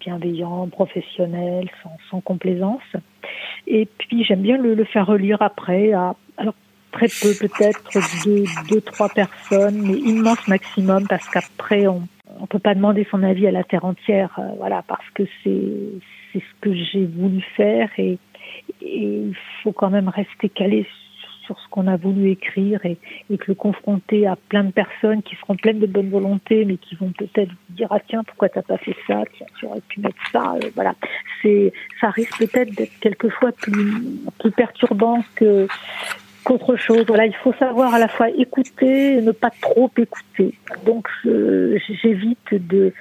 bienveillant, 0.00 0.68
professionnel, 0.68 1.70
sans, 1.82 1.96
sans 2.10 2.20
complaisance. 2.20 2.82
Et 3.66 3.86
puis 3.98 4.24
j'aime 4.24 4.42
bien 4.42 4.56
le, 4.56 4.74
le, 4.74 4.84
faire 4.84 5.06
relire 5.06 5.40
après 5.42 5.92
à 5.92 6.14
alors 6.36 6.54
très 6.92 7.06
peu 7.08 7.34
peut-être 7.38 7.82
deux, 8.24 8.44
deux 8.68 8.80
trois 8.80 9.08
personnes, 9.08 9.80
mais 9.82 9.98
immense 9.98 10.46
maximum 10.48 11.06
parce 11.08 11.28
qu'après 11.28 11.86
on 11.86 12.02
on 12.40 12.46
peut 12.46 12.58
pas 12.58 12.74
demander 12.74 13.06
son 13.10 13.22
avis 13.22 13.46
à 13.46 13.50
la 13.50 13.62
terre 13.62 13.84
entière, 13.84 14.34
euh, 14.38 14.54
voilà 14.56 14.82
parce 14.82 15.08
que 15.14 15.22
c'est 15.44 15.62
c'est 16.32 16.40
ce 16.40 16.60
que 16.60 16.74
j'ai 16.74 17.04
voulu 17.04 17.42
faire 17.56 17.90
et, 17.98 18.18
et 18.80 19.04
il 19.04 19.36
faut 19.62 19.72
quand 19.72 19.90
même 19.90 20.08
rester 20.08 20.48
calé 20.48 20.86
sur 21.44 21.58
ce 21.58 21.68
qu'on 21.68 21.86
a 21.86 21.96
voulu 21.96 22.30
écrire 22.30 22.84
et, 22.84 22.98
et, 23.30 23.38
que 23.38 23.44
le 23.48 23.54
confronter 23.54 24.26
à 24.26 24.36
plein 24.36 24.64
de 24.64 24.70
personnes 24.70 25.22
qui 25.22 25.36
seront 25.36 25.56
pleines 25.56 25.78
de 25.78 25.86
bonne 25.86 26.10
volonté, 26.10 26.64
mais 26.64 26.76
qui 26.76 26.94
vont 26.94 27.12
peut-être 27.16 27.52
dire 27.70 27.88
ah 27.90 28.00
tiens 28.06 28.22
pourquoi 28.24 28.48
t'as 28.48 28.62
pas 28.62 28.78
fait 28.78 28.96
ça, 29.06 29.22
tiens 29.36 29.46
tu 29.58 29.66
aurais 29.66 29.80
pu 29.80 30.00
mettre 30.00 30.16
ça, 30.30 30.54
euh, 30.54 30.70
voilà. 30.74 30.94
C'est 31.42 31.72
ça 32.00 32.10
risque 32.10 32.38
peut-être 32.38 32.74
d'être 32.74 32.98
quelquefois 33.00 33.52
plus 33.52 34.20
plus 34.38 34.50
perturbant 34.50 35.22
que 35.34 35.66
qu'autre 36.44 36.76
chose. 36.76 37.04
Voilà, 37.06 37.26
il 37.26 37.34
faut 37.34 37.52
savoir 37.54 37.94
à 37.94 37.98
la 37.98 38.08
fois 38.08 38.30
écouter 38.30 39.18
et 39.18 39.22
ne 39.22 39.32
pas 39.32 39.50
trop 39.60 39.90
écouter. 39.96 40.54
Donc 40.84 41.08
j'évite 41.24 42.54
de 42.54 42.92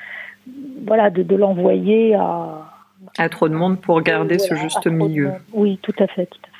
voilà 0.86 1.10
de, 1.10 1.24
de 1.24 1.36
l'envoyer 1.36 2.16
à 2.16 2.68
à 3.18 3.30
trop 3.30 3.50
de 3.50 3.56
monde 3.56 3.80
pour 3.80 4.02
garder 4.02 4.40
ce 4.40 4.56
juste 4.56 4.86
milieu. 4.88 5.32
Oui, 5.54 5.80
tout 5.82 5.94
à 6.00 6.08
fait, 6.08 6.28
tout 6.28 6.40
à 6.44 6.48
fait. 6.48 6.51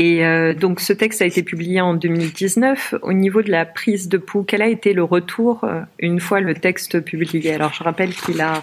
Et 0.00 0.24
euh, 0.24 0.54
donc 0.54 0.80
ce 0.80 0.94
texte 0.94 1.20
a 1.20 1.26
été 1.26 1.42
publié 1.42 1.82
en 1.82 1.92
2019. 1.92 2.94
Au 3.02 3.12
niveau 3.12 3.42
de 3.42 3.50
la 3.50 3.66
prise 3.66 4.08
de 4.08 4.16
pouls, 4.16 4.44
quel 4.44 4.62
a 4.62 4.66
été 4.66 4.94
le 4.94 5.04
retour 5.04 5.64
euh, 5.64 5.82
une 5.98 6.20
fois 6.20 6.40
le 6.40 6.54
texte 6.54 7.00
publié? 7.00 7.52
Alors 7.52 7.74
je 7.74 7.84
rappelle 7.84 8.14
qu'il 8.14 8.40
a 8.40 8.62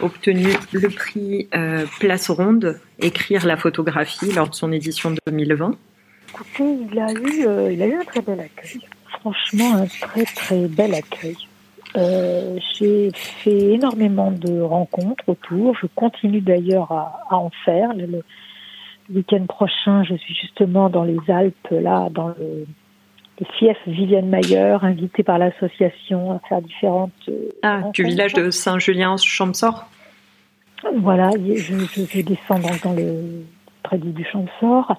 obtenu 0.00 0.48
le 0.72 0.88
prix 0.88 1.48
euh, 1.54 1.86
Place 2.00 2.30
Ronde, 2.30 2.80
écrire 2.98 3.46
la 3.46 3.56
photographie 3.56 4.32
lors 4.32 4.48
de 4.48 4.56
son 4.56 4.72
édition 4.72 5.12
de 5.12 5.18
2020. 5.24 5.76
Écoutez, 6.30 6.78
il 6.90 6.98
a 6.98 7.12
eu, 7.12 7.72
il 7.72 7.80
a 7.80 7.86
eu 7.86 7.94
un 7.94 8.04
très 8.04 8.22
bel 8.22 8.40
accueil. 8.40 8.80
Franchement, 9.20 9.76
un 9.76 9.86
très 9.86 10.24
très 10.24 10.66
bel 10.66 10.94
accueil. 10.94 11.36
j'ai 11.94 13.10
fait 13.14 13.74
énormément 13.74 14.32
de 14.32 14.60
rencontres 14.60 15.28
autour. 15.28 15.76
Je 15.80 15.86
continue 15.94 16.40
d'ailleurs 16.40 16.90
à, 16.90 17.20
en 17.30 17.50
faire. 17.64 17.92
Week-end 19.10 19.46
prochain, 19.46 20.04
je 20.04 20.14
suis 20.14 20.34
justement 20.34 20.88
dans 20.88 21.04
les 21.04 21.18
Alpes, 21.28 21.68
là, 21.70 22.08
dans 22.10 22.28
le, 22.28 22.66
fief 23.58 23.76
Vivienne 23.86 24.28
Mayer, 24.28 24.76
invitée 24.82 25.22
par 25.22 25.38
l'association 25.38 26.32
à 26.32 26.38
faire 26.48 26.62
différentes. 26.62 27.12
Euh, 27.28 27.48
ah, 27.62 27.82
du 27.92 28.04
village 28.04 28.34
de 28.34 28.50
Saint-Julien-Champsort 28.50 29.86
Voilà, 30.98 31.30
je, 31.38 31.74
je, 31.74 32.20
descends 32.22 32.60
dans, 32.84 32.92
le, 32.92 33.44
près 33.82 33.98
du 33.98 34.24
Champsor. 34.24 34.96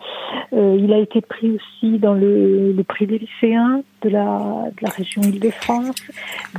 Euh, 0.54 0.78
il 0.80 0.94
a 0.94 0.98
été 0.98 1.22
pris 1.22 1.52
aussi 1.52 2.00
dans 2.00 2.14
le, 2.14 2.76
prix 2.88 3.08
des 3.08 3.20
lycéens 3.20 3.82
de 4.04 4.10
la, 4.10 4.90
région 4.98 5.22
Île-de-France, 5.22 5.96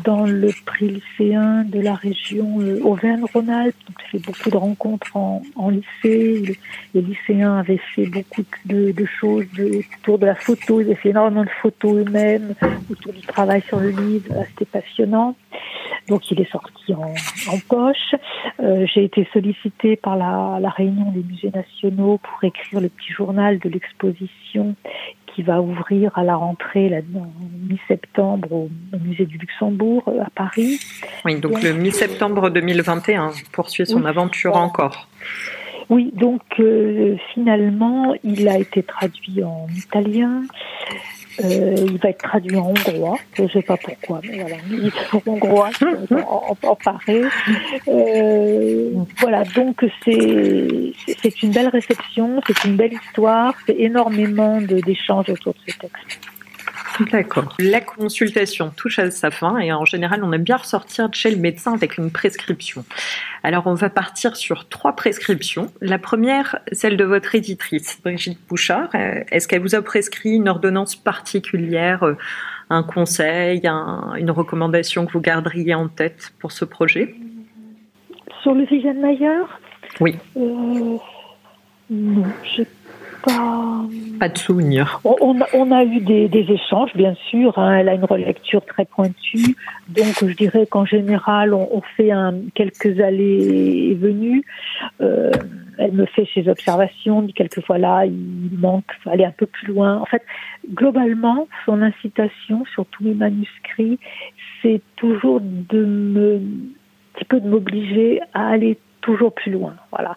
dans 0.04 0.24
le 0.24 0.50
prix 0.64 0.88
lycéen 0.88 1.64
de 1.64 1.80
la 1.80 1.94
région 1.94 2.60
euh, 2.60 2.80
Auvergne-Rhône-Alpes. 2.82 3.76
Donc, 3.86 3.96
j'ai 4.00 4.18
fait 4.18 4.26
beaucoup 4.26 4.50
de 4.50 4.56
rencontres 4.56 5.16
en, 5.16 5.70
lycée. 5.70 6.58
Les, 6.94 7.00
lycéens 7.00 7.58
avaient 7.58 7.80
fait 7.94 8.06
beaucoup 8.06 8.42
de, 8.64 8.94
choses 9.20 9.44
autour 10.00 10.18
de 10.18 10.26
la 10.26 10.34
photo. 10.34 10.80
Ils 10.80 10.86
avaient 10.86 10.94
fait 10.94 11.10
énormément 11.10 11.44
de 11.44 11.50
photos 11.62 12.06
eux-mêmes, 12.06 12.54
autour 12.90 13.12
du 13.12 13.22
travail 13.22 13.62
sur 13.68 13.78
le 13.78 13.90
livre. 13.90 14.32
C'était 14.48 14.80
passionnant. 14.80 15.36
Donc 16.08 16.30
il 16.30 16.40
est 16.40 16.50
sorti 16.50 16.92
en, 16.94 17.58
poche. 17.68 18.14
Euh, 18.60 18.86
j'ai 18.92 19.04
été 19.04 19.26
sollicitée 19.32 19.96
par 19.96 20.16
la, 20.16 20.68
réunion 20.70 21.10
des 21.12 21.22
musées 21.22 21.50
nationaux 21.50 22.18
pour 22.18 22.44
écrire 22.44 22.80
le 22.80 22.88
petit 22.88 23.12
journal 23.12 23.58
de 23.58 23.68
l'exposition 23.68 24.74
qui 25.34 25.42
va 25.42 25.60
ouvrir 25.60 26.16
à 26.16 26.24
la 26.24 26.36
rentrée 26.36 26.88
là, 26.88 26.98
mi-septembre 27.68 28.52
au, 28.52 28.70
musée 29.02 29.26
du 29.26 29.38
Luxembourg 29.38 30.04
euh, 30.08 30.22
à 30.22 30.30
Paris. 30.30 30.78
Oui, 31.24 31.40
donc, 31.40 31.62
le 31.62 31.72
mi-septembre 31.72 32.50
2021 32.50 33.32
poursuit 33.52 33.86
son 33.86 34.04
aventure 34.04 34.56
encore. 34.56 35.08
Oui, 35.90 36.10
donc 36.14 36.42
euh, 36.60 37.16
finalement, 37.32 38.14
il 38.22 38.48
a 38.48 38.58
été 38.58 38.82
traduit 38.82 39.42
en 39.42 39.66
italien, 39.76 40.42
euh, 41.42 41.74
il 41.86 41.98
va 41.98 42.10
être 42.10 42.22
traduit 42.22 42.56
en 42.56 42.68
hongrois, 42.68 43.18
je 43.34 43.42
ne 43.42 43.48
sais 43.48 43.62
pas 43.62 43.76
pourquoi, 43.76 44.20
mais 44.22 44.40
voilà, 44.40 44.56
il 44.70 44.86
est 44.86 45.26
hongrois 45.26 45.70
en, 46.28 46.56
en 46.62 46.76
Paris. 46.76 47.22
Euh, 47.88 48.90
voilà, 49.18 49.44
donc 49.44 49.84
c'est 50.04 50.92
c'est 51.22 51.42
une 51.42 51.50
belle 51.50 51.68
réception, 51.68 52.40
c'est 52.46 52.64
une 52.64 52.76
belle 52.76 52.92
histoire, 52.92 53.54
c'est 53.66 53.76
énormément 53.78 54.60
d'échanges 54.60 55.28
autour 55.30 55.54
de 55.54 55.72
ce 55.72 55.78
texte. 55.78 56.33
D'accord. 57.00 57.54
La 57.58 57.80
consultation 57.80 58.70
touche 58.70 58.98
à 58.98 59.10
sa 59.10 59.30
fin 59.30 59.58
et 59.58 59.72
en 59.72 59.84
général, 59.84 60.22
on 60.22 60.32
aime 60.32 60.42
bien 60.42 60.56
ressortir 60.56 61.08
de 61.08 61.14
chez 61.14 61.30
le 61.30 61.36
médecin 61.36 61.74
avec 61.74 61.98
une 61.98 62.10
prescription. 62.10 62.84
Alors, 63.42 63.66
on 63.66 63.74
va 63.74 63.90
partir 63.90 64.36
sur 64.36 64.68
trois 64.68 64.94
prescriptions. 64.94 65.72
La 65.80 65.98
première, 65.98 66.58
celle 66.72 66.96
de 66.96 67.04
votre 67.04 67.34
éditrice, 67.34 68.00
Brigitte 68.02 68.38
Bouchard. 68.48 68.88
Euh, 68.94 69.22
est-ce 69.30 69.48
qu'elle 69.48 69.62
vous 69.62 69.74
a 69.74 69.82
prescrit 69.82 70.30
une 70.30 70.48
ordonnance 70.48 70.96
particulière, 70.96 72.04
euh, 72.04 72.16
un 72.70 72.82
conseil, 72.82 73.66
une 73.66 74.30
recommandation 74.30 75.06
que 75.06 75.12
vous 75.12 75.20
garderiez 75.20 75.74
en 75.74 75.88
tête 75.88 76.32
pour 76.38 76.52
ce 76.52 76.64
projet? 76.64 77.14
Sur 78.42 78.54
le 78.54 78.64
Mayer? 78.94 79.44
Oui. 80.00 80.16
Euh, 80.36 80.98
non, 81.90 82.24
j'ai 82.56 82.66
pas... 83.24 84.28
de 84.28 84.38
souvenir. 84.38 85.00
On, 85.04 85.70
a, 85.70 85.84
eu 85.84 86.00
des, 86.00 86.46
échanges, 86.48 86.92
bien 86.94 87.14
sûr. 87.30 87.58
Hein. 87.58 87.78
elle 87.78 87.88
a 87.88 87.94
une 87.94 88.04
relecture 88.04 88.64
très 88.64 88.84
pointue. 88.84 89.56
Donc, 89.88 90.24
je 90.24 90.34
dirais 90.34 90.66
qu'en 90.66 90.84
général, 90.84 91.54
on, 91.54 91.82
fait 91.96 92.10
quelques 92.54 93.00
allées 93.00 93.90
et 93.90 93.94
venues. 93.94 94.44
Euh, 95.00 95.30
elle 95.78 95.92
me 95.92 96.06
fait 96.06 96.28
ses 96.34 96.48
observations, 96.48 97.22
dit 97.22 97.32
quelquefois 97.32 97.78
là, 97.78 98.06
il 98.06 98.50
manque, 98.58 98.84
faut 99.02 99.10
un 99.10 99.30
peu 99.36 99.46
plus 99.46 99.68
loin. 99.68 99.98
En 99.98 100.04
fait, 100.04 100.22
globalement, 100.72 101.48
son 101.66 101.82
incitation 101.82 102.64
sur 102.72 102.86
tous 102.86 103.04
mes 103.04 103.14
manuscrits, 103.14 103.98
c'est 104.62 104.80
toujours 104.96 105.40
de 105.42 105.84
me, 105.84 106.36
un 106.36 106.40
petit 107.14 107.24
peu 107.24 107.40
de 107.40 107.48
m'obliger 107.48 108.20
à 108.34 108.48
aller 108.48 108.78
toujours 109.00 109.34
plus 109.34 109.52
loin. 109.52 109.74
Voilà 109.90 110.16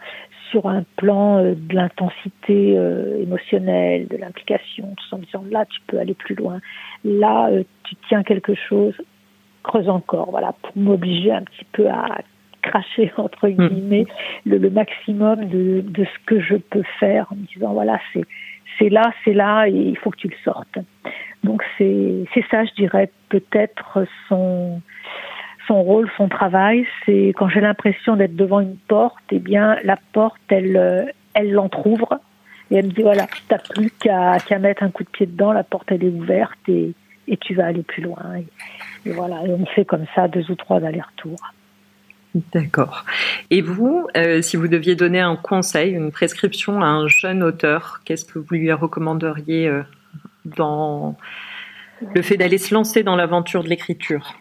sur 0.51 0.67
un 0.67 0.83
plan 0.97 1.37
euh, 1.37 1.55
de 1.55 1.75
l'intensité 1.75 2.77
euh, 2.77 3.21
émotionnelle, 3.21 4.07
de 4.07 4.17
l'implication, 4.17 4.93
tout 4.95 5.15
en 5.15 5.19
disant 5.19 5.43
là 5.49 5.65
tu 5.65 5.79
peux 5.87 5.99
aller 5.99 6.13
plus 6.13 6.35
loin, 6.35 6.59
là 7.03 7.49
euh, 7.49 7.63
tu 7.83 7.95
tiens 8.07 8.23
quelque 8.23 8.55
chose, 8.55 8.95
creuse 9.63 9.89
encore, 9.89 10.31
voilà, 10.31 10.53
pour 10.61 10.77
m'obliger 10.77 11.31
un 11.31 11.43
petit 11.43 11.65
peu 11.71 11.89
à 11.89 12.21
cracher 12.61 13.11
entre 13.17 13.47
hmm. 13.47 13.67
guillemets 13.67 14.05
le, 14.45 14.69
maximum 14.69 15.45
de, 15.45 15.81
de, 15.81 16.05
ce 16.05 16.25
que 16.25 16.39
je 16.39 16.55
peux 16.55 16.83
faire 16.99 17.27
en 17.31 17.35
me 17.35 17.45
disant 17.53 17.73
voilà 17.73 17.99
c'est 18.13 18.23
c'est 18.79 18.89
là, 18.89 19.11
c'est 19.25 19.33
là 19.33 19.67
et 19.67 19.73
il 19.73 19.97
faut 19.97 20.11
que 20.11 20.17
tu 20.17 20.27
le 20.27 20.35
sortes. 20.43 20.77
Donc 21.43 21.63
c'est 21.77 22.25
c'est 22.33 22.45
ça 22.49 22.65
je 22.65 22.73
dirais 22.73 23.09
peut-être 23.29 24.05
son 24.27 24.81
son 25.67 25.83
rôle, 25.83 26.09
son 26.17 26.29
travail, 26.29 26.85
c'est 27.05 27.33
quand 27.37 27.49
j'ai 27.49 27.61
l'impression 27.61 28.15
d'être 28.15 28.35
devant 28.35 28.59
une 28.59 28.77
porte, 28.77 29.23
eh 29.31 29.39
bien 29.39 29.77
la 29.83 29.97
porte, 30.13 30.41
elle, 30.49 30.77
euh, 30.77 31.05
elle 31.33 31.51
l'entrouvre 31.51 32.19
et 32.71 32.77
elle 32.77 32.87
me 32.87 32.91
dit 32.91 33.03
voilà, 33.03 33.27
t'as 33.47 33.59
plus 33.59 33.91
qu'à 33.91 34.37
mettre 34.59 34.83
un 34.83 34.89
coup 34.89 35.03
de 35.03 35.09
pied 35.09 35.25
dedans, 35.25 35.51
la 35.51 35.63
porte 35.63 35.91
elle 35.91 36.03
est 36.03 36.09
ouverte 36.09 36.57
et, 36.67 36.93
et 37.27 37.37
tu 37.37 37.53
vas 37.53 37.65
aller 37.67 37.83
plus 37.83 38.01
loin. 38.01 38.19
Et, 39.05 39.11
voilà, 39.11 39.45
et 39.45 39.51
on 39.51 39.65
fait 39.65 39.85
comme 39.85 40.05
ça 40.15 40.27
deux 40.27 40.49
ou 40.49 40.55
trois 40.55 40.83
allers-retours. 40.83 41.39
D'accord. 42.53 43.05
Et 43.49 43.61
vous, 43.61 44.07
euh, 44.15 44.41
si 44.41 44.57
vous 44.57 44.67
deviez 44.67 44.95
donner 44.95 45.21
un 45.21 45.35
conseil, 45.35 45.93
une 45.93 46.11
prescription 46.11 46.81
à 46.81 46.85
un 46.85 47.07
jeune 47.07 47.41
auteur, 47.41 48.01
qu'est-ce 48.05 48.25
que 48.25 48.37
vous 48.37 48.53
lui 48.53 48.71
recommanderiez 48.71 49.67
euh, 49.67 49.83
dans 50.45 51.15
le 52.13 52.21
fait 52.21 52.37
d'aller 52.37 52.57
se 52.57 52.73
lancer 52.73 53.03
dans 53.03 53.15
l'aventure 53.15 53.63
de 53.63 53.69
l'écriture? 53.69 54.35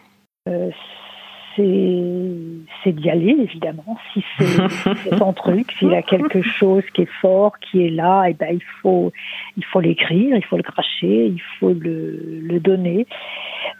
C'est 1.57 2.91
d'y 2.91 3.09
aller, 3.09 3.35
évidemment. 3.39 3.97
Si 4.13 4.23
c'est 4.37 5.17
son 5.17 5.33
truc, 5.33 5.71
s'il 5.73 5.93
a 5.93 6.01
quelque 6.01 6.41
chose 6.41 6.83
qui 6.93 7.01
est 7.01 7.11
fort, 7.21 7.57
qui 7.59 7.85
est 7.85 7.89
là, 7.89 8.25
et 8.27 8.31
eh 8.31 8.33
ben, 8.33 8.53
il 8.53 8.63
faut 8.81 9.11
il 9.57 9.65
faut 9.65 9.79
l'écrire, 9.79 10.35
il 10.35 10.45
faut 10.45 10.57
le 10.57 10.63
cracher, 10.63 11.25
il 11.25 11.41
faut 11.59 11.73
le, 11.73 12.39
le 12.41 12.59
donner. 12.59 13.07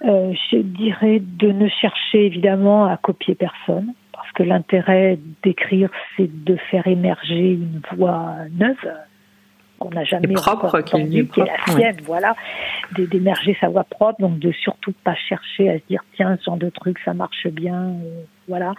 Euh, 0.06 0.34
je 0.52 0.58
dirais 0.58 1.22
de 1.22 1.52
ne 1.52 1.68
chercher 1.68 2.26
évidemment 2.26 2.86
à 2.86 2.98
copier 2.98 3.36
personne, 3.36 3.94
parce 4.12 4.32
que 4.32 4.44
l'intérêt 4.44 5.20
d'écrire, 5.44 5.90
c'est 6.16 6.30
de 6.44 6.56
faire 6.70 6.88
émerger 6.88 7.54
une 7.54 7.82
voix 7.96 8.34
neuve, 8.52 8.76
qu'on 9.80 9.90
n'a 9.90 10.04
jamais 10.04 10.28
propre, 10.34 10.82
qui 10.82 11.20
est 11.20 11.38
la 11.38 11.58
sienne, 11.68 11.98
voilà, 12.04 12.36
d'émerger 12.98 13.58
sa 13.60 13.70
voix 13.70 13.84
propre, 13.84 14.20
donc 14.22 14.40
de 14.40 14.52
surtout 14.52 14.94
pas 15.04 15.16
chercher 15.16 15.70
à 15.70 15.80
se 15.80 15.84
dire 15.88 16.04
tiens 16.16 16.38
ce 16.40 16.46
genre 16.46 16.58
de 16.58 16.70
truc 16.70 17.00
ça 17.06 17.14
marche 17.14 17.48
bien, 17.48 17.94
voilà, 18.48 18.74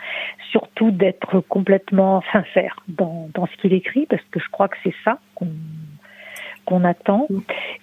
surtout 0.50 0.90
d'être 0.90 1.40
complètement 1.40 2.22
sincère 2.32 2.76
dans, 2.88 3.28
dans 3.34 3.46
ce 3.46 3.56
qu'il 3.60 3.72
écrit 3.72 4.06
parce 4.06 4.22
que 4.30 4.40
je 4.40 4.48
crois 4.50 4.68
que 4.68 4.76
c'est 4.82 4.94
ça 5.04 5.18
qu'on 5.34 5.48
qu'on 6.68 6.84
attend. 6.84 7.26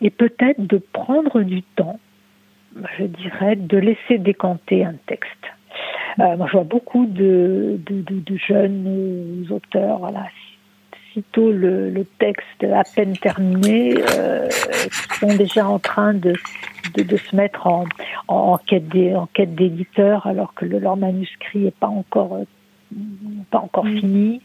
Et 0.01 0.11
peut-être 0.11 0.61
de 0.61 0.77
prendre 0.77 1.41
du 1.41 1.63
temps, 1.63 1.99
je 2.99 3.05
dirais, 3.05 3.55
de 3.55 3.77
laisser 3.77 4.19
décanter 4.19 4.85
un 4.85 4.93
texte. 5.07 5.31
Euh, 6.19 6.37
moi, 6.37 6.45
je 6.47 6.53
vois 6.53 6.63
beaucoup 6.63 7.05
de, 7.07 7.79
de, 7.85 8.01
de, 8.01 8.19
de 8.19 8.37
jeunes 8.37 9.47
auteurs, 9.49 9.97
voilà, 9.97 10.27
aussitôt 11.15 11.51
le, 11.51 11.89
le, 11.89 12.05
texte 12.19 12.63
à 12.63 12.83
peine 12.95 13.17
terminé, 13.17 13.95
euh, 14.17 14.49
sont 15.19 15.35
déjà 15.35 15.67
en 15.67 15.79
train 15.79 16.13
de, 16.13 16.33
de, 16.95 17.03
de 17.03 17.17
se 17.17 17.35
mettre 17.35 17.67
en, 17.67 17.85
en, 18.27 18.35
en 18.35 18.57
quête 18.57 19.55
d'éditeur 19.55 20.27
alors 20.27 20.53
que 20.53 20.65
le, 20.65 20.79
leur 20.79 20.97
manuscrit 20.97 21.59
n'est 21.59 21.71
pas 21.71 21.87
encore 21.87 22.39
pas 23.51 23.59
encore 23.59 23.85
mm. 23.85 23.97
fini. 23.97 24.41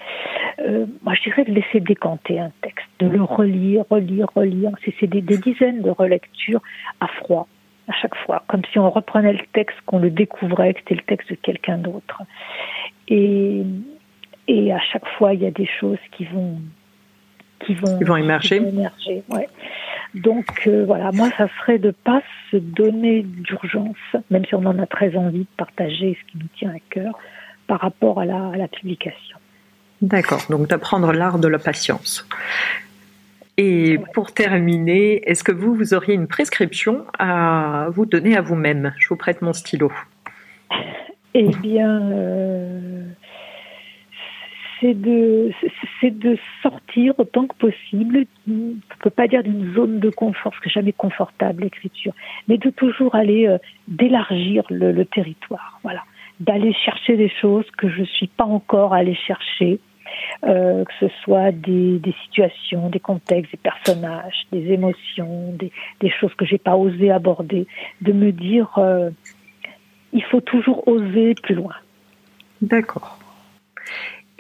Euh, 0.60 0.86
moi, 1.02 1.14
je 1.14 1.22
dirais 1.24 1.44
de 1.44 1.52
laisser 1.52 1.80
décanter 1.80 2.40
un 2.40 2.50
texte, 2.62 2.86
de 2.98 3.06
le 3.06 3.22
relire, 3.22 3.84
relire, 3.90 4.26
relire. 4.34 4.70
C'est 4.98 5.06
des, 5.06 5.20
des 5.20 5.38
dizaines 5.38 5.82
de 5.82 5.90
relectures 5.90 6.62
à 7.00 7.06
froid 7.06 7.46
à 7.88 7.92
chaque 8.00 8.14
fois, 8.14 8.44
comme 8.46 8.62
si 8.70 8.78
on 8.78 8.88
reprenait 8.88 9.32
le 9.32 9.44
texte, 9.52 9.76
qu'on 9.84 9.98
le 9.98 10.10
découvrait, 10.10 10.74
que 10.74 10.80
c'était 10.80 10.94
le 10.94 11.02
texte 11.02 11.30
de 11.30 11.34
quelqu'un 11.34 11.76
d'autre. 11.76 12.22
Et, 13.08 13.64
et 14.49 14.72
à 14.72 14.80
chaque 14.80 15.07
fois, 15.16 15.34
il 15.34 15.43
y 15.43 15.47
a 15.47 15.51
des 15.51 15.68
choses 15.80 15.99
qui 16.12 16.24
vont 16.24 16.59
qui 17.61 17.74
vont, 17.74 17.99
vont 18.01 18.16
émerger. 18.16 18.57
émerger 18.57 19.22
ouais. 19.28 19.49
Donc 20.14 20.66
euh, 20.66 20.84
voilà, 20.86 21.12
moi, 21.12 21.28
ça 21.36 21.49
serait 21.61 21.78
de 21.78 21.91
pas 21.91 22.22
se 22.51 22.57
donner 22.57 23.22
d'urgence, 23.22 23.97
même 24.30 24.45
si 24.45 24.55
on 24.55 24.64
en 24.64 24.78
a 24.78 24.86
très 24.86 25.14
envie 25.16 25.41
de 25.41 25.57
partager 25.57 26.18
ce 26.20 26.32
qui 26.32 26.38
nous 26.38 26.49
tient 26.57 26.70
à 26.70 26.80
cœur 26.91 27.18
par 27.66 27.80
rapport 27.80 28.18
à 28.18 28.24
la, 28.24 28.49
à 28.49 28.57
la 28.57 28.66
publication. 28.66 29.38
D'accord, 30.03 30.43
donc 30.49 30.68
d'apprendre 30.68 31.12
l'art 31.12 31.38
de 31.38 31.47
la 31.47 31.59
patience. 31.59 32.26
Et 33.57 33.99
pour 34.14 34.32
terminer, 34.32 35.22
est-ce 35.28 35.45
que 35.45 35.53
vous, 35.53 35.74
vous 35.74 35.93
auriez 35.93 36.14
une 36.14 36.26
prescription 36.26 37.05
à 37.18 37.88
vous 37.91 38.07
donner 38.07 38.34
à 38.36 38.41
vous-même? 38.41 38.95
Je 38.99 39.09
vous 39.09 39.16
prête 39.16 39.43
mon 39.43 39.53
stylo. 39.53 39.93
Eh 41.34 41.51
bien, 41.62 42.01
euh, 42.11 43.05
c'est 44.81 44.95
de, 44.95 45.53
c'est 46.01 46.18
de 46.18 46.39
sortir 46.62 47.14
autant 47.18 47.47
que 47.47 47.55
possible, 47.57 48.26
on 48.49 48.53
ne 48.53 48.74
peut 49.01 49.11
pas 49.11 49.28
dire 49.28 49.43
d'une 49.43 49.74
zone 49.74 50.01
de 50.01 50.11
confort, 50.11 50.53
parce 50.53 50.62
que 50.62 50.70
jamais 50.70 50.93
confortable 50.93 51.62
l'écriture, 51.62 52.12
mais 52.49 52.59
de 52.59 52.70
toujours 52.70 53.14
aller 53.14 53.47
euh, 53.47 53.59
d'élargir 53.89 54.64
le, 54.70 55.05
territoire, 55.05 55.78
voilà, 55.83 56.03
d'aller 56.41 56.72
chercher 56.72 57.16
des 57.16 57.31
choses 57.41 57.70
que 57.76 57.89
je 57.89 58.03
suis 58.03 58.26
pas 58.26 58.45
encore 58.45 58.95
allée 58.95 59.14
chercher, 59.14 59.78
euh, 60.45 60.85
que 60.85 60.93
ce 61.01 61.09
soit 61.22 61.53
des, 61.53 61.99
des, 61.99 62.14
situations, 62.24 62.89
des 62.89 63.01
contextes, 63.01 63.53
des 63.53 63.59
personnages, 63.59 64.47
des 64.51 64.72
émotions, 64.72 65.53
des, 65.53 65.70
des 66.01 66.11
choses 66.11 66.35
que 66.35 66.45
j'ai 66.45 66.59
pas 66.59 66.76
osé 66.76 67.11
aborder, 67.11 67.66
de 68.01 68.12
me 68.12 68.33
dire 68.33 68.70
euh, 68.78 69.11
il 70.12 70.24
faut 70.24 70.41
toujours 70.41 70.89
oser 70.89 71.35
plus 71.43 71.55
loin. 71.55 71.74
D'accord. 72.61 73.19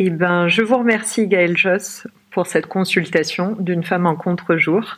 Eh 0.02 0.08
ben, 0.08 0.48
je 0.48 0.62
vous 0.62 0.78
remercie 0.78 1.26
Gaëlle 1.26 1.58
Joss 1.58 2.06
pour 2.30 2.46
cette 2.46 2.64
consultation 2.64 3.54
d'une 3.58 3.84
femme 3.84 4.06
en 4.06 4.16
contre-jour. 4.16 4.96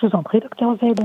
Je 0.00 0.06
vous 0.06 0.14
en 0.14 0.22
prie, 0.22 0.38
docteur 0.38 0.76
Zed. 0.80 1.00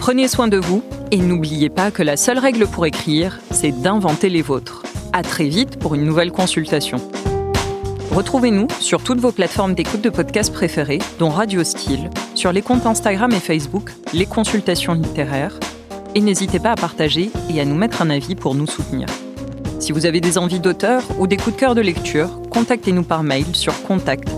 Prenez 0.00 0.26
soin 0.26 0.48
de 0.48 0.56
vous 0.56 0.82
et 1.12 1.18
n'oubliez 1.18 1.68
pas 1.68 1.92
que 1.92 2.02
la 2.02 2.16
seule 2.16 2.40
règle 2.40 2.66
pour 2.66 2.84
écrire, 2.84 3.38
c'est 3.52 3.70
d'inventer 3.70 4.28
les 4.28 4.42
vôtres. 4.42 4.82
À 5.12 5.22
très 5.22 5.46
vite 5.46 5.78
pour 5.78 5.94
une 5.94 6.02
nouvelle 6.02 6.32
consultation. 6.32 6.98
Retrouvez-nous 8.10 8.66
sur 8.80 9.04
toutes 9.04 9.20
vos 9.20 9.30
plateformes 9.30 9.74
d'écoute 9.74 10.00
de 10.00 10.10
podcasts 10.10 10.52
préférées, 10.52 10.98
dont 11.20 11.28
Radio 11.28 11.62
Style, 11.62 12.10
sur 12.34 12.50
les 12.50 12.62
comptes 12.62 12.86
Instagram 12.86 13.30
et 13.30 13.38
Facebook, 13.38 13.92
les 14.12 14.26
consultations 14.26 14.94
littéraires, 14.94 15.60
et 16.18 16.20
n'hésitez 16.20 16.58
pas 16.58 16.72
à 16.72 16.74
partager 16.74 17.30
et 17.48 17.60
à 17.60 17.64
nous 17.64 17.76
mettre 17.76 18.02
un 18.02 18.10
avis 18.10 18.34
pour 18.34 18.56
nous 18.56 18.66
soutenir. 18.66 19.06
Si 19.78 19.92
vous 19.92 20.04
avez 20.04 20.20
des 20.20 20.36
envies 20.36 20.58
d'auteur 20.58 21.04
ou 21.20 21.28
des 21.28 21.36
coups 21.36 21.54
de 21.54 21.60
cœur 21.60 21.76
de 21.76 21.80
lecture, 21.80 22.40
contactez-nous 22.50 23.04
par 23.04 23.22
mail 23.22 23.54
sur 23.54 23.80
contact. 23.84 24.28